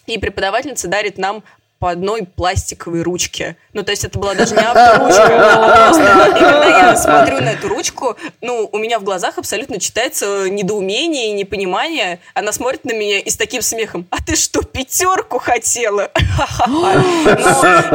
И 0.06 0.18
преподавательница 0.18 0.88
дарит 0.88 1.18
нам 1.18 1.44
по 1.82 1.90
одной 1.90 2.22
пластиковой 2.22 3.02
ручке. 3.02 3.56
Ну, 3.72 3.82
то 3.82 3.90
есть 3.90 4.04
это 4.04 4.16
была 4.16 4.34
даже 4.34 4.54
не 4.54 4.62
авторучка, 4.64 5.24
а 5.26 5.88
просто. 5.88 6.02
И 6.36 6.40
когда 6.40 6.78
я 6.78 6.96
смотрю 6.96 7.40
на 7.40 7.48
эту 7.54 7.68
ручку, 7.68 8.16
ну, 8.40 8.68
у 8.70 8.78
меня 8.78 9.00
в 9.00 9.02
глазах 9.02 9.36
абсолютно 9.36 9.80
читается 9.80 10.48
недоумение 10.48 11.30
и 11.30 11.32
непонимание. 11.32 12.20
Она 12.34 12.52
смотрит 12.52 12.84
на 12.84 12.92
меня 12.92 13.18
и 13.18 13.28
с 13.28 13.36
таким 13.36 13.62
смехом. 13.62 14.06
А 14.10 14.22
ты 14.24 14.36
что, 14.36 14.62
пятерку 14.62 15.40
хотела? 15.40 16.12
Но 16.68 16.92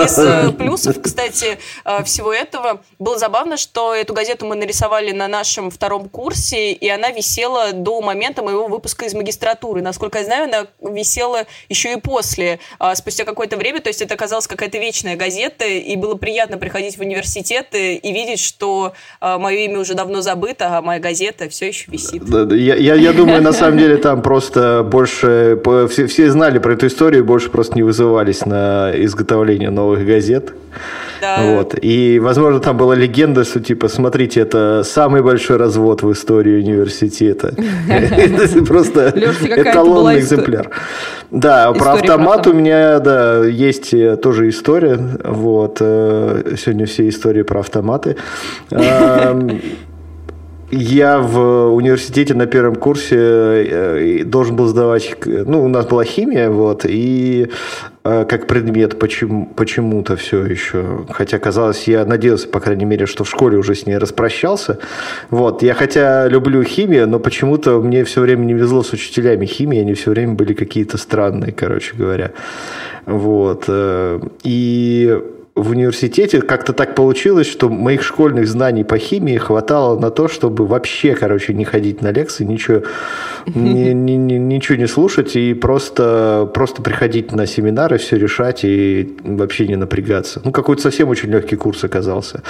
из 0.04 0.20
э, 0.20 0.52
плюсов, 0.52 1.02
кстати, 1.02 1.58
э, 1.86 2.04
всего 2.04 2.34
этого 2.34 2.82
было 3.00 3.18
забавно, 3.18 3.56
что 3.56 3.96
эту 3.96 4.14
газету 4.14 4.46
мы 4.46 4.56
нарисовали 4.56 5.14
на 5.14 5.30
нашем 5.30 5.72
втором 5.72 6.10
курсе, 6.10 6.74
и 6.74 6.90
она 6.90 7.12
висела 7.12 7.72
до 7.72 8.02
момента 8.02 8.44
моего 8.44 8.68
выпуска 8.68 9.06
из 9.06 9.14
магистратуры. 9.14 9.82
Насколько 9.82 10.18
я 10.18 10.26
знаю, 10.26 10.44
она 10.44 10.68
висела 10.82 11.46
еще 11.70 11.94
и 11.94 12.02
после, 12.02 12.60
а, 12.80 12.94
спустя 12.94 13.24
какое-то 13.24 13.56
время. 13.56 13.77
То 13.80 13.90
есть 13.90 14.02
это 14.02 14.14
оказалась 14.14 14.48
какая-то 14.48 14.78
вечная 14.78 15.16
газета, 15.16 15.66
и 15.66 15.96
было 15.96 16.16
приятно 16.16 16.58
приходить 16.58 16.98
в 16.98 17.02
университет 17.02 17.68
и 17.74 17.98
и 18.08 18.14
видеть, 18.14 18.40
что 18.40 18.94
а, 19.20 19.38
мое 19.38 19.58
имя 19.66 19.80
уже 19.80 19.94
давно 19.94 20.22
забыто, 20.22 20.78
а 20.78 20.82
моя 20.82 21.00
газета 21.00 21.50
все 21.50 21.68
еще 21.68 21.92
висит. 21.92 22.24
Да, 22.26 22.46
да, 22.46 22.56
Я, 22.56 22.76
я, 22.76 22.96
я 22.96 23.14
думаю, 23.14 23.42
на 23.42 23.54
самом 23.54 23.78
деле 23.78 23.98
там 23.98 24.22
просто 24.22 24.88
больше... 24.90 25.60
Все, 25.90 26.08
все 26.08 26.30
знали 26.32 26.60
про 26.60 26.74
эту 26.74 26.88
историю, 26.88 27.26
больше 27.26 27.50
просто 27.50 27.76
не 27.76 27.84
вызывались 27.84 28.46
на 28.46 28.92
изготовление 28.96 29.70
новых 29.70 30.06
газет. 30.06 30.54
Да. 31.22 31.38
Вот. 31.42 31.76
И, 31.82 32.20
возможно, 32.20 32.60
там 32.60 32.78
была 32.78 32.96
легенда, 32.96 33.44
что, 33.44 33.60
типа, 33.60 33.88
смотрите, 33.88 34.42
это 34.42 34.84
самый 34.86 35.24
большой 35.24 35.58
развод 35.58 36.04
в 36.04 36.12
истории 36.12 36.62
университета. 36.62 37.54
Это 37.90 38.64
просто 38.64 39.10
эталонный 39.10 40.20
экземпляр. 40.20 40.70
Да, 41.32 41.74
про 41.74 41.94
автомат 41.94 42.48
у 42.48 42.54
меня, 42.54 43.00
да, 43.00 43.46
есть 43.68 43.94
э, 43.94 44.18
тоже 44.18 44.50
история. 44.50 45.00
Вот. 45.24 45.78
э, 45.82 46.56
Сегодня 46.58 46.86
все 46.86 47.08
истории 47.10 47.44
про 47.44 47.60
автоматы. 47.60 48.16
Эм, 48.72 49.62
я 50.70 51.20
в 51.20 51.74
университете 51.74 52.34
на 52.34 52.46
первом 52.46 52.76
курсе 52.76 53.16
э, 53.18 54.24
должен 54.26 54.56
был 54.56 54.68
сдавать, 54.68 55.16
ну, 55.26 55.64
у 55.64 55.68
нас 55.68 55.86
была 55.86 56.04
химия, 56.04 56.50
вот, 56.50 56.86
и 56.86 57.50
как 58.04 58.48
предмет 58.48 59.00
почему, 59.00 59.48
почему-то 59.54 60.16
все 60.16 60.46
еще, 60.46 61.06
хотя 61.10 61.40
казалось, 61.40 61.90
я 61.90 62.06
надеялся, 62.06 62.48
по 62.48 62.62
крайней 62.62 62.86
мере, 62.86 63.06
что 63.06 63.26
в 63.26 63.30
школе 63.30 63.58
уже 63.58 63.76
с 63.76 63.86
ней 63.86 63.98
распрощался, 63.98 64.80
вот, 65.30 65.62
я 65.62 65.74
хотя 65.74 66.28
люблю 66.28 66.64
химию, 66.64 67.08
но 67.08 67.20
почему-то 67.20 67.82
мне 67.82 68.06
все 68.06 68.22
время 68.22 68.46
не 68.46 68.54
везло 68.54 68.84
с 68.84 68.94
учителями 68.94 69.46
химии, 69.46 69.80
они 69.80 69.94
все 69.94 70.12
время 70.12 70.36
были 70.36 70.54
какие-то 70.54 70.98
странные, 70.98 71.52
короче 71.52 71.98
говоря, 71.98 72.32
вот, 73.08 73.64
э, 73.68 74.20
и 74.44 75.20
в 75.56 75.72
университете 75.72 76.42
как-то 76.42 76.72
так 76.72 76.94
получилось, 76.94 77.48
что 77.48 77.68
моих 77.68 78.04
школьных 78.04 78.48
знаний 78.48 78.84
по 78.84 79.00
химии 79.00 79.38
хватало 79.38 80.00
на 80.00 80.12
то, 80.12 80.28
чтобы 80.28 80.68
вообще, 80.68 81.16
короче, 81.16 81.54
не 81.56 81.66
ходить 81.66 82.04
на 82.04 82.12
лекции, 82.12 82.44
ничего, 82.44 82.84
ни- 83.48 83.92
ни- 83.92 84.12
ни- 84.12 84.34
ничего 84.38 84.78
не 84.78 84.86
слушать 84.88 85.36
и 85.36 85.56
просто, 85.56 86.48
просто 86.54 86.84
приходить 86.84 87.32
на 87.32 87.48
семинары, 87.48 87.98
все 87.98 88.18
решать 88.18 88.64
и 88.64 89.18
вообще 89.24 89.68
не 89.68 89.78
напрягаться. 89.78 90.42
Ну, 90.46 90.52
какой-то 90.52 90.84
совсем 90.84 91.10
очень 91.10 91.32
легкий 91.32 91.56
курс 91.56 91.84
оказался. 91.84 92.44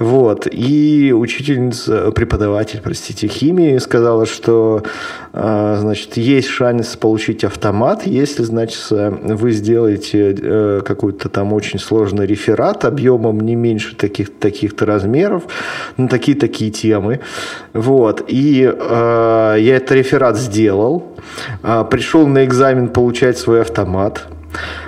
Вот. 0.00 0.48
И 0.50 1.12
учительница, 1.16 2.10
преподаватель, 2.10 2.80
простите, 2.82 3.28
химии 3.28 3.78
сказала, 3.78 4.26
что, 4.26 4.82
значит, 5.38 6.16
есть 6.16 6.48
шанс 6.48 6.96
получить 6.96 7.44
автомат, 7.44 8.06
если, 8.06 8.42
значит, 8.42 8.86
вы 8.90 9.52
сделаете 9.52 10.34
э, 10.36 10.80
какой-то 10.84 11.28
там 11.28 11.52
очень 11.52 11.78
сложный 11.78 12.26
реферат 12.26 12.84
объемом 12.84 13.40
не 13.40 13.54
меньше 13.54 13.94
таких, 13.94 14.36
таких-то 14.36 14.84
размеров 14.84 15.44
на 15.96 16.08
такие-такие 16.08 16.72
темы. 16.72 17.20
Вот. 17.72 18.24
И 18.26 18.62
э, 18.64 19.56
я 19.60 19.76
этот 19.76 19.92
реферат 19.92 20.36
сделал, 20.36 21.16
э, 21.62 21.84
пришел 21.88 22.26
на 22.26 22.44
экзамен 22.44 22.88
получать 22.88 23.38
свой 23.38 23.60
автомат. 23.60 24.26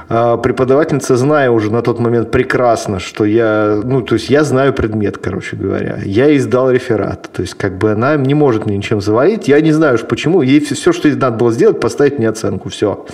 А, 0.09 0.37
Преподавательница, 0.37 1.17
зная 1.17 1.51
уже 1.51 1.71
на 1.71 1.83
тот 1.83 1.99
момент 2.01 2.31
прекрасно, 2.31 2.99
что 2.99 3.25
я, 3.25 3.81
ну, 3.85 4.03
то 4.03 4.15
есть 4.15 4.31
я 4.31 4.45
знаю 4.45 4.73
предмет, 4.73 5.19
короче 5.19 5.57
говоря, 5.57 5.99
я 6.05 6.27
ей 6.27 6.39
сдал 6.39 6.71
реферат, 6.71 7.31
то 7.33 7.43
есть 7.43 7.55
как 7.55 7.79
бы 7.79 7.93
она 7.93 8.17
не 8.17 8.35
может 8.35 8.67
мне 8.67 8.77
ничем 8.77 9.01
завалить, 9.01 9.49
я 9.49 9.61
не 9.61 9.73
знаю 9.73 9.95
уж 9.95 10.03
почему, 10.03 10.43
ей 10.43 10.61
все, 10.61 10.93
что 10.93 11.09
ей 11.09 11.15
надо 11.15 11.37
было 11.37 11.53
сделать, 11.53 11.81
поставить 11.81 12.19
мне 12.19 12.29
оценку, 12.29 12.69
все. 12.69 13.07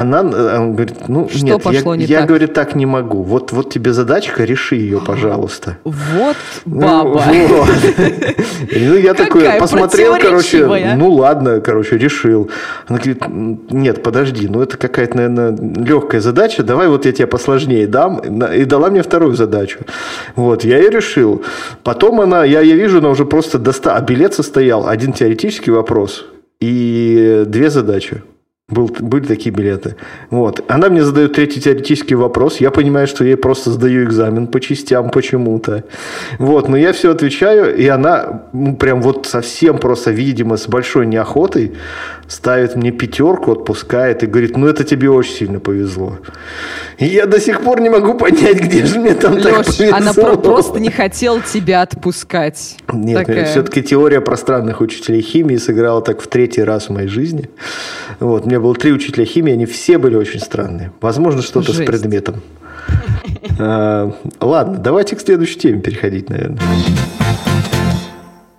Она, 0.00 0.20
она 0.20 0.66
говорит, 0.66 1.08
ну 1.08 1.28
Что 1.28 1.44
нет, 1.44 1.62
пошло 1.62 1.94
я, 1.94 2.00
не 2.00 2.04
я, 2.06 2.18
так? 2.20 2.28
говорит, 2.28 2.52
так 2.54 2.74
не 2.74 2.86
могу. 2.86 3.22
Вот, 3.22 3.52
вот 3.52 3.72
тебе 3.72 3.92
задачка, 3.92 4.44
реши 4.44 4.76
ее, 4.76 5.00
пожалуйста. 5.00 5.78
Вот 5.84 6.36
Ну, 6.64 6.80
баба. 6.80 7.24
вот. 7.48 7.68
Ну, 8.74 8.96
я 8.96 9.14
такой 9.14 9.44
посмотрел, 9.58 10.16
короче, 10.20 10.66
ну 10.96 11.12
ладно, 11.12 11.60
короче, 11.60 11.98
решил. 11.98 12.50
Она 12.86 12.98
говорит, 12.98 13.22
нет, 13.70 14.02
подожди, 14.02 14.48
ну 14.48 14.62
это 14.62 14.76
какая-то, 14.76 15.16
наверное, 15.16 15.56
легкая 15.56 16.20
задача, 16.20 16.62
давай 16.62 16.88
вот 16.88 17.06
я 17.06 17.12
тебе 17.12 17.26
посложнее 17.26 17.86
дам. 17.86 18.18
И 18.18 18.64
дала 18.64 18.90
мне 18.90 19.02
вторую 19.02 19.34
задачу. 19.34 19.80
Вот, 20.34 20.64
я 20.64 20.78
и 20.78 20.90
решил. 20.90 21.42
Потом 21.82 22.20
она, 22.20 22.44
я, 22.44 22.60
я 22.60 22.74
вижу, 22.74 22.98
она 22.98 23.10
уже 23.10 23.24
просто 23.24 23.58
достала, 23.58 23.96
а 23.96 24.00
билет 24.00 24.34
состоял, 24.34 24.86
один 24.86 25.12
теоретический 25.12 25.72
вопрос 25.72 26.26
и 26.60 27.44
две 27.46 27.70
задачи. 27.70 28.22
Был, 28.68 28.88
были 28.88 29.24
такие 29.24 29.54
билеты. 29.54 29.94
Вот. 30.28 30.64
Она 30.66 30.88
мне 30.88 31.04
задает 31.04 31.34
третий 31.34 31.60
теоретический 31.60 32.16
вопрос. 32.16 32.56
Я 32.56 32.72
понимаю, 32.72 33.06
что 33.06 33.22
я 33.22 33.30
ей 33.30 33.36
просто 33.36 33.70
сдаю 33.70 34.04
экзамен 34.04 34.48
по 34.48 34.58
частям 34.58 35.10
почему-то. 35.10 35.84
Вот. 36.40 36.68
Но 36.68 36.76
я 36.76 36.92
все 36.92 37.12
отвечаю, 37.12 37.76
и 37.76 37.86
она 37.86 38.42
ну, 38.52 38.74
прям 38.74 39.02
вот 39.02 39.26
совсем 39.26 39.78
просто, 39.78 40.10
видимо, 40.10 40.56
с 40.56 40.66
большой 40.66 41.06
неохотой 41.06 41.74
ставит 42.28 42.74
мне 42.76 42.90
пятерку, 42.90 43.52
отпускает 43.52 44.22
и 44.22 44.26
говорит, 44.26 44.56
ну 44.56 44.66
это 44.66 44.84
тебе 44.84 45.10
очень 45.10 45.32
сильно 45.34 45.60
повезло. 45.60 46.18
И 46.98 47.06
я 47.06 47.26
до 47.26 47.38
сих 47.40 47.60
пор 47.62 47.80
не 47.80 47.88
могу 47.90 48.14
понять, 48.14 48.58
где 48.60 48.84
же 48.84 48.98
мне 48.98 49.14
там 49.14 49.40
так 49.40 49.58
Леш, 49.58 49.76
повезло. 49.76 49.96
она 49.96 50.12
про- 50.12 50.36
просто 50.36 50.80
не 50.80 50.90
хотела 50.90 51.40
тебя 51.40 51.82
отпускать. 51.82 52.76
Нет, 52.92 53.18
Такая. 53.26 53.44
все-таки 53.44 53.82
теория 53.82 54.20
пространных 54.20 54.80
учителей 54.80 55.20
химии 55.22 55.56
сыграла 55.56 56.00
так 56.02 56.20
в 56.20 56.26
третий 56.28 56.62
раз 56.62 56.88
в 56.88 56.92
моей 56.92 57.08
жизни. 57.08 57.48
Вот, 58.18 58.44
у 58.44 58.48
меня 58.48 58.60
было 58.60 58.74
три 58.74 58.92
учителя 58.92 59.24
химии, 59.24 59.52
они 59.52 59.66
все 59.66 59.98
были 59.98 60.16
очень 60.16 60.40
странные. 60.40 60.90
Возможно, 61.00 61.42
что-то 61.42 61.72
с 61.72 61.76
Жесть. 61.76 61.86
предметом. 61.86 62.42
А, 63.58 64.12
Ладно, 64.40 64.78
давайте 64.78 65.16
к 65.16 65.20
следующей 65.20 65.58
теме 65.58 65.80
переходить, 65.80 66.28
наверное. 66.30 66.58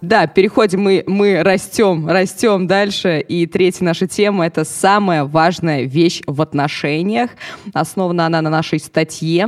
Да, 0.07 0.25
переходим 0.25 0.83
мы, 0.83 1.03
мы 1.05 1.43
растем, 1.43 2.07
растем 2.07 2.65
дальше. 2.65 3.19
И 3.19 3.45
третья 3.45 3.83
наша 3.83 4.07
тема– 4.07 4.45
это 4.47 4.63
самая 4.63 5.25
важная 5.25 5.81
вещь 5.81 6.21
в 6.25 6.41
отношениях. 6.41 7.31
Основана 7.73 8.27
она 8.27 8.41
на 8.41 8.49
нашей 8.49 8.79
статье. 8.79 9.47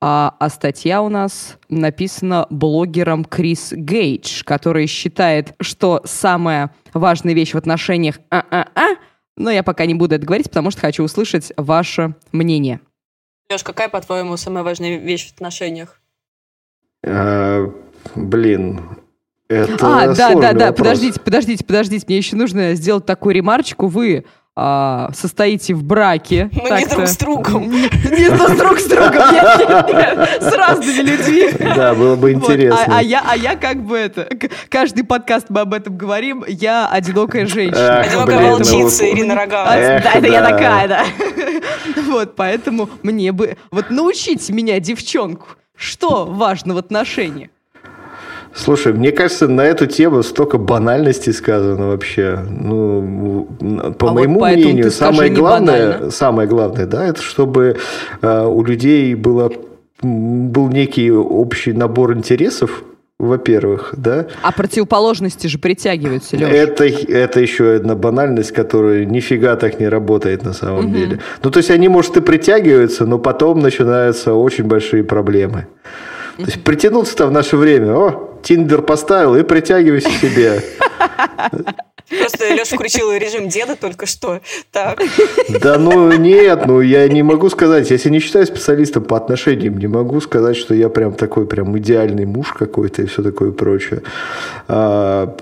А, 0.00 0.36
а 0.38 0.48
статья 0.48 1.02
у 1.02 1.08
нас 1.08 1.58
написана 1.68 2.46
блогером 2.50 3.24
Крис 3.24 3.72
Гейдж, 3.72 4.44
который 4.44 4.86
считает, 4.86 5.56
что 5.60 6.02
самая 6.04 6.72
важная 6.94 7.34
вещь 7.34 7.54
в 7.54 7.58
отношениях 7.58 8.20
а-а-а, 8.30 8.94
но 9.36 9.50
я 9.50 9.64
пока 9.64 9.86
не 9.86 9.94
буду 9.94 10.14
это 10.14 10.24
говорить, 10.24 10.50
потому 10.50 10.70
что 10.70 10.82
хочу 10.82 11.02
услышать 11.02 11.52
ваше 11.56 12.14
мнение. 12.30 12.78
Леш, 13.50 13.64
какая, 13.64 13.88
по-твоему, 13.88 14.36
самая 14.36 14.62
важная 14.62 14.98
вещь 14.98 15.30
в 15.30 15.32
отношениях? 15.32 16.00
А, 17.04 17.72
Блин, 18.14 18.80
это 19.50 19.76
а, 19.80 20.14
да, 20.14 20.34
да, 20.34 20.52
да, 20.52 20.66
вопрос. 20.66 20.78
подождите, 20.78 21.20
подождите, 21.20 21.64
подождите, 21.64 22.04
мне 22.06 22.18
еще 22.18 22.36
нужно 22.36 22.74
сделать 22.74 23.04
такую 23.04 23.34
ремарочку. 23.34 23.88
Вы 23.88 24.24
а, 24.54 25.10
состоите 25.12 25.74
в 25.74 25.82
браке. 25.82 26.50
Ну, 26.52 26.76
не 26.76 26.86
друг 26.86 27.06
с 27.06 27.16
другом. 27.16 27.70
Не, 27.70 28.56
друг 28.56 28.78
с 28.78 28.84
другом, 28.84 29.32
нет, 29.32 29.44
нет, 29.58 29.88
нет, 29.88 30.42
с 30.42 30.52
разными 30.52 31.02
людьми. 31.02 31.48
Да, 31.74 31.94
было 31.94 32.14
бы 32.14 32.34
Вот, 32.34 32.42
интересно. 32.42 32.78
А, 32.86 32.98
а 32.98 33.02
я, 33.02 33.24
а 33.26 33.36
я 33.36 33.56
как 33.56 33.82
бы 33.82 33.96
это, 33.96 34.28
каждый 34.68 35.02
подкаст 35.04 35.46
мы 35.48 35.62
об 35.62 35.74
этом 35.74 35.96
говорим, 35.96 36.44
я 36.46 36.88
одинокая 36.88 37.46
женщина. 37.46 38.02
Эх, 38.02 38.06
Одинокая 38.06 38.38
блин, 38.38 38.50
волчица 38.50 39.04
ну, 39.04 39.10
Ирина 39.10 39.34
А, 39.34 39.36
Рогава. 39.36 39.76
Эх, 39.76 40.04
да, 40.04 40.12
это 40.12 40.26
я 40.26 40.42
такая, 40.42 40.88
да. 40.88 41.04
Вот, 42.06 42.36
поэтому 42.36 42.88
мне 43.02 43.32
бы... 43.32 43.56
Вот 43.70 43.90
научите 43.90 44.52
меня, 44.52 44.78
девчонку, 44.78 45.48
что 45.74 46.26
важно 46.26 46.74
в 46.74 46.78
отношениях? 46.78 47.50
Слушай, 48.54 48.92
мне 48.92 49.12
кажется, 49.12 49.48
на 49.48 49.62
эту 49.62 49.86
тему 49.86 50.22
столько 50.22 50.58
банальностей 50.58 51.32
сказано 51.32 51.88
вообще. 51.88 52.38
Ну, 52.48 53.48
по 53.98 54.08
А 54.08 54.10
вот 54.10 54.14
моему 54.14 54.40
поэтому 54.40 54.72
мнению, 54.72 54.90
самое 54.90 55.30
главное, 55.30 56.10
самое 56.10 56.48
главное, 56.48 56.86
да, 56.86 57.06
это 57.06 57.22
чтобы 57.22 57.76
э, 58.22 58.46
у 58.46 58.62
людей 58.64 59.14
было, 59.14 59.52
был 60.02 60.68
некий 60.68 61.12
общий 61.12 61.72
набор 61.72 62.16
интересов, 62.16 62.82
во-первых, 63.20 63.94
да. 63.96 64.26
А 64.42 64.50
противоположности 64.50 65.46
же 65.46 65.58
притягиваются, 65.58 66.36
Леш. 66.36 66.48
Это, 66.48 66.84
это 66.84 67.40
еще 67.40 67.74
одна 67.74 67.94
банальность, 67.94 68.50
которая 68.52 69.04
нифига 69.04 69.56
так 69.56 69.78
не 69.78 69.88
работает 69.88 70.42
на 70.42 70.54
самом 70.54 70.90
деле. 70.92 71.20
Ну, 71.42 71.50
то 71.50 71.58
есть 71.58 71.70
они, 71.70 71.88
может, 71.88 72.16
и 72.16 72.22
притягиваются, 72.22 73.04
но 73.04 73.18
потом 73.18 73.60
начинаются 73.60 74.32
очень 74.32 74.64
большие 74.64 75.04
проблемы. 75.04 75.66
То 76.38 76.46
есть 76.46 76.64
притянуться-то 76.64 77.26
в 77.26 77.32
наше 77.32 77.58
время, 77.58 77.92
о, 77.94 78.29
Тиндер 78.42 78.82
поставил 78.82 79.36
и 79.36 79.42
притягивайся 79.42 80.08
к 80.08 80.12
себе. 80.12 80.62
Просто 82.10 82.52
Леша 82.52 82.76
включил 82.76 83.12
режим 83.12 83.48
деда 83.48 83.76
только 83.76 84.06
что. 84.06 84.40
Так. 84.72 85.00
Да 85.62 85.78
ну 85.78 86.10
нет, 86.12 86.66
ну 86.66 86.80
я 86.80 87.06
не 87.08 87.22
могу 87.22 87.48
сказать, 87.50 87.88
если 87.90 88.10
не 88.10 88.18
считаю 88.18 88.46
специалистом 88.46 89.04
по 89.04 89.16
отношениям, 89.16 89.78
не 89.78 89.86
могу 89.86 90.20
сказать, 90.20 90.56
что 90.56 90.74
я 90.74 90.88
прям 90.88 91.12
такой 91.12 91.46
прям 91.46 91.78
идеальный 91.78 92.26
муж 92.26 92.52
какой-то 92.52 93.02
и 93.02 93.06
все 93.06 93.22
такое 93.22 93.52
прочее. 93.52 94.02
А, 94.66 95.36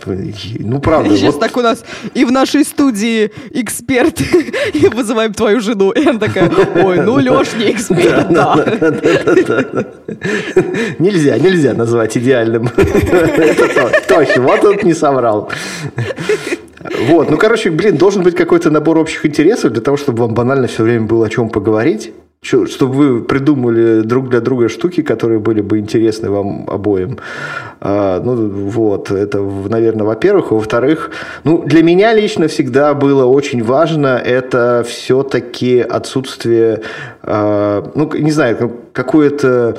ну 0.59 0.81
правда, 0.81 1.17
Сейчас 1.17 1.35
вот 1.35 1.41
так 1.41 1.57
у 1.57 1.63
нас 1.63 1.85
и 2.13 2.25
в 2.27 2.33
нашей 2.33 2.65
студии 2.65 3.31
эксперт, 3.51 4.21
и 4.75 4.89
вызываем 4.89 5.33
твою 5.33 5.61
жену. 5.61 5.91
И 5.93 6.07
она 6.07 6.19
такая, 6.19 6.51
ой, 6.85 7.01
ну 7.01 7.15
Леш 7.15 7.55
не 7.55 7.73
эксперт, 7.73 8.29
да. 8.31 8.55
Нельзя, 10.99 11.39
нельзя 11.39 11.73
назвать 11.73 12.17
идеальным. 12.19 12.69
Это 12.95 13.69
то- 13.69 13.93
точно, 14.09 14.43
вот 14.43 14.65
он 14.65 14.77
не 14.83 14.95
соврал. 14.95 15.51
Вот, 17.09 17.31
ну, 17.31 17.37
короче, 17.37 17.71
блин, 17.71 17.97
должен 17.97 18.23
быть 18.23 18.35
какой-то 18.35 18.71
набор 18.71 18.99
общих 18.99 19.27
интересов 19.27 19.73
для 19.73 19.83
того, 19.83 19.97
чтобы 19.97 20.23
вам 20.23 20.35
банально 20.35 20.69
все 20.69 20.83
время 20.83 21.07
было 21.07 21.27
о 21.27 21.29
чем 21.29 21.49
поговорить. 21.49 22.13
Чтобы 22.41 22.93
вы 22.93 23.21
придумали 23.25 24.03
друг 24.03 24.29
для 24.29 24.41
друга 24.41 24.69
штуки, 24.69 25.03
которые 25.03 25.41
были 25.41 25.61
бы 25.61 25.81
интересны 25.81 26.31
вам 26.31 26.71
обоим. 26.71 27.19
А, 27.81 28.21
ну, 28.23 28.49
вот, 28.49 29.11
это, 29.11 29.41
наверное, 29.41 30.07
во-первых. 30.07 30.53
Во-вторых, 30.53 31.11
ну, 31.43 31.65
для 31.67 31.83
меня 31.83 32.15
лично 32.15 32.47
всегда 32.47 32.95
было 32.95 33.25
очень 33.25 33.65
важно 33.65 34.23
это 34.25 34.85
все-таки 34.87 35.81
отсутствие, 35.81 36.83
а, 37.23 37.91
ну, 37.97 38.09
не 38.15 38.31
знаю, 38.31 38.57
как- 38.57 38.93
какое-то... 38.93 39.77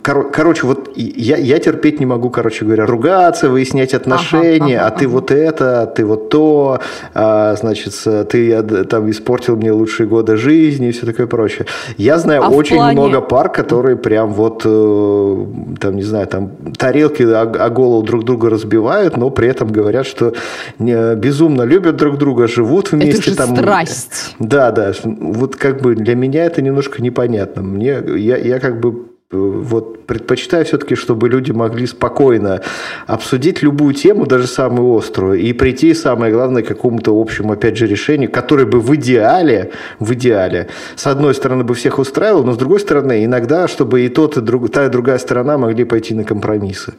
м, 0.00 0.02
Коро- 0.02 0.30
Короче, 0.32 0.66
вот 0.66 0.90
я, 0.96 1.36
я 1.36 1.58
терпеть 1.58 2.00
не 2.00 2.06
могу, 2.06 2.30
короче 2.30 2.64
говоря, 2.64 2.86
ругаться, 2.86 3.48
выяснять 3.48 3.94
отношения, 3.94 4.78
ага, 4.78 4.86
а 4.86 4.90
ты 4.98 5.04
ага. 5.04 5.12
вот 5.12 5.30
это, 5.30 5.82
а 5.82 5.86
ты 5.86 6.04
вот 6.04 6.28
то, 6.30 6.80
а, 7.14 7.54
значит, 7.56 7.94
ты 8.28 8.52
а, 8.54 8.62
д- 8.62 8.84
там 8.84 9.10
испортил 9.10 9.56
мне 9.56 9.72
лучшие 9.72 10.06
годы 10.06 10.36
жизни 10.36 10.88
и 10.88 10.92
все 10.92 11.06
такое 11.06 11.26
прочее. 11.26 11.66
Я 11.96 12.18
знаю 12.18 12.42
А 12.44 12.48
очень 12.48 12.76
плане- 12.76 12.98
много 13.00 13.20
пар, 13.20 13.50
которые 13.52 13.96
прям 13.96 14.32
вот, 14.32 14.62
э, 14.64 15.46
там, 15.80 15.96
не 15.96 16.02
знаю, 16.02 16.26
там 16.26 16.50
тарелки 16.78 17.22
о, 17.22 17.42
о 17.42 17.70
голову 17.70 18.02
друг 18.02 18.24
друга 18.24 18.50
разбивают, 18.50 19.16
но 19.16 19.30
при 19.30 19.48
этом 19.48 19.68
говорят, 19.68 20.06
что 20.06 20.32
не- 20.78 21.14
безумно 21.16 21.62
любят 21.62 21.96
друг 21.96 22.16
друга, 22.18 22.46
живут 22.48 22.92
вместе. 22.92 23.30
же 23.30 23.36
там, 23.36 23.56
страсть. 23.56 24.34
да, 24.38 24.70
да. 24.70 24.92
Вот 25.04 25.56
как 25.56 25.80
бы 25.82 25.94
для 25.94 26.14
меня 26.14 26.44
это 26.44 26.62
немножко 26.62 27.02
непонятно. 27.02 27.62
Мне, 27.62 27.98
я, 28.16 28.36
я 28.36 28.58
как 28.60 28.80
бы 28.80 28.88
э, 28.90 28.94
вот 29.32 30.06
предпочитаю 30.06 30.64
все-таки, 30.64 30.96
чтобы 30.96 31.28
люди 31.28 31.52
могли 31.52 31.86
спокойно 31.86 32.62
обсудить 33.06 33.62
любую 33.62 33.94
тему, 33.94 34.26
даже 34.26 34.46
самую 34.46 34.96
острую, 34.96 35.38
и 35.38 35.52
прийти, 35.52 35.94
самое 35.94 36.32
главное, 36.32 36.62
к 36.62 36.68
какому-то 36.68 37.12
общему, 37.18 37.52
опять 37.52 37.76
же, 37.76 37.86
решению, 37.86 38.30
которое 38.30 38.66
бы 38.66 38.80
в 38.80 38.94
идеале, 38.96 39.70
в 40.00 40.12
идеале, 40.14 40.68
с 40.96 41.06
одной 41.06 41.34
стороны 41.34 41.62
бы 41.62 41.74
всех 41.74 41.98
устраивало, 41.98 42.42
но 42.42 42.52
с 42.52 42.56
другой 42.56 42.80
стороны, 42.80 43.24
иногда, 43.24 43.68
чтобы 43.68 44.04
и 44.04 44.08
тот, 44.08 44.36
и 44.36 44.40
друг, 44.40 44.70
та, 44.70 44.86
и 44.86 44.88
другая 44.88 45.18
сторона 45.18 45.58
могли 45.58 45.84
пойти 45.84 46.14
на 46.14 46.24
компромиссы. 46.24 46.94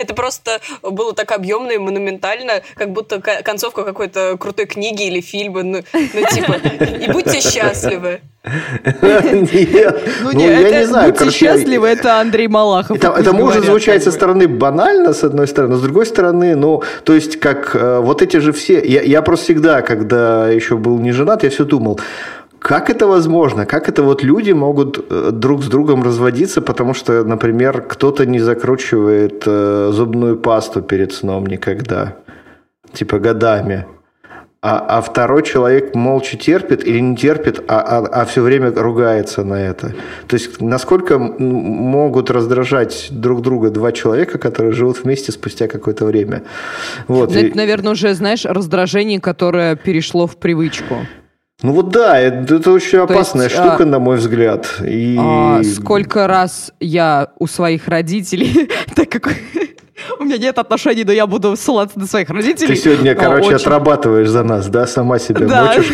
Это 0.00 0.14
просто 0.14 0.60
было 0.82 1.12
так 1.12 1.32
объемно 1.32 1.72
и 1.72 1.78
монументально, 1.78 2.62
как 2.76 2.92
будто 2.92 3.20
ко- 3.20 3.42
концовка 3.42 3.82
какой-то 3.82 4.36
крутой 4.38 4.66
книги 4.66 5.04
или 5.08 5.20
фильма. 5.20 5.64
Ну, 5.64 5.82
ну, 5.92 6.22
типа, 6.32 6.52
и 7.00 7.10
будьте 7.12 7.40
счастливы. 7.40 8.20
Нет, 8.44 10.02
Ну, 10.22 10.30
ну, 10.32 10.40
я 10.40 10.60
это, 10.60 10.78
не 10.78 10.86
знаю. 10.86 11.06
будьте 11.06 11.18
короче, 11.18 11.46
я- 11.46 11.52
счастливы, 11.56 11.88
это 11.88 12.20
Андрей 12.20 12.48
Малахов. 12.48 12.96
Это, 12.96 13.32
может 13.32 13.64
звучать 13.64 14.02
со 14.02 14.10
стороны 14.12 14.46
банально, 14.48 15.12
с 15.12 15.24
одной 15.24 15.46
стороны, 15.46 15.76
с 15.76 15.80
другой 15.80 16.06
стороны, 16.06 16.54
ну, 16.56 16.82
то 17.04 17.14
есть, 17.14 17.40
как 17.40 17.74
э, 17.74 17.98
вот 18.00 18.22
эти 18.22 18.38
же 18.38 18.52
все... 18.52 18.80
Я, 18.84 19.02
я 19.02 19.22
просто 19.22 19.44
всегда, 19.44 19.82
когда 19.82 20.48
еще 20.48 20.76
был 20.76 20.98
не 20.98 21.12
женат, 21.12 21.42
я 21.44 21.50
все 21.50 21.64
думал, 21.64 22.00
как 22.58 22.90
это 22.90 23.06
возможно? 23.06 23.66
Как 23.66 23.88
это 23.88 24.02
вот 24.02 24.22
люди 24.22 24.52
могут 24.52 25.04
э, 25.10 25.30
друг 25.32 25.62
с 25.62 25.66
другом 25.66 26.02
разводиться, 26.02 26.60
потому 26.60 26.94
что, 26.94 27.24
например, 27.24 27.82
кто-то 27.82 28.24
не 28.26 28.40
закручивает 28.40 29.42
э, 29.46 29.90
зубную 29.92 30.36
пасту 30.36 30.82
перед 30.82 31.12
сном 31.12 31.46
никогда, 31.46 32.14
типа 32.92 33.18
годами. 33.18 33.86
А, 34.68 34.76
а, 34.76 34.98
а 34.98 35.00
второй 35.00 35.42
человек 35.44 35.94
молча 35.94 36.36
терпит 36.36 36.86
или 36.86 37.00
не 37.00 37.16
терпит, 37.16 37.64
а, 37.68 37.80
а, 37.80 38.06
а 38.20 38.24
все 38.26 38.42
время 38.42 38.70
ругается 38.70 39.42
на 39.42 39.54
это. 39.54 39.94
То 40.26 40.34
есть 40.34 40.60
насколько 40.60 41.18
могут 41.18 42.30
раздражать 42.30 43.08
друг 43.10 43.40
друга 43.40 43.70
два 43.70 43.92
человека, 43.92 44.36
которые 44.36 44.72
живут 44.72 45.04
вместе 45.04 45.32
спустя 45.32 45.68
какое-то 45.68 46.04
время. 46.04 46.42
Вот. 47.06 47.34
Это, 47.34 47.56
наверное, 47.56 47.92
уже, 47.92 48.12
знаешь, 48.12 48.44
раздражение, 48.44 49.20
которое 49.20 49.74
перешло 49.74 50.26
в 50.26 50.36
привычку. 50.36 50.96
Ну 51.62 51.72
вот 51.72 51.88
да, 51.88 52.20
это, 52.20 52.56
это 52.56 52.70
очень 52.70 52.98
опасная 52.98 53.44
есть, 53.44 53.56
штука, 53.56 53.84
а, 53.84 53.86
на 53.86 53.98
мой 53.98 54.18
взгляд. 54.18 54.68
И... 54.86 55.16
А, 55.18 55.62
сколько 55.64 56.26
раз 56.26 56.72
я 56.78 57.30
у 57.38 57.46
своих 57.46 57.88
родителей, 57.88 58.70
так 58.94 59.08
как 59.08 59.34
у 60.18 60.24
меня 60.24 60.38
нет 60.38 60.58
отношений, 60.58 61.04
но 61.04 61.12
я 61.12 61.26
буду 61.26 61.56
ссылаться 61.56 61.98
на 61.98 62.06
своих 62.06 62.30
родителей. 62.30 62.68
Ты 62.68 62.76
сегодня, 62.76 63.14
короче, 63.14 63.48
очень... 63.48 63.56
отрабатываешь 63.56 64.28
за 64.28 64.42
нас, 64.42 64.68
да? 64.68 64.86
Сама 64.86 65.18
себя 65.18 65.46
да. 65.46 65.66
мочишь, 65.66 65.88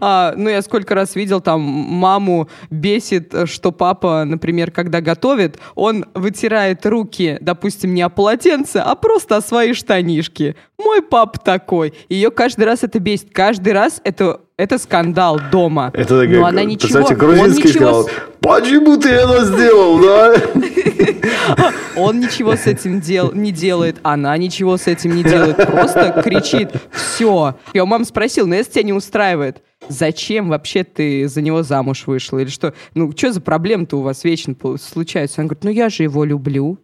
а, 0.00 0.34
ну, 0.36 0.50
я 0.50 0.62
сколько 0.62 0.94
раз 0.94 1.14
видел, 1.14 1.40
там, 1.40 1.60
маму 1.60 2.48
бесит, 2.70 3.34
что 3.46 3.72
папа, 3.72 4.24
например, 4.24 4.70
когда 4.70 5.00
готовит, 5.00 5.58
он 5.74 6.06
вытирает 6.14 6.84
руки, 6.86 7.38
допустим, 7.40 7.94
не 7.94 8.02
о 8.02 8.08
полотенце, 8.08 8.78
а 8.78 8.94
просто 8.94 9.36
о 9.36 9.40
свои 9.40 9.72
штанишки. 9.72 10.56
Мой 10.78 11.02
папа 11.02 11.38
такой. 11.38 11.94
Ее 12.08 12.30
каждый 12.30 12.64
раз 12.64 12.82
это 12.82 12.98
бесит. 12.98 13.32
Каждый 13.32 13.72
раз 13.72 14.00
это 14.04 14.40
это 14.56 14.78
скандал 14.78 15.40
дома. 15.50 15.90
Это 15.94 16.22
Но 16.24 16.46
она 16.46 16.64
ничего, 16.64 17.02
кстати, 17.02 17.18
грузинский 17.18 17.68
ничего... 17.68 18.04
сказал, 18.04 18.10
почему 18.40 18.96
ты 18.96 19.08
это 19.08 19.44
сделал, 19.44 20.00
да? 20.00 20.34
Он 21.96 22.20
ничего 22.20 22.56
с 22.56 22.66
этим 22.66 23.00
дел... 23.00 23.32
не 23.32 23.52
делает, 23.52 23.96
она 24.02 24.36
ничего 24.36 24.76
с 24.76 24.86
этим 24.86 25.14
не 25.14 25.22
делает, 25.22 25.56
просто 25.56 26.22
кричит, 26.22 26.70
все. 26.90 27.56
Я 27.74 27.84
у 27.84 27.86
мамы 27.86 28.04
спросил, 28.04 28.46
ну 28.46 28.54
если 28.54 28.72
тебя 28.72 28.84
не 28.84 28.92
устраивает, 28.92 29.62
зачем 29.88 30.48
вообще 30.48 30.84
ты 30.84 31.28
за 31.28 31.42
него 31.42 31.62
замуж 31.62 32.06
вышла? 32.06 32.38
Или 32.38 32.48
что? 32.48 32.74
Ну, 32.94 33.12
что 33.12 33.32
за 33.32 33.40
проблема-то 33.40 33.98
у 33.98 34.02
вас 34.02 34.24
вечно 34.24 34.54
случается? 34.80 35.40
Он 35.40 35.48
говорит, 35.48 35.64
ну 35.64 35.70
я 35.70 35.88
же 35.88 36.02
его 36.02 36.24
люблю. 36.24 36.78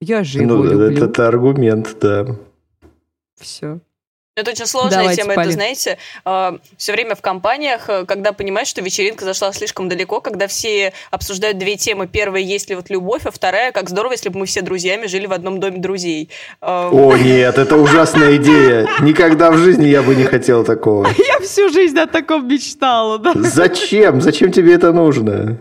Я 0.00 0.24
же 0.24 0.40
его 0.40 0.56
ну, 0.56 0.64
люблю. 0.64 0.90
Это, 0.90 1.04
это 1.06 1.28
аргумент, 1.28 1.96
да. 2.00 2.26
Все. 3.38 3.80
Это 4.36 4.50
очень 4.50 4.66
сложная 4.66 4.98
Давайте, 4.98 5.22
тема, 5.22 5.34
Полин. 5.34 5.48
это, 5.48 5.54
знаете, 5.54 5.98
э, 6.26 6.58
все 6.76 6.92
время 6.92 7.14
в 7.14 7.22
компаниях, 7.22 7.88
э, 7.88 8.04
когда 8.04 8.32
понимаешь, 8.32 8.68
что 8.68 8.82
вечеринка 8.82 9.24
зашла 9.24 9.50
слишком 9.54 9.88
далеко, 9.88 10.20
когда 10.20 10.46
все 10.46 10.92
обсуждают 11.10 11.56
две 11.56 11.76
темы. 11.76 12.06
Первая, 12.06 12.42
есть 12.42 12.68
ли 12.68 12.76
вот 12.76 12.90
любовь, 12.90 13.22
а 13.24 13.30
вторая, 13.30 13.72
как 13.72 13.88
здорово, 13.88 14.12
если 14.12 14.28
бы 14.28 14.40
мы 14.40 14.44
все 14.44 14.60
друзьями 14.60 15.06
жили 15.06 15.24
в 15.24 15.32
одном 15.32 15.58
доме 15.58 15.78
друзей. 15.78 16.28
Э, 16.60 16.90
О, 16.92 17.16
нет, 17.16 17.56
это 17.56 17.76
ужасная 17.76 18.36
идея. 18.36 18.86
Никогда 19.00 19.50
в 19.50 19.56
жизни 19.56 19.86
я 19.86 20.02
бы 20.02 20.14
не 20.14 20.24
хотел 20.24 20.64
такого. 20.64 21.08
Я 21.16 21.40
всю 21.40 21.70
жизнь 21.70 21.98
о 21.98 22.06
таком 22.06 22.46
мечтала. 22.46 23.18
Да? 23.18 23.32
Зачем? 23.36 24.20
Зачем 24.20 24.52
тебе 24.52 24.74
это 24.74 24.92
нужно? 24.92 25.56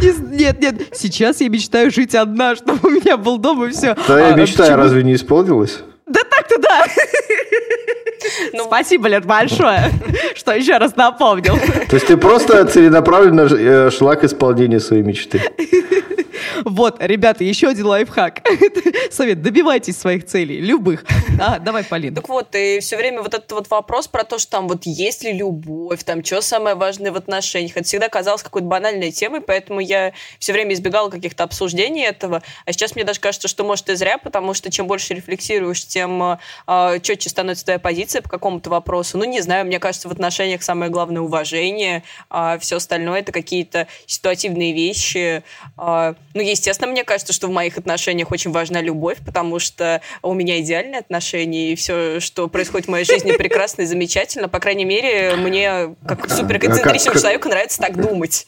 Нет, 0.00 0.60
нет, 0.60 0.74
сейчас 0.92 1.40
я 1.40 1.48
мечтаю 1.48 1.90
жить 1.90 2.14
одна, 2.14 2.54
чтобы 2.54 2.78
у 2.88 2.90
меня 2.90 3.16
был 3.16 3.38
дом 3.38 3.64
и 3.64 3.70
все. 3.70 3.96
Твоя 3.96 4.28
а, 4.28 4.34
мечта 4.34 4.76
разве 4.76 5.02
не 5.02 5.14
исполнилась? 5.14 5.80
Да 6.10 6.20
так-то 6.28 6.60
да. 6.60 6.86
Ну, 8.52 8.64
Спасибо, 8.64 9.08
Лет, 9.08 9.24
большое, 9.24 9.92
что 10.34 10.52
еще 10.52 10.76
раз 10.76 10.94
напомнил. 10.94 11.56
То 11.88 11.96
есть 11.96 12.06
ты 12.06 12.16
просто 12.18 12.66
целенаправленно 12.66 13.48
э, 13.50 13.90
шла 13.90 14.14
к 14.16 14.24
исполнению 14.24 14.80
своей 14.80 15.02
мечты. 15.02 15.40
Вот, 16.64 16.96
ребята, 17.00 17.44
еще 17.44 17.68
один 17.68 17.86
лайфхак. 17.86 18.42
Совет, 19.10 19.42
добивайтесь 19.42 19.96
своих 19.96 20.26
целей, 20.26 20.60
любых. 20.60 21.04
А, 21.40 21.58
давай, 21.58 21.84
Полина. 21.84 22.16
Так 22.16 22.28
вот, 22.28 22.54
и 22.54 22.80
все 22.80 22.96
время 22.96 23.22
вот 23.22 23.34
этот 23.34 23.50
вот 23.52 23.70
вопрос 23.70 24.08
про 24.08 24.24
то, 24.24 24.38
что 24.38 24.50
там 24.50 24.68
вот 24.68 24.84
есть 24.84 25.24
ли 25.24 25.32
любовь, 25.32 26.02
там, 26.04 26.24
что 26.24 26.40
самое 26.40 26.76
важное 26.76 27.12
в 27.12 27.16
отношениях, 27.16 27.76
это 27.76 27.84
всегда 27.84 28.08
казалось 28.08 28.42
какой-то 28.42 28.66
банальной 28.66 29.10
темой, 29.10 29.40
поэтому 29.40 29.80
я 29.80 30.12
все 30.38 30.52
время 30.52 30.74
избегала 30.74 31.10
каких-то 31.10 31.44
обсуждений 31.44 32.02
этого. 32.02 32.42
А 32.64 32.72
сейчас 32.72 32.94
мне 32.94 33.04
даже 33.04 33.20
кажется, 33.20 33.48
что, 33.48 33.64
может, 33.64 33.88
и 33.88 33.94
зря, 33.94 34.18
потому 34.18 34.54
что 34.54 34.70
чем 34.70 34.86
больше 34.86 35.14
рефлексируешь, 35.14 35.86
тем 35.86 36.38
э, 36.66 36.98
четче 37.02 37.30
становится 37.30 37.64
твоя 37.64 37.78
позиция 37.78 38.22
по 38.22 38.28
какому-то 38.28 38.70
вопросу. 38.70 39.18
Ну, 39.18 39.24
не 39.24 39.40
знаю, 39.40 39.66
мне 39.66 39.78
кажется, 39.78 40.08
в 40.08 40.12
отношениях 40.12 40.62
самое 40.62 40.90
главное 40.90 41.22
уважение, 41.22 42.02
а 42.28 42.58
все 42.58 42.76
остальное 42.76 43.20
это 43.20 43.32
какие-то 43.32 43.86
ситуативные 44.06 44.72
вещи. 44.72 45.42
А, 45.76 46.14
ну, 46.34 46.42
естественно, 46.42 46.90
мне 46.90 47.04
кажется, 47.04 47.32
что 47.32 47.48
в 47.48 47.50
моих 47.50 47.76
отношениях 47.76 48.30
очень 48.30 48.52
важна 48.52 48.80
любовь, 48.80 49.18
потому 49.24 49.58
что 49.58 50.00
у 50.22 50.34
меня 50.34 50.60
идеальные 50.60 51.00
отношения, 51.00 51.72
и 51.72 51.74
все, 51.74 52.20
что 52.20 52.48
происходит 52.48 52.86
в 52.86 52.90
моей 52.90 53.04
жизни, 53.04 53.32
прекрасно 53.32 53.82
и 53.82 53.84
замечательно. 53.84 54.48
По 54.48 54.60
крайней 54.60 54.84
мере, 54.84 55.34
мне, 55.36 55.94
как 56.06 56.30
суперконцентричному 56.30 57.16
а 57.16 57.20
человеку, 57.20 57.48
нравится 57.48 57.78
так 57.80 58.00
думать. 58.00 58.46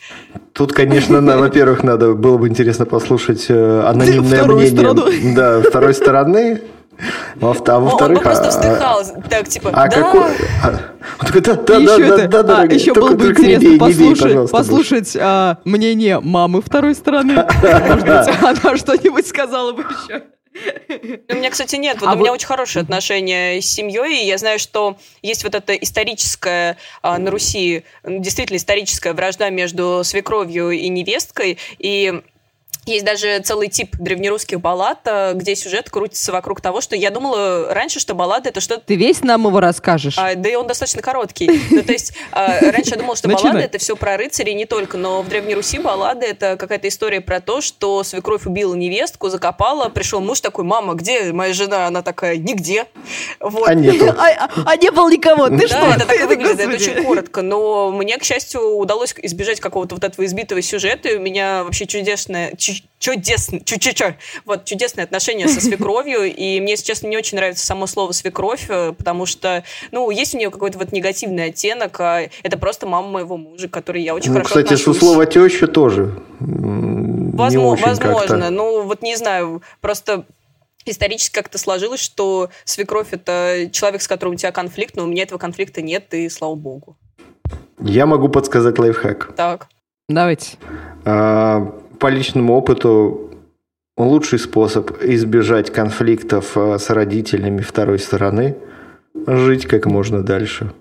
Тут, 0.52 0.72
конечно, 0.72 1.20
во-первых, 1.20 1.82
надо 1.82 2.12
было 2.12 2.38
бы 2.38 2.48
интересно 2.48 2.86
послушать 2.86 3.46
э, 3.48 3.82
анонимное 3.86 4.44
мнение 4.44 5.34
да, 5.34 5.60
второй 5.62 5.94
стороны. 5.94 6.60
Во, 7.36 7.50
а 7.50 7.80
во-вторых, 7.80 8.18
он, 8.18 8.24
просто 8.24 8.46
а, 8.46 8.48
вздыхал, 8.48 9.00
а, 9.00 9.28
так 9.28 9.48
типа, 9.48 9.70
а 9.70 9.88
да. 9.88 9.88
Какой, 9.88 10.30
а, 10.62 10.80
он 11.20 11.26
такой, 11.26 11.40
да, 11.40 11.54
да, 11.54 11.80
да, 11.80 11.98
да, 11.98 12.26
да, 12.28 12.42
да, 12.42 12.60
а, 12.60 12.66
еще 12.66 12.92
было 12.92 13.14
бы 13.14 13.30
интересно 13.30 13.68
бей, 13.68 13.78
послушать, 13.78 14.34
бей, 14.34 14.48
послушать 14.48 15.16
а, 15.18 15.58
мнение 15.64 16.20
мамы 16.20 16.62
второй 16.62 16.94
стороны. 16.94 17.34
Может 17.62 18.06
быть, 18.06 18.42
она 18.42 18.76
что-нибудь 18.76 19.26
сказала 19.26 19.72
бы 19.72 19.82
еще. 19.82 20.22
У 21.28 21.34
меня, 21.34 21.50
кстати, 21.50 21.76
нет. 21.76 22.00
Вот 22.00 22.08
а 22.08 22.12
у 22.12 22.16
вот... 22.16 22.22
меня 22.22 22.32
очень 22.32 22.46
хорошие 22.46 22.82
отношения 22.82 23.60
с 23.60 23.66
семьей, 23.66 24.22
и 24.22 24.26
я 24.26 24.36
знаю, 24.36 24.58
что 24.58 24.98
есть 25.22 25.44
вот 25.44 25.54
эта 25.54 25.74
историческая 25.74 26.76
а, 27.00 27.18
на 27.18 27.30
Руси, 27.30 27.84
действительно 28.04 28.58
историческая 28.58 29.14
вражда 29.14 29.50
между 29.50 30.02
свекровью 30.04 30.70
и 30.70 30.88
невесткой, 30.88 31.58
и 31.78 32.22
есть 32.84 33.04
даже 33.04 33.38
целый 33.40 33.68
тип 33.68 33.96
древнерусских 33.96 34.60
баллад, 34.60 35.00
э, 35.04 35.34
где 35.34 35.54
сюжет 35.54 35.88
крутится 35.88 36.32
вокруг 36.32 36.60
того, 36.60 36.80
что 36.80 36.96
я 36.96 37.10
думала 37.10 37.72
раньше, 37.72 38.00
что 38.00 38.14
баллада 38.14 38.48
это 38.48 38.60
что-то... 38.60 38.82
Ты 38.84 38.96
весь 38.96 39.22
нам 39.22 39.46
его 39.46 39.60
расскажешь. 39.60 40.18
А, 40.18 40.34
да 40.34 40.48
и 40.48 40.54
он 40.56 40.66
достаточно 40.66 41.00
короткий. 41.00 41.50
Ну, 41.70 41.82
то 41.82 41.92
есть, 41.92 42.12
а, 42.32 42.60
раньше 42.60 42.90
я 42.90 42.96
думала, 42.96 43.16
что 43.16 43.28
баллада 43.28 43.58
это 43.58 43.78
все 43.78 43.94
про 43.94 44.16
рыцарей, 44.16 44.54
не 44.54 44.66
только, 44.66 44.96
но 44.96 45.22
в 45.22 45.28
Древней 45.28 45.54
Руси 45.54 45.78
баллада 45.78 46.26
это 46.26 46.56
какая-то 46.56 46.88
история 46.88 47.20
про 47.20 47.40
то, 47.40 47.60
что 47.60 48.02
свекровь 48.02 48.46
убила 48.46 48.74
невестку, 48.74 49.28
закопала, 49.28 49.88
пришел 49.88 50.20
муж 50.20 50.40
такой, 50.40 50.64
мама, 50.64 50.94
где 50.94 51.32
моя 51.32 51.52
жена? 51.52 51.86
Она 51.86 52.02
такая, 52.02 52.36
нигде. 52.36 52.86
Вот. 53.40 53.68
А 53.68 53.74
нету. 53.74 54.12
А, 54.22 54.28
а, 54.28 54.50
а 54.66 54.76
не 54.76 54.90
было 54.90 55.10
никого, 55.10 55.48
ты 55.48 55.66
что? 55.66 55.80
Да, 55.80 55.96
это 55.96 56.06
так 56.06 56.20
и 56.20 56.24
выглядит, 56.24 56.60
это 56.60 56.74
очень 56.74 57.02
коротко, 57.02 57.42
но 57.42 57.90
мне, 57.90 58.18
к 58.18 58.24
счастью, 58.24 58.76
удалось 58.76 59.14
избежать 59.22 59.58
какого-то 59.58 59.94
вот 59.94 60.04
этого 60.04 60.24
избитого 60.24 60.62
сюжета, 60.62 61.08
и 61.08 61.16
у 61.16 61.20
меня 61.20 61.64
вообще 61.64 61.86
чудесная 61.86 62.54
чудесное, 62.98 63.60
чу-чу-чу, 63.60 64.14
вот, 64.44 64.64
чудесные 64.64 65.04
отношения 65.04 65.48
со 65.48 65.60
свекровью, 65.60 66.22
и 66.34 66.60
мне, 66.60 66.72
если 66.72 66.86
честно, 66.86 67.08
не 67.08 67.16
очень 67.16 67.36
нравится 67.36 67.64
само 67.64 67.86
слово 67.86 68.12
свекровь, 68.12 68.66
э, 68.68 68.92
потому 68.92 69.26
что, 69.26 69.64
ну, 69.90 70.10
есть 70.10 70.34
у 70.34 70.38
нее 70.38 70.50
какой-то 70.50 70.78
вот 70.78 70.92
негативный 70.92 71.46
оттенок, 71.46 71.98
а 72.00 72.28
это 72.42 72.58
просто 72.58 72.86
мама 72.86 73.08
моего 73.08 73.36
мужа, 73.36 73.68
который 73.68 74.02
я 74.02 74.14
очень 74.14 74.30
ну, 74.30 74.34
хорошо 74.34 74.48
Кстати, 74.50 74.66
отношусь. 74.66 74.98
слово 74.98 75.26
теща 75.26 75.66
тоже 75.66 76.14
Возможно, 76.40 77.86
возможно, 77.86 78.50
ну, 78.50 78.82
вот 78.82 79.02
не 79.02 79.16
знаю, 79.16 79.62
просто 79.80 80.26
исторически 80.84 81.34
как-то 81.34 81.58
сложилось, 81.58 82.00
что 82.00 82.50
свекровь– 82.64 83.08
это 83.10 83.68
человек, 83.72 84.02
с 84.02 84.08
которым 84.08 84.34
у 84.34 84.36
тебя 84.36 84.52
конфликт, 84.52 84.96
но 84.96 85.04
у 85.04 85.06
меня 85.06 85.22
этого 85.22 85.38
конфликта 85.38 85.82
нет, 85.82 86.12
и 86.12 86.28
слава 86.28 86.54
богу. 86.54 86.96
Я 87.80 88.06
могу 88.06 88.28
подсказать 88.28 88.78
лайфхак. 88.78 89.34
Так. 89.36 89.68
Давайте. 90.08 90.56
А, 91.04 91.72
по 92.02 92.08
личному 92.08 92.54
опыту 92.54 93.30
лучший 93.96 94.40
способ 94.40 94.90
избежать 95.02 95.72
конфликтов 95.72 96.56
э, 96.56 96.76
с 96.76 96.90
родителями 96.90 97.60
второй 97.60 98.00
стороны– 98.00 98.56
жить 99.26 99.66
как 99.66 99.86
можно 99.86 100.24
дальше. 100.24 100.72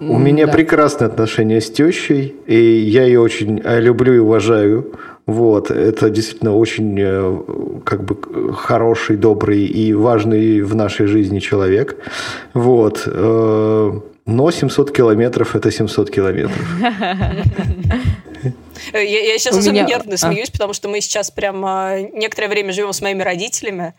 У 0.00 0.18
меня 0.18 0.46
да. 0.46 0.52
прекрасные 0.52 1.06
отношения 1.06 1.60
с 1.60 1.70
тещей, 1.70 2.36
и 2.46 2.56
я 2.56 3.04
ее 3.04 3.20
очень 3.20 3.60
э, 3.62 3.80
люблю 3.80 4.14
и 4.14 4.18
уважаю. 4.18 4.92
Вот, 5.26 5.70
это 5.70 6.10
действительно 6.10 6.56
очень 6.56 6.96
э, 6.98 7.42
как 7.84 8.04
бы 8.04 8.52
хороший, 8.54 9.16
добрый 9.16 9.64
и 9.64 9.92
важный 9.92 10.62
в 10.62 10.74
нашей 10.74 11.06
жизни 11.06 11.38
человек. 11.38 11.96
Вот, 12.54 13.06
но 13.06 14.50
700 14.50 14.92
километров– 14.92 15.54
это 15.56 15.70
700 15.70 16.10
километров. 16.10 16.66
Я, 18.92 19.00
я 19.00 19.38
сейчас 19.38 19.54
У 19.54 19.58
особенно 19.58 19.84
меня... 19.84 19.86
нервно 19.86 20.14
а. 20.14 20.16
смеюсь, 20.16 20.48
а. 20.48 20.52
потому 20.52 20.72
что 20.72 20.88
мы 20.88 21.00
сейчас 21.00 21.30
прям 21.30 21.60
некоторое 22.12 22.48
время 22.48 22.72
живем 22.72 22.92
с 22.92 23.00
моими 23.00 23.22
родителями. 23.22 23.94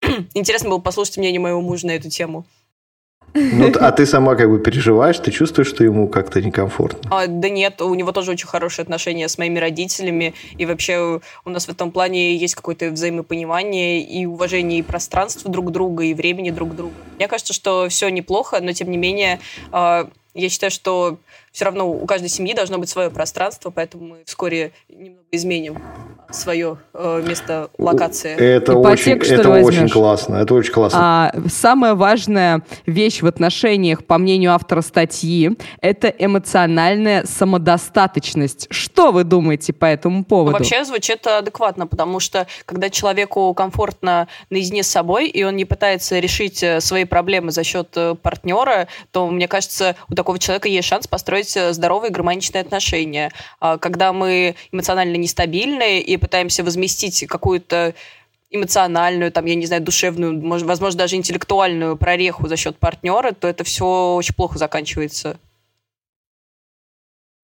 Интересно 0.34 0.70
было 0.70 0.78
послушать 0.78 1.18
мнение 1.18 1.40
моего 1.40 1.60
мужа 1.60 1.86
на 1.86 1.92
эту 1.92 2.08
тему. 2.08 2.46
Ну, 3.34 3.72
а 3.80 3.92
ты 3.92 4.06
сама 4.06 4.34
как 4.34 4.50
бы 4.50 4.58
переживаешь, 4.58 5.18
ты 5.18 5.30
чувствуешь, 5.30 5.68
что 5.68 5.84
ему 5.84 6.08
как-то 6.08 6.40
некомфортно? 6.40 7.08
А, 7.10 7.26
да 7.26 7.48
нет, 7.48 7.80
у 7.80 7.94
него 7.94 8.12
тоже 8.12 8.32
очень 8.32 8.48
хорошие 8.48 8.82
отношения 8.82 9.28
с 9.28 9.38
моими 9.38 9.58
родителями, 9.58 10.34
и 10.56 10.66
вообще 10.66 11.20
у 11.44 11.50
нас 11.50 11.66
в 11.66 11.68
этом 11.68 11.92
плане 11.92 12.36
есть 12.36 12.54
какое-то 12.54 12.90
взаимопонимание 12.90 14.02
и 14.02 14.26
уважение 14.26 14.80
и 14.80 14.82
пространства 14.82 15.50
друг 15.50 15.70
друга, 15.70 16.04
и 16.04 16.14
времени 16.14 16.50
друг 16.50 16.74
друга. 16.74 16.94
Мне 17.16 17.28
кажется, 17.28 17.52
что 17.52 17.88
все 17.88 18.08
неплохо, 18.08 18.58
но 18.60 18.72
тем 18.72 18.90
не 18.90 18.96
менее 18.96 19.40
а, 19.70 20.08
я 20.34 20.48
считаю, 20.48 20.70
что 20.70 21.18
все 21.52 21.64
равно 21.64 21.90
у 21.90 22.06
каждой 22.06 22.28
семьи 22.28 22.54
должно 22.54 22.78
быть 22.78 22.88
свое 22.88 23.10
пространство, 23.10 23.70
поэтому 23.70 24.06
мы 24.06 24.22
вскоре 24.24 24.72
немного 24.88 25.20
изменим 25.32 25.78
свое 26.30 26.78
э, 26.94 27.22
место 27.26 27.70
локации. 27.78 28.36
Это, 28.36 28.76
очень, 28.76 29.12
это 29.12 29.50
очень 29.50 29.88
классно. 29.88 30.36
Это 30.36 30.54
очень 30.54 30.72
классно. 30.72 30.98
А, 31.02 31.32
самая 31.48 31.94
важная 31.94 32.62
вещь 32.86 33.22
в 33.22 33.26
отношениях, 33.26 34.04
по 34.04 34.18
мнению 34.18 34.52
автора 34.52 34.80
статьи, 34.80 35.50
это 35.80 36.08
эмоциональная 36.08 37.24
самодостаточность. 37.24 38.68
Что 38.70 39.10
вы 39.10 39.24
думаете 39.24 39.72
по 39.72 39.86
этому 39.86 40.24
поводу? 40.24 40.52
Ну, 40.52 40.58
вообще 40.58 40.84
звучит 40.84 41.26
адекватно, 41.26 41.86
потому 41.86 42.20
что 42.20 42.46
когда 42.64 42.90
человеку 42.90 43.52
комфортно 43.54 44.28
наедине 44.50 44.82
с 44.82 44.88
собой, 44.88 45.28
и 45.28 45.42
он 45.42 45.56
не 45.56 45.64
пытается 45.64 46.18
решить 46.18 46.62
э, 46.62 46.80
свои 46.80 47.04
проблемы 47.04 47.50
за 47.50 47.64
счет 47.64 47.88
э, 47.96 48.14
партнера, 48.14 48.86
то, 49.10 49.28
мне 49.28 49.48
кажется, 49.48 49.96
у 50.08 50.14
такого 50.14 50.38
человека 50.38 50.68
есть 50.68 50.86
шанс 50.86 51.06
построить 51.06 51.39
э, 51.42 51.72
здоровые 51.72 52.10
гармоничные 52.10 52.62
отношения. 52.62 53.32
А 53.60 53.78
когда 53.78 54.12
мы 54.12 54.54
эмоционально 54.72 55.16
нестабильны 55.16 56.00
и 56.00 56.16
пытаемся 56.16 56.64
возместить 56.64 57.26
какую-то 57.26 57.94
эмоциональную, 58.50 59.30
там, 59.30 59.44
я 59.46 59.54
не 59.54 59.66
знаю, 59.66 59.82
душевную, 59.82 60.40
может, 60.40 60.66
возможно, 60.66 60.98
даже 60.98 61.16
интеллектуальную 61.16 61.96
прореху 61.96 62.48
за 62.48 62.56
счет 62.56 62.76
партнера, 62.78 63.32
то 63.32 63.46
это 63.48 63.64
все 63.64 64.14
очень 64.14 64.34
плохо 64.34 64.58
заканчивается. 64.58 65.38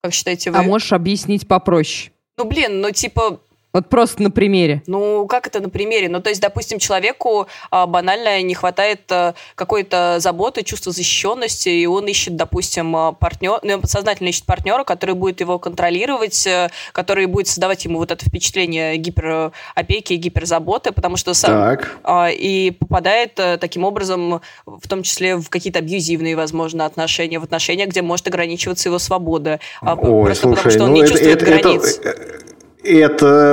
Как 0.03 0.13
считаете 0.13 0.51
вы? 0.51 0.59
А 0.59 0.63
можешь 0.63 0.93
объяснить 0.93 1.47
попроще? 1.47 2.13
Ну, 2.37 2.45
блин, 2.45 2.81
ну, 2.81 2.91
типа, 2.91 3.41
вот 3.77 3.91
просто 3.91 4.23
на 4.23 4.31
примере. 4.31 4.83
Ну, 4.87 5.27
как 5.27 5.47
это 5.47 5.61
на 5.61 5.69
примере? 5.69 6.09
Ну, 6.09 6.23
то 6.23 6.31
есть, 6.31 6.41
допустим, 6.41 6.79
человеку 6.79 7.47
а, 7.71 7.87
банально 7.87 8.41
не 8.41 8.55
хватает 8.55 9.03
а, 9.11 9.35
какой-то 9.55 10.17
заботы, 10.19 10.63
чувства 10.63 10.93
защищенности, 10.93 11.69
и 11.69 11.85
он 11.85 12.07
ищет, 12.07 12.37
допустим, 12.37 12.97
а, 12.97 13.13
партнер, 13.13 13.61
ну, 13.63 13.75
он 13.75 13.81
подсознательно 13.83 14.29
ищет 14.29 14.47
партнера, 14.47 14.83
который 14.85 15.15
будет 15.15 15.41
его 15.41 15.59
контролировать, 15.59 16.47
а, 16.47 16.71
который 16.93 17.27
будет 17.27 17.49
создавать 17.49 17.85
ему 17.85 17.99
вот 17.99 18.11
это 18.11 18.25
впечатление 18.25 18.97
гиперопеки 18.97 20.15
и 20.15 20.17
гиперзаботы, 20.17 20.93
потому 20.93 21.19
что 21.19 21.35
сам... 21.35 21.77
Так. 21.77 21.99
А, 22.03 22.31
и 22.31 22.71
попадает 22.71 23.39
а, 23.39 23.59
таким 23.59 23.85
образом, 23.85 24.41
в 24.65 24.89
том 24.89 25.03
числе, 25.03 25.37
в 25.37 25.51
какие-то 25.51 25.81
абьюзивные, 25.81 26.35
возможно, 26.35 26.87
отношения, 26.87 27.39
в 27.39 27.45
отношения, 27.45 27.85
где 27.85 28.01
может 28.01 28.27
ограничиваться 28.27 28.89
его 28.89 28.99
свобода. 28.99 29.61
А, 29.83 29.97
Ой, 29.97 30.25
просто 30.25 30.45
слушай, 30.45 30.57
потому 30.57 30.71
что 30.71 30.85
он 30.85 30.91
ну 30.91 30.97
не 30.97 31.03
это, 31.03 31.11
чувствует 31.11 31.43
это, 31.43 31.45
границ. 31.45 31.99
Это 31.99 32.09
это 32.09 32.46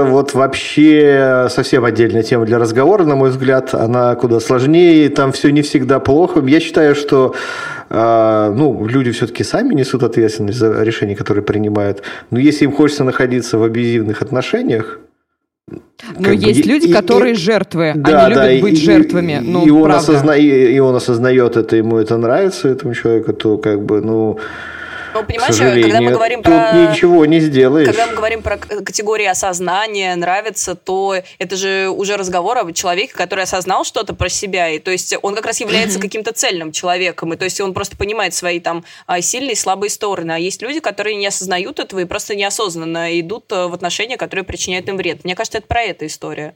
вот 0.05 0.33
вообще 0.33 1.47
совсем 1.49 1.85
отдельная 1.85 2.23
тема 2.23 2.45
для 2.45 2.59
разговора, 2.59 3.05
на 3.05 3.15
мой 3.15 3.29
взгляд. 3.29 3.73
Она 3.73 4.15
куда 4.15 4.39
сложнее, 4.39 5.09
там 5.09 5.31
все 5.31 5.49
не 5.49 5.61
всегда 5.61 5.99
плохо. 5.99 6.41
Я 6.45 6.59
считаю, 6.59 6.95
что 6.95 7.33
э, 7.89 8.53
ну, 8.55 8.85
люди 8.87 9.11
все-таки 9.11 9.43
сами 9.43 9.73
несут 9.73 10.03
ответственность 10.03 10.57
за 10.57 10.83
решения, 10.83 11.15
которые 11.15 11.43
принимают. 11.43 12.03
Но 12.31 12.39
если 12.39 12.65
им 12.65 12.71
хочется 12.71 13.03
находиться 13.03 13.57
в 13.57 13.63
абьюзивных 13.63 14.21
отношениях, 14.21 14.99
но 16.19 16.31
есть 16.31 16.63
бы, 16.63 16.73
люди, 16.73 16.87
и, 16.87 16.93
которые 16.93 17.33
и, 17.33 17.35
жертвы. 17.35 17.93
Да, 17.95 18.25
Они 18.25 18.35
да, 18.35 18.49
любят 18.49 18.61
быть 18.61 18.79
и, 18.79 18.85
жертвами. 18.85 19.39
Ну, 19.41 19.65
и, 19.65 19.69
он 19.69 19.91
осозна, 19.91 20.31
и, 20.31 20.75
и 20.75 20.79
он 20.79 20.95
осознает 20.95 21.55
это, 21.55 21.75
ему 21.75 21.97
это 21.97 22.17
нравится, 22.17 22.67
этому 22.67 22.93
человеку, 22.93 23.33
то 23.33 23.57
как 23.57 23.83
бы, 23.83 24.01
ну, 24.01 24.37
ну, 25.21 25.23
понимаешь, 25.25 25.57
когда 25.57 26.01
мы 26.01 26.11
говорим 26.11 26.43
тут 26.43 26.53
про... 26.53 26.71
ничего 26.73 27.25
не 27.25 27.39
сделаешь. 27.39 27.87
Когда 27.87 28.07
мы 28.07 28.15
говорим 28.15 28.41
про 28.41 28.57
категории 28.57 29.25
осознания, 29.25 30.15
нравится, 30.15 30.75
то 30.75 31.15
это 31.39 31.55
же 31.55 31.89
уже 31.89 32.17
разговор 32.17 32.57
о 32.57 32.71
человеке, 32.71 33.13
который 33.13 33.43
осознал 33.43 33.83
что-то 33.83 34.13
про 34.13 34.29
себя, 34.29 34.69
и 34.69 34.79
то 34.79 34.91
есть 34.91 35.15
он 35.21 35.35
как 35.35 35.45
раз 35.45 35.59
является 35.59 35.99
каким-то 35.99 36.33
цельным 36.33 36.71
человеком, 36.71 37.33
и 37.33 37.37
то 37.37 37.45
есть 37.45 37.59
он 37.61 37.73
просто 37.73 37.97
понимает 37.97 38.33
свои 38.33 38.59
там 38.59 38.83
а, 39.07 39.21
сильные 39.21 39.53
и 39.53 39.55
слабые 39.55 39.89
стороны. 39.89 40.31
А 40.31 40.37
есть 40.37 40.61
люди, 40.61 40.79
которые 40.79 41.15
не 41.15 41.27
осознают 41.27 41.79
этого 41.79 41.99
и 41.99 42.05
просто 42.05 42.35
неосознанно 42.35 43.19
идут 43.19 43.51
э, 43.51 43.67
в 43.67 43.73
отношения, 43.73 44.17
которые 44.17 44.45
причиняют 44.45 44.87
им 44.89 44.97
вред. 44.97 45.23
Мне 45.23 45.35
кажется, 45.35 45.59
это 45.59 45.67
про 45.67 45.81
эту 45.81 46.05
историю. 46.05 46.55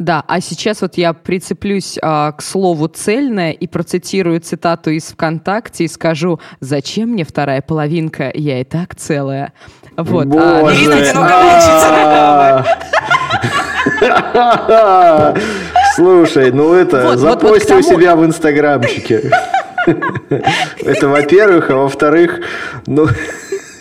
Да, 0.00 0.24
а 0.26 0.40
сейчас 0.40 0.80
вот 0.80 0.96
я 0.96 1.12
прицеплюсь 1.12 1.98
а, 2.02 2.32
к 2.32 2.42
слову 2.42 2.88
«цельное» 2.88 3.52
и 3.52 3.68
процитирую 3.68 4.40
цитату 4.40 4.90
из 4.90 5.04
ВКонтакте 5.04 5.84
и 5.84 5.88
скажу 5.88 6.40
«Зачем 6.58 7.10
мне 7.10 7.24
вторая 7.24 7.62
половинка? 7.62 8.32
Я 8.34 8.60
и 8.60 8.64
так 8.64 8.96
целая». 8.96 9.52
Вот. 9.96 10.26
А, 10.36 10.60
Боже! 10.62 11.04
Слушай, 15.94 16.50
ну 16.50 16.74
это, 16.74 17.16
запусти 17.16 17.74
у 17.74 17.82
себя 17.82 18.16
в 18.16 18.24
инстаграмчике. 18.24 19.30
Это 20.84 21.08
во-первых, 21.08 21.70
а 21.70 21.76
во-вторых, 21.76 22.40
ну... 22.86 23.06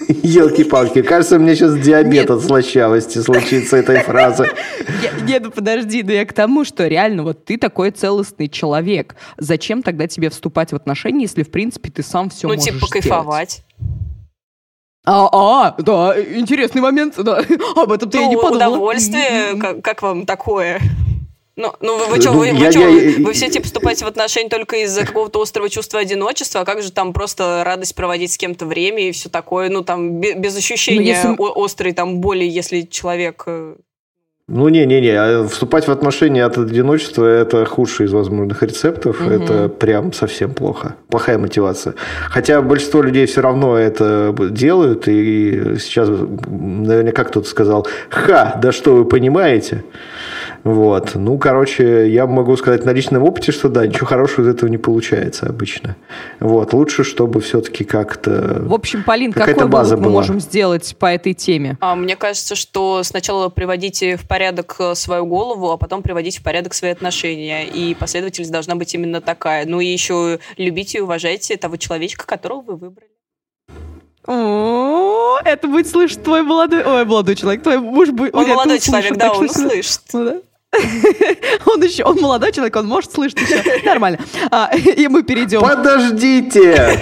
Елки-палки, 0.24 1.02
кажется, 1.02 1.40
мне 1.40 1.56
сейчас 1.56 1.78
диабет 1.80 2.14
Нет. 2.14 2.32
от 2.32 2.44
слащавости 2.44 3.20
случится 3.20 3.78
этой 3.78 4.02
фразы. 4.02 4.50
Нет, 5.24 5.44
ну 5.44 5.52
подожди, 5.52 6.02
да 6.02 6.14
я 6.14 6.26
к 6.26 6.34
тому, 6.34 6.66
что 6.66 6.88
реально 6.88 7.24
вот 7.24 7.46
ты 7.46 7.58
такой 7.58 7.92
целостный 7.92 8.50
человек. 8.50 9.16
Зачем 9.38 9.84
тогда 9.84 10.08
тебе 10.08 10.30
вступать 10.30 10.72
в 10.72 10.76
отношения, 10.76 11.24
если 11.24 11.44
в 11.44 11.52
принципе 11.52 11.92
ты 11.92 12.04
сам 12.04 12.30
все 12.30 12.48
ну, 12.48 12.56
можешь 12.56 12.66
Ну, 12.66 12.74
типа, 12.74 12.88
покайфовать. 12.88 13.64
А, 15.06 15.28
а, 15.32 15.76
да, 15.80 16.16
интересный 16.18 16.82
момент, 16.82 17.16
да. 17.18 17.42
Об 17.76 17.92
этом-то 17.92 18.18
ну, 18.18 18.24
я 18.24 18.30
не 18.30 18.36
подумала. 18.36 18.56
удовольствие, 18.56 19.60
как, 19.60 19.82
как 19.82 20.02
вам 20.02 20.26
такое? 20.26 20.80
Ну, 21.56 21.72
ну 21.82 22.00
вы, 22.00 22.08
вы 22.08 22.22
что, 22.22 22.32
ну, 22.32 22.40
вы, 22.40 22.48
я, 22.48 22.54
вы, 22.54 22.60
я, 22.60 22.72
вы, 22.72 23.00
я, 23.00 23.26
вы 23.26 23.34
все 23.34 23.48
типа 23.48 23.66
вступаете 23.66 24.06
в 24.06 24.08
отношения 24.08 24.50
только 24.50 24.78
из-за 24.84 25.06
какого-то 25.06 25.40
острого 25.40 25.70
чувства 25.70 26.00
одиночества, 26.00 26.62
а 26.62 26.66
как 26.66 26.82
же 26.82 26.92
там 26.92 27.14
просто 27.14 27.64
радость 27.64 27.94
проводить 27.94 28.34
с 28.34 28.38
кем-то 28.38 28.66
время 28.66 29.08
и 29.08 29.12
все 29.12 29.30
такое, 29.30 29.70
ну 29.70 29.84
там 29.84 30.20
без, 30.20 30.36
без 30.36 30.58
ощущения 30.58 31.24
ну, 31.24 31.36
если... 31.38 31.64
острой 31.64 31.94
там 31.94 32.22
боли, 32.22 32.44
если 32.44 32.82
человек 32.82 33.44
э, 33.46 33.76
ну, 34.48 34.68
не-не-не, 34.68 35.12
а 35.12 35.48
вступать 35.48 35.88
в 35.88 35.92
отношения 35.92 36.44
от 36.44 36.58
одиночества– 36.58 37.26
это 37.28 37.64
худший 37.66 38.08
из 38.08 38.12
возможных 38.12 38.62
рецептов, 38.62 39.22
угу. 39.22 39.30
это 39.30 39.70
прям 39.70 40.12
совсем 40.12 40.54
плохо, 40.54 40.96
плохая 41.08 41.38
мотивация. 41.38 41.94
Хотя 42.30 42.62
большинство 42.62 43.02
людей 43.02 43.26
все 43.26 43.40
равно 43.40 43.78
это 43.78 44.36
делают, 44.52 45.08
и 45.08 45.78
сейчас 45.80 46.10
наверняка 46.10 47.24
кто-то 47.24 47.48
сказал 47.48 47.88
«Ха, 48.10 48.60
да 48.62 48.74
что 48.74 48.96
вы 48.96 49.06
понимаете?» 49.06 49.86
Вот. 50.64 51.16
Ну, 51.16 51.38
короче, 51.38 52.10
я 52.10 52.26
могу 52.26 52.56
сказать 52.56 52.86
на 52.86 52.92
личном 52.92 53.24
опыте, 53.24 53.52
что 53.52 53.68
да, 53.70 53.86
ничего 53.86 54.06
хорошего 54.06 54.46
из 54.46 54.48
этого 54.56 54.70
не 54.70 54.78
получается 54.78 55.48
обычно. 55.48 55.98
Вот. 56.40 56.74
Лучше, 56.74 57.04
чтобы 57.04 57.42
все-таки 57.42 57.84
как-то... 57.84 58.62
В 58.62 58.74
общем, 58.74 59.04
Полин, 59.04 59.34
какой 59.34 59.68
база 59.68 59.98
мы 59.98 60.04
была. 60.04 60.14
можем 60.14 60.40
сделать 60.40 60.96
по 60.98 61.08
этой 61.08 61.34
теме? 61.34 61.78
А, 61.82 61.96
мне 61.96 62.16
кажется, 62.16 62.56
что 62.56 63.04
сначала 63.04 63.50
приводите 63.50 64.16
в 64.16 64.28
порядок 64.28 64.76
э, 64.80 64.96
свою 64.96 65.26
голову, 65.26 65.72
а 65.72 65.78
потом 65.78 66.02
приводите 66.02 66.40
в 66.40 66.44
порядок 66.44 66.74
свои 66.74 66.92
отношения. 66.92 67.66
И 67.66 67.94
последовательность 67.96 68.52
должна 68.52 68.76
быть 68.76 68.94
именно 68.94 69.20
такая. 69.20 69.66
Ну 69.66 69.82
и 69.82 69.86
еще 69.86 70.40
любите 70.58 71.00
и 71.00 71.02
уважайте 71.02 71.58
того 71.58 71.76
человечка, 71.76 72.26
которого 72.26 72.62
вы 72.62 72.76
выбрали. 72.78 73.10
О, 74.26 75.38
это 75.44 75.68
будет 75.68 75.88
слышать 75.88 76.24
твой 76.24 76.44
молодой... 76.44 76.84
Ой, 76.84 77.04
молодой 77.04 77.36
человек, 77.36 77.64
твой 77.64 77.80
муж 77.80 78.10
будет... 78.12 78.34
Он 78.34 78.48
молодой 78.48 78.80
человек, 78.80 79.18
да, 79.18 79.34
он 79.34 79.46
услышит. 79.46 80.02
Он 81.66 81.82
еще, 81.82 82.04
он 82.04 82.18
молодой 82.20 82.52
человек, 82.52 82.76
он 82.76 82.88
может 82.88 83.12
слышать 83.12 83.40
еще. 83.42 83.62
Нормально. 83.86 84.20
А, 84.52 84.72
и 84.76 85.08
мы 85.08 85.24
перейдем. 85.24 85.62
Подождите! 85.62 87.00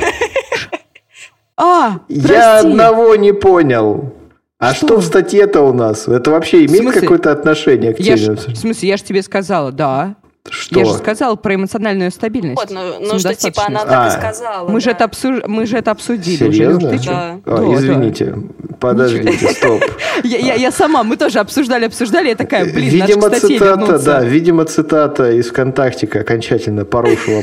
А, 1.57 1.99
Я 2.07 2.59
одного 2.59 3.15
не 3.15 3.33
понял. 3.33 4.13
А 4.57 4.73
что, 4.73 4.87
что 4.87 4.97
в 4.97 5.03
статье-то 5.05 5.61
у 5.61 5.73
нас? 5.73 6.07
Это 6.07 6.31
вообще 6.31 6.65
имеет 6.65 6.93
какое-то 6.93 7.31
отношение 7.31 7.93
к 7.93 7.97
теме? 7.97 8.09
Я 8.09 8.17
ж, 8.17 8.29
в 8.37 8.55
смысле, 8.55 8.89
я 8.89 8.97
же 8.97 9.03
тебе 9.03 9.23
сказала, 9.23 9.71
да. 9.71 10.15
Что? 10.49 10.79
Я 10.79 10.85
же 10.85 10.93
сказала 10.93 11.35
про 11.35 11.53
эмоциональную 11.53 12.09
стабильность. 12.11 12.59
Вот, 12.59 12.71
ну, 12.71 12.99
ну 12.99 13.19
что 13.19 13.35
типа 13.35 13.65
она 13.67 13.85
так 13.85 14.05
а, 14.05 14.07
и 14.07 14.19
сказала. 14.19 14.67
Мы, 14.67 14.75
да. 14.75 14.79
же 14.79 14.91
это 14.91 15.03
обсуж... 15.03 15.41
мы 15.45 15.65
же 15.67 15.77
это 15.77 15.91
обсудили 15.91 16.37
Серьезно? 16.37 16.89
уже. 16.89 16.99
Ты 16.99 17.05
да. 17.05 17.39
А, 17.45 17.57
да, 17.57 17.73
извините, 17.75 18.33
да. 18.35 18.75
подождите, 18.79 19.49
стоп. 19.49 19.83
Я, 20.23 20.37
я, 20.37 20.53
я 20.55 20.71
сама, 20.71 21.03
мы 21.03 21.15
тоже 21.15 21.39
обсуждали, 21.39 21.85
обсуждали, 21.85 22.29
я 22.29 22.35
такая, 22.35 22.65
блин, 22.65 22.89
Видимо, 22.89 23.29
цитата, 23.29 23.99
да, 23.99 24.23
видимо, 24.23 24.65
цитата 24.65 25.31
из 25.31 25.49
ВКонтактика 25.49 26.19
окончательно 26.19 26.85
порушила 26.85 27.41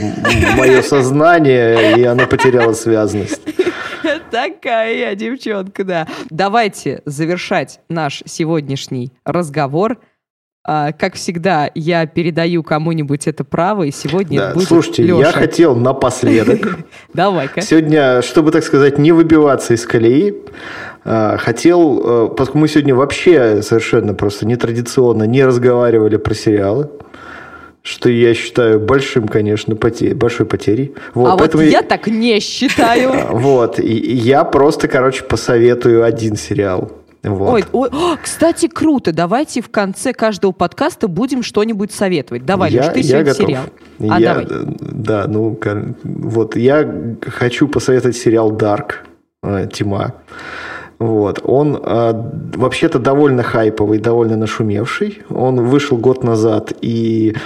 мое 0.56 0.82
сознание, 0.82 1.98
и 1.98 2.04
оно 2.04 2.26
потеряло 2.26 2.72
связность. 2.74 3.40
Такая 4.30 4.94
я 4.94 5.14
девчонка, 5.14 5.84
да. 5.84 6.06
Давайте 6.30 7.02
завершать 7.04 7.80
наш 7.88 8.22
сегодняшний 8.26 9.12
разговор 9.24 9.92
а, 9.92 10.17
как 10.98 11.14
всегда, 11.14 11.70
я 11.74 12.04
передаю 12.06 12.62
кому-нибудь 12.62 13.26
это 13.26 13.42
право, 13.44 13.84
и 13.84 13.90
сегодня 13.90 14.38
Да, 14.40 14.52
будет 14.54 14.68
слушайте, 14.68 15.02
я 15.04 15.08
Лёша. 15.14 15.32
хотел 15.32 15.74
напоследок 15.74 16.78
Давай-ка. 17.14 17.60
Сегодня, 17.62 18.20
чтобы, 18.22 18.50
так 18.50 18.62
сказать, 18.64 18.98
не 18.98 19.12
выбиваться 19.12 19.72
из 19.74 19.86
колеи, 19.86 20.34
э, 21.04 21.36
хотел, 21.38 22.26
э, 22.26 22.28
поскольку 22.36 22.58
мы 22.58 22.68
сегодня 22.68 22.94
вообще 22.94 23.62
совершенно 23.62 24.12
просто 24.14 24.46
нетрадиционно 24.46 25.22
не 25.24 25.42
разговаривали 25.44 26.16
про 26.16 26.34
сериалы, 26.34 26.90
что 27.82 28.10
я 28.10 28.34
считаю 28.34 28.78
большим, 28.80 29.26
конечно, 29.28 29.74
поте- 29.74 30.14
большой 30.14 30.44
потерей. 30.44 30.94
Вот, 31.14 31.28
а 31.28 31.30
вот 31.30 31.38
поэтому 31.38 31.62
я 31.62 31.80
так 31.82 32.06
не 32.08 32.40
считаю. 32.40 33.12
Вот, 33.30 33.78
и 33.78 33.92
я 33.94 34.44
просто, 34.44 34.88
короче, 34.88 35.24
посоветую 35.24 36.04
один 36.04 36.36
сериал. 36.36 36.92
Вот. 37.24 37.52
Ой, 37.52 37.64
ой, 37.72 37.88
о, 37.92 38.16
кстати, 38.22 38.68
круто. 38.68 39.12
Давайте 39.12 39.60
в 39.60 39.70
конце 39.70 40.12
каждого 40.12 40.52
подкаста 40.52 41.08
будем 41.08 41.42
что-нибудь 41.42 41.92
советовать. 41.92 42.44
Давай, 42.44 42.70
Леш, 42.70 42.86
ты 42.92 43.02
сегодня 43.02 43.32
готов. 43.32 43.46
сериал. 43.46 43.64
А, 44.00 44.20
Я- 44.20 44.34
давай. 44.34 44.46
Да, 44.80 45.24
ну, 45.26 45.58
вот, 46.04 46.56
я 46.56 46.88
хочу 47.26 47.66
посоветовать 47.68 48.16
сериал 48.16 48.52
«Дарк», 48.52 49.04
э, 49.42 49.66
«Тьма». 49.72 50.14
Вот, 51.00 51.40
он 51.44 51.76
э, 51.76 52.12
вообще-то 52.56 52.98
довольно 52.98 53.42
хайповый, 53.42 53.98
довольно 53.98 54.36
нашумевший. 54.36 55.22
Он 55.30 55.64
вышел 55.64 55.96
год 55.96 56.24
назад, 56.24 56.72
и 56.80 57.36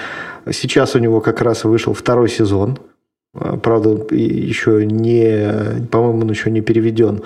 сейчас 0.50 0.94
у 0.94 0.98
него 0.98 1.20
как 1.20 1.42
раз 1.42 1.64
вышел 1.64 1.92
второй 1.92 2.28
сезон. 2.30 2.78
Э, 3.34 3.56
Правда, 3.62 3.98
еще 4.14 4.84
не, 4.84 5.86
по-моему, 5.90 6.20
он 6.22 6.30
еще 6.30 6.50
не 6.50 6.60
переведен. 6.60 7.22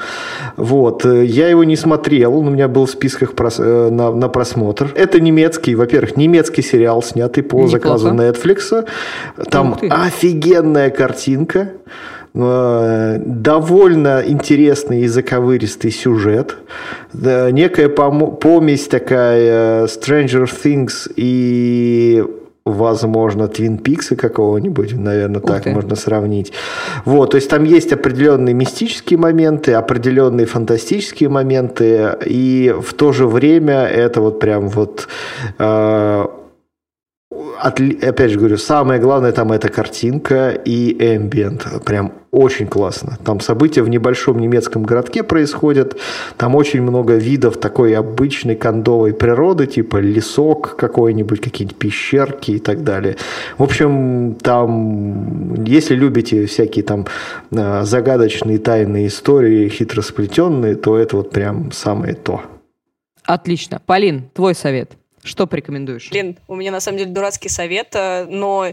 Вот, 0.57 1.04
э, 1.04 1.24
я 1.24 1.48
его 1.48 1.64
не 1.64 1.76
смотрел, 1.76 2.36
он 2.38 2.48
у 2.48 2.50
меня 2.50 2.68
был 2.68 2.86
в 2.86 2.90
списках 2.90 3.32
прос- 3.34 3.61
э, 3.62 3.90
на, 3.90 4.12
на 4.12 4.28
просмотр. 4.28 4.92
Это 4.94 5.20
немецкий, 5.20 5.74
во-первых, 5.74 6.16
немецкий 6.16 6.62
сериал, 6.62 7.02
снятый 7.02 7.42
по 7.42 7.57
Неплохо. 7.57 7.70
заказу 7.72 8.09
Netflix. 8.11 8.86
Там 9.50 9.76
офигенная 9.90 10.90
картинка. 10.90 11.72
э, 12.34 13.18
Довольно 13.24 14.22
интересный 14.26 15.00
и 15.02 15.09
заковыристый 15.09 15.90
сюжет. 15.90 16.57
Некая 17.14 17.88
помесь 17.88 18.86
такая 18.88 19.86
Stranger 19.86 20.44
Things 20.46 21.11
и 21.16 22.22
возможно, 22.67 23.45
Twin 23.45 23.81
Peaks 23.81 24.17
какого-нибудь, 24.17 24.95
наверное, 24.95 25.41
Ух 25.41 25.47
так 25.47 25.62
ты. 25.62 25.71
можно 25.71 25.95
сравнить. 25.97 26.53
Вот, 27.05 27.31
то 27.31 27.37
есть 27.37 27.49
там 27.49 27.64
есть 27.64 27.93
определенные 27.93 28.55
мистические 28.55 29.19
моменты, 29.19 29.73
определенные 29.73 30.47
фантастические 30.47 31.29
моменты, 31.29 32.17
и 32.27 32.75
в 32.79 32.93
то 32.95 33.12
же 33.12 33.27
время 33.27 33.87
это 33.87 34.21
вот 34.21 34.41
прям 34.41 34.69
вот 34.69 35.07
э, 35.59 36.27
отли- 37.62 38.04
опять 38.04 38.30
же 38.30 38.38
говорю, 38.38 38.57
самое 38.57 39.00
главное 39.00 39.32
там 39.32 39.52
это 39.52 39.68
картинка 39.68 40.50
и 40.50 40.96
эмбиент. 40.98 41.66
Прям 41.84 42.12
очень 42.30 42.66
классно. 42.66 43.18
Там 43.24 43.40
события 43.40 43.82
в 43.82 43.88
небольшом 43.88 44.38
немецком 44.38 44.82
городке 44.82 45.22
происходят. 45.22 45.96
Там 46.36 46.54
очень 46.54 46.82
много 46.82 47.14
видов 47.14 47.57
такой 47.57 47.94
обычной 47.94 48.57
кондовой 48.57 49.14
природы, 49.14 49.66
типа 49.66 49.96
лесок 49.96 50.76
какой-нибудь, 50.76 51.40
какие-нибудь 51.40 51.78
пещерки 51.78 52.52
и 52.52 52.59
так 52.59 52.84
далее. 52.84 53.16
В 53.57 53.62
общем, 53.62 54.36
там, 54.42 55.64
если 55.64 55.94
любите 55.94 56.46
всякие 56.46 56.84
там 56.84 57.07
э, 57.50 57.82
загадочные 57.84 58.59
тайные 58.59 59.07
истории, 59.07 59.68
хитросплетенные, 59.68 60.74
то 60.76 60.98
это 60.98 61.16
вот 61.16 61.30
прям 61.30 61.72
самое 61.72 62.14
то. 62.14 62.42
Отлично. 63.24 63.80
Полин, 63.84 64.30
твой 64.34 64.54
совет. 64.54 64.92
Что 65.27 65.47
порекомендуешь? 65.47 66.09
Блин, 66.11 66.39
у 66.49 66.55
меня 66.55 66.70
на 66.70 66.81
самом 66.81 66.99
деле 66.99 67.11
дурацкий 67.11 67.49
совет, 67.49 67.89
э, 67.95 68.27
но 68.29 68.72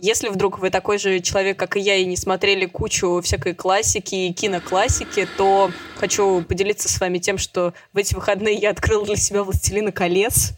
если 0.00 0.28
вдруг 0.28 0.58
вы 0.58 0.70
такой 0.70 0.98
же 0.98 1.20
человек, 1.20 1.58
как 1.58 1.76
и 1.76 1.80
я, 1.80 1.96
и 1.96 2.04
не 2.04 2.16
смотрели 2.16 2.66
кучу 2.66 3.20
всякой 3.22 3.54
классики 3.54 4.14
и 4.14 4.32
киноклассики, 4.32 5.28
то 5.36 5.70
хочу 5.96 6.42
поделиться 6.42 6.88
с 6.88 6.98
вами 6.98 7.18
тем, 7.18 7.38
что 7.38 7.74
в 7.92 7.98
эти 7.98 8.14
выходные 8.14 8.56
я 8.56 8.70
открыл 8.70 9.04
для 9.04 9.16
себя 9.16 9.44
«Властелина 9.44 9.92
колец». 9.92 10.52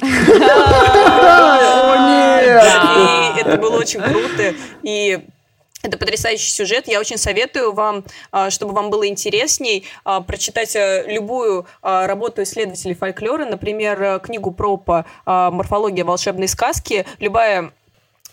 И 0.00 0.06
это 3.40 3.58
было 3.60 3.78
очень 3.78 4.00
круто. 4.00 4.54
И 4.82 5.20
это 5.84 5.98
потрясающий 5.98 6.50
сюжет. 6.50 6.88
Я 6.88 7.00
очень 7.00 7.18
советую 7.18 7.72
вам, 7.72 8.04
а, 8.32 8.50
чтобы 8.50 8.72
вам 8.72 8.90
было 8.90 9.06
интересней, 9.06 9.84
а, 10.04 10.20
прочитать 10.20 10.74
э, 10.76 11.04
любую 11.06 11.66
а, 11.82 12.06
работу 12.06 12.42
исследователей 12.42 12.94
фольклора, 12.94 13.44
например, 13.44 14.02
э, 14.02 14.20
книгу 14.20 14.50
Пропа 14.50 15.04
«Морфология 15.26 16.04
волшебной 16.04 16.48
сказки». 16.48 17.06
Любая 17.18 17.72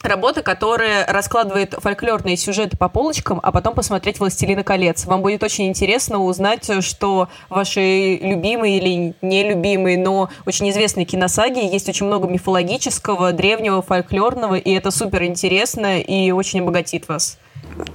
работа, 0.04 0.42
которая 0.42 1.06
раскладывает 1.06 1.76
фольклорные 1.78 2.38
сюжеты 2.38 2.78
по 2.78 2.90
полочкам, 2.90 3.40
а 3.42 3.52
потом 3.52 3.74
посмотреть 3.74 4.20
«Властелина 4.20 4.64
колец». 4.64 5.06
Вам 5.06 5.22
будет 5.22 5.44
очень 5.44 5.68
интересно 5.68 6.20
узнать, 6.20 6.70
что 6.84 7.30
ваши 7.50 8.18
любимые 8.18 8.78
или 8.78 9.14
нелюбимые, 9.22 9.98
но 9.98 10.30
очень 10.46 10.70
известные 10.70 11.06
киносаги 11.06 11.60
есть 11.60 11.90
очень 11.90 12.06
много 12.06 12.28
мифологического, 12.28 13.32
древнего, 13.32 13.82
фольклорного, 13.82 14.56
и 14.56 14.72
это 14.74 14.92
супер 14.92 15.24
интересно 15.24 16.00
и 16.00 16.32
очень 16.32 16.62
обогатит 16.62 17.08
вас. 17.08 17.38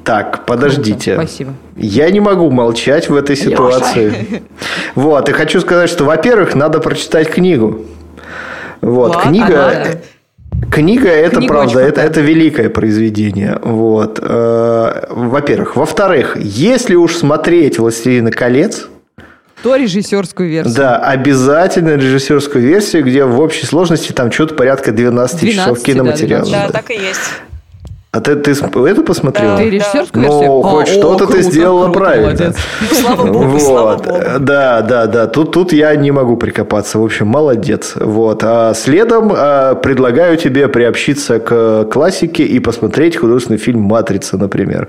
Так, 0.05 0.47
подождите. 0.47 1.15
Спасибо. 1.15 1.55
Я 1.77 2.11
не 2.11 2.21
могу 2.21 2.51
молчать 2.51 3.09
в 3.09 3.15
этой 3.15 3.37
ситуации. 3.37 4.43
Вот, 4.95 5.29
и 5.29 5.33
хочу 5.33 5.61
сказать, 5.61 5.91
что, 5.91 6.05
во-первых, 6.05 6.55
надо 6.55 6.81
прочитать 6.81 7.29
книгу. 7.29 7.85
Вот, 8.81 9.15
Ладно, 9.15 9.31
книга... 9.31 9.53
ладно. 9.53 10.01
Книга 10.71 11.09
это 11.09 11.37
Книга 11.37 11.53
правда, 11.55 11.81
это, 11.81 12.01
это 12.01 12.21
великое 12.21 12.71
произведение. 12.71 13.59
Вот. 13.63 14.19
э, 14.23 15.07
Во-первых. 15.11 15.77
Во-вторых, 15.77 16.37
если 16.41 16.95
уж 16.95 17.15
смотреть 17.15 17.79
«Властелина 17.79 18.31
колец», 18.31 18.89
То 19.63 19.77
режиссерскую 19.77 20.49
версию. 20.49 20.75
да, 20.77 20.97
обязательно 20.99 21.97
режиссерскую 21.97 22.65
версию, 22.65 23.05
где 23.05 23.25
в 23.25 23.41
общей 23.41 23.67
сложности 23.67 24.13
там 24.13 24.31
что-то 24.33 24.55
порядка 24.55 24.93
12, 24.93 25.41
12, 25.41 25.59
часов 25.61 25.79
да, 25.79 25.85
киноматериала. 25.85 26.45
12. 26.47 26.53
Да, 26.53 26.67
Да. 26.69 26.73
так 26.73 26.91
и 26.91 26.95
есть. 26.95 27.21
А 28.17 28.21
ты, 28.23 28.35
ты 28.37 28.53
эту 28.53 29.03
посмотрела? 29.03 29.57
Да. 29.57 29.63
Ты 29.63 29.69
режиссерскую 29.71 30.25
Ну, 30.25 30.33
версию? 30.33 30.63
хоть 30.63 30.89
А, 30.89 30.93
что-то 30.93 31.27
ты 31.27 31.43
сделала 31.43 31.85
круто, 31.85 31.99
правильно. 32.01 32.27
молодец. 32.29 32.57
Слава 32.93 33.27
богу, 33.27 33.59
слава 33.61 33.93
Вот, 33.93 34.05
богу. 34.07 34.21
да, 34.41 34.81
да, 34.81 35.07
да. 35.07 35.27
Тут, 35.27 35.53
тут 35.53 35.73
я 35.75 35.95
не 35.97 36.11
могу 36.13 36.37
прикопаться. 36.39 36.99
В 36.99 37.05
общем, 37.05 37.27
молодец. 37.27 37.93
Вот. 37.97 38.41
А 38.43 38.73
следом 38.75 39.33
а, 39.37 39.75
предлагаю 39.75 40.39
тебе 40.39 40.69
приобщиться 40.69 41.39
к 41.41 41.85
классике 41.93 42.45
и 42.45 42.59
посмотреть 42.59 43.17
художественный 43.19 43.59
фильм 43.59 43.81
«Матрица», 43.83 44.39
например. 44.39 44.89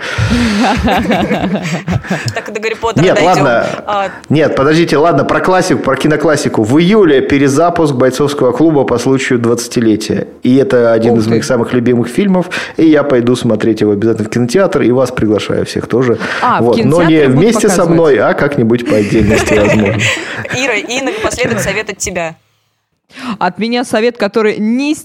Так 2.34 2.54
до 2.54 2.60
Гарри 2.62 2.76
Поттера 2.80 3.04
Нет, 3.04 3.22
ладно. 3.22 3.66
А, 3.86 4.10
Нет, 4.30 4.56
подождите, 4.56 4.98
ладно, 4.98 5.26
про 5.26 5.40
классику, 5.42 5.82
про 5.84 5.96
киноклассику. 5.96 6.64
В 6.64 6.80
июле 6.80 7.22
перезапуск 7.22 7.94
бойцовского 7.96 8.52
клуба 8.52 8.84
по 8.84 8.98
случаю 8.98 9.40
20-летия. 9.40 10.28
И 10.44 10.56
это 10.56 10.94
один 10.94 11.18
из 11.18 11.28
моих 11.28 11.44
самых 11.44 11.74
любимых 11.74 12.08
фильмов. 12.08 12.50
И 12.78 12.86
я 12.86 13.04
пойду 13.18 13.36
смотреть 13.36 13.82
его 13.82 13.94
обязательно 13.94 14.28
в 14.28 14.32
кинотеатр. 14.32 14.84
И 14.84 14.92
вас 14.92 15.12
приглашаю 15.12 15.66
всех 15.66 15.88
тоже. 15.88 16.20
А, 16.44 16.62
в 16.62 16.66
вот. 16.66 16.84
Но 16.84 17.02
не 17.02 17.28
вместе 17.28 17.62
со 17.62 17.68
показывать? 17.68 17.90
мной, 17.96 18.18
а 18.20 18.34
как-нибудь 18.36 18.88
по 18.88 18.96
отдельности, 18.96 19.56
возможно. 19.56 20.02
Ира, 20.56 20.76
и 20.76 21.02
напоследок 21.02 21.60
совет 21.60 21.90
от 21.90 21.98
тебя. 21.98 22.36
От 23.40 23.58
меня 23.58 23.84
совет, 23.84 24.18
который 24.18 24.58
не, 24.58 24.96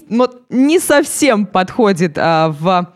не 0.49 0.79
совсем 0.79 1.45
подходит 1.45 2.13
а, 2.17 2.49
в 2.59 2.93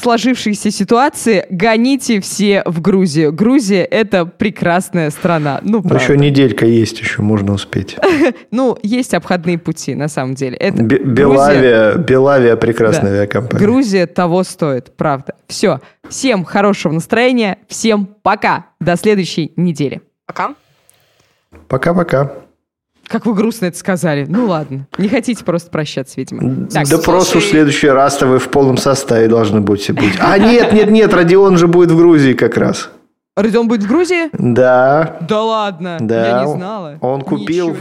сложившейся 0.00 0.70
ситуации. 0.70 1.46
Гоните 1.50 2.20
все 2.20 2.62
в 2.64 2.80
Грузию. 2.80 3.32
Грузия— 3.32 3.82
это 3.90 4.24
прекрасная 4.26 5.10
страна. 5.10 5.58
Ну, 5.62 5.78
Ну, 5.78 5.82
правда. 5.82 5.98
еще 6.04 6.16
неделька 6.16 6.64
есть, 6.64 7.00
еще 7.00 7.22
можно 7.22 7.52
успеть. 7.52 7.96
Ну, 8.52 8.78
есть 8.82 9.14
обходные 9.14 9.58
пути, 9.58 9.94
на 9.94 10.08
самом 10.08 10.34
деле. 10.34 10.56
Это 10.56 10.82
Белавия, 10.82 11.94
Белавия 11.96 12.56
прекрасная 12.56 13.10
Да. 13.12 13.16
авиакомпания. 13.18 13.64
Грузия 13.66 14.06
того 14.06 14.42
стоит, 14.44 14.96
правда. 14.96 15.34
Все. 15.48 15.80
Всем 16.08 16.44
хорошего 16.44 16.92
настроения. 16.92 17.58
Всем 17.68 18.06
пока. 18.22 18.66
До 18.80 18.96
следующей 18.96 19.52
недели. 19.56 20.02
Пока. 20.26 20.54
Пока-пока. 21.68 22.32
Как 23.10 23.26
вы 23.26 23.34
грустно 23.34 23.66
это 23.66 23.76
сказали. 23.76 24.24
Ну 24.28 24.46
ладно. 24.46 24.86
Не 24.96 25.08
хотите 25.08 25.44
просто 25.44 25.68
прощаться, 25.68 26.14
видимо. 26.16 26.68
Так, 26.68 26.86
да 26.86 26.98
просто 26.98 27.40
в 27.40 27.44
следующий 27.44 27.88
раз-то 27.88 28.28
вы 28.28 28.38
в 28.38 28.48
полном 28.50 28.76
составе 28.76 29.26
должны 29.26 29.60
будете 29.60 29.92
быть. 29.92 30.14
А 30.20 30.38
нет, 30.38 30.72
нет, 30.72 30.90
нет, 30.92 31.12
Родион 31.12 31.56
же 31.56 31.66
будет 31.66 31.90
в 31.90 31.96
Грузии 31.96 32.34
как 32.34 32.56
раз. 32.56 32.88
Родион 33.34 33.66
будет 33.66 33.82
в 33.82 33.88
Грузии? 33.88 34.28
Да, 34.32 35.18
Да 35.28 35.42
ладно. 35.42 35.98
да. 36.00 36.38
Я 36.38 36.44
не 36.44 36.52
знала. 36.52 36.98
Он 37.00 37.22
купил 37.22 37.76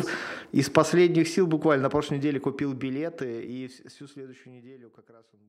из 0.51 0.67
последних 0.71 1.27
сил 1.27 1.45
буквально 1.45 1.83
на 1.83 1.89
прошлой 1.91 2.17
неделе 2.17 2.39
купил 2.39 2.73
билеты 2.73 3.43
и 3.43 3.69
всю 3.87 4.07
следующую 4.07 4.55
неделю 4.55 4.89
как 4.95 5.05
раз 5.09 5.23
он 5.31 5.39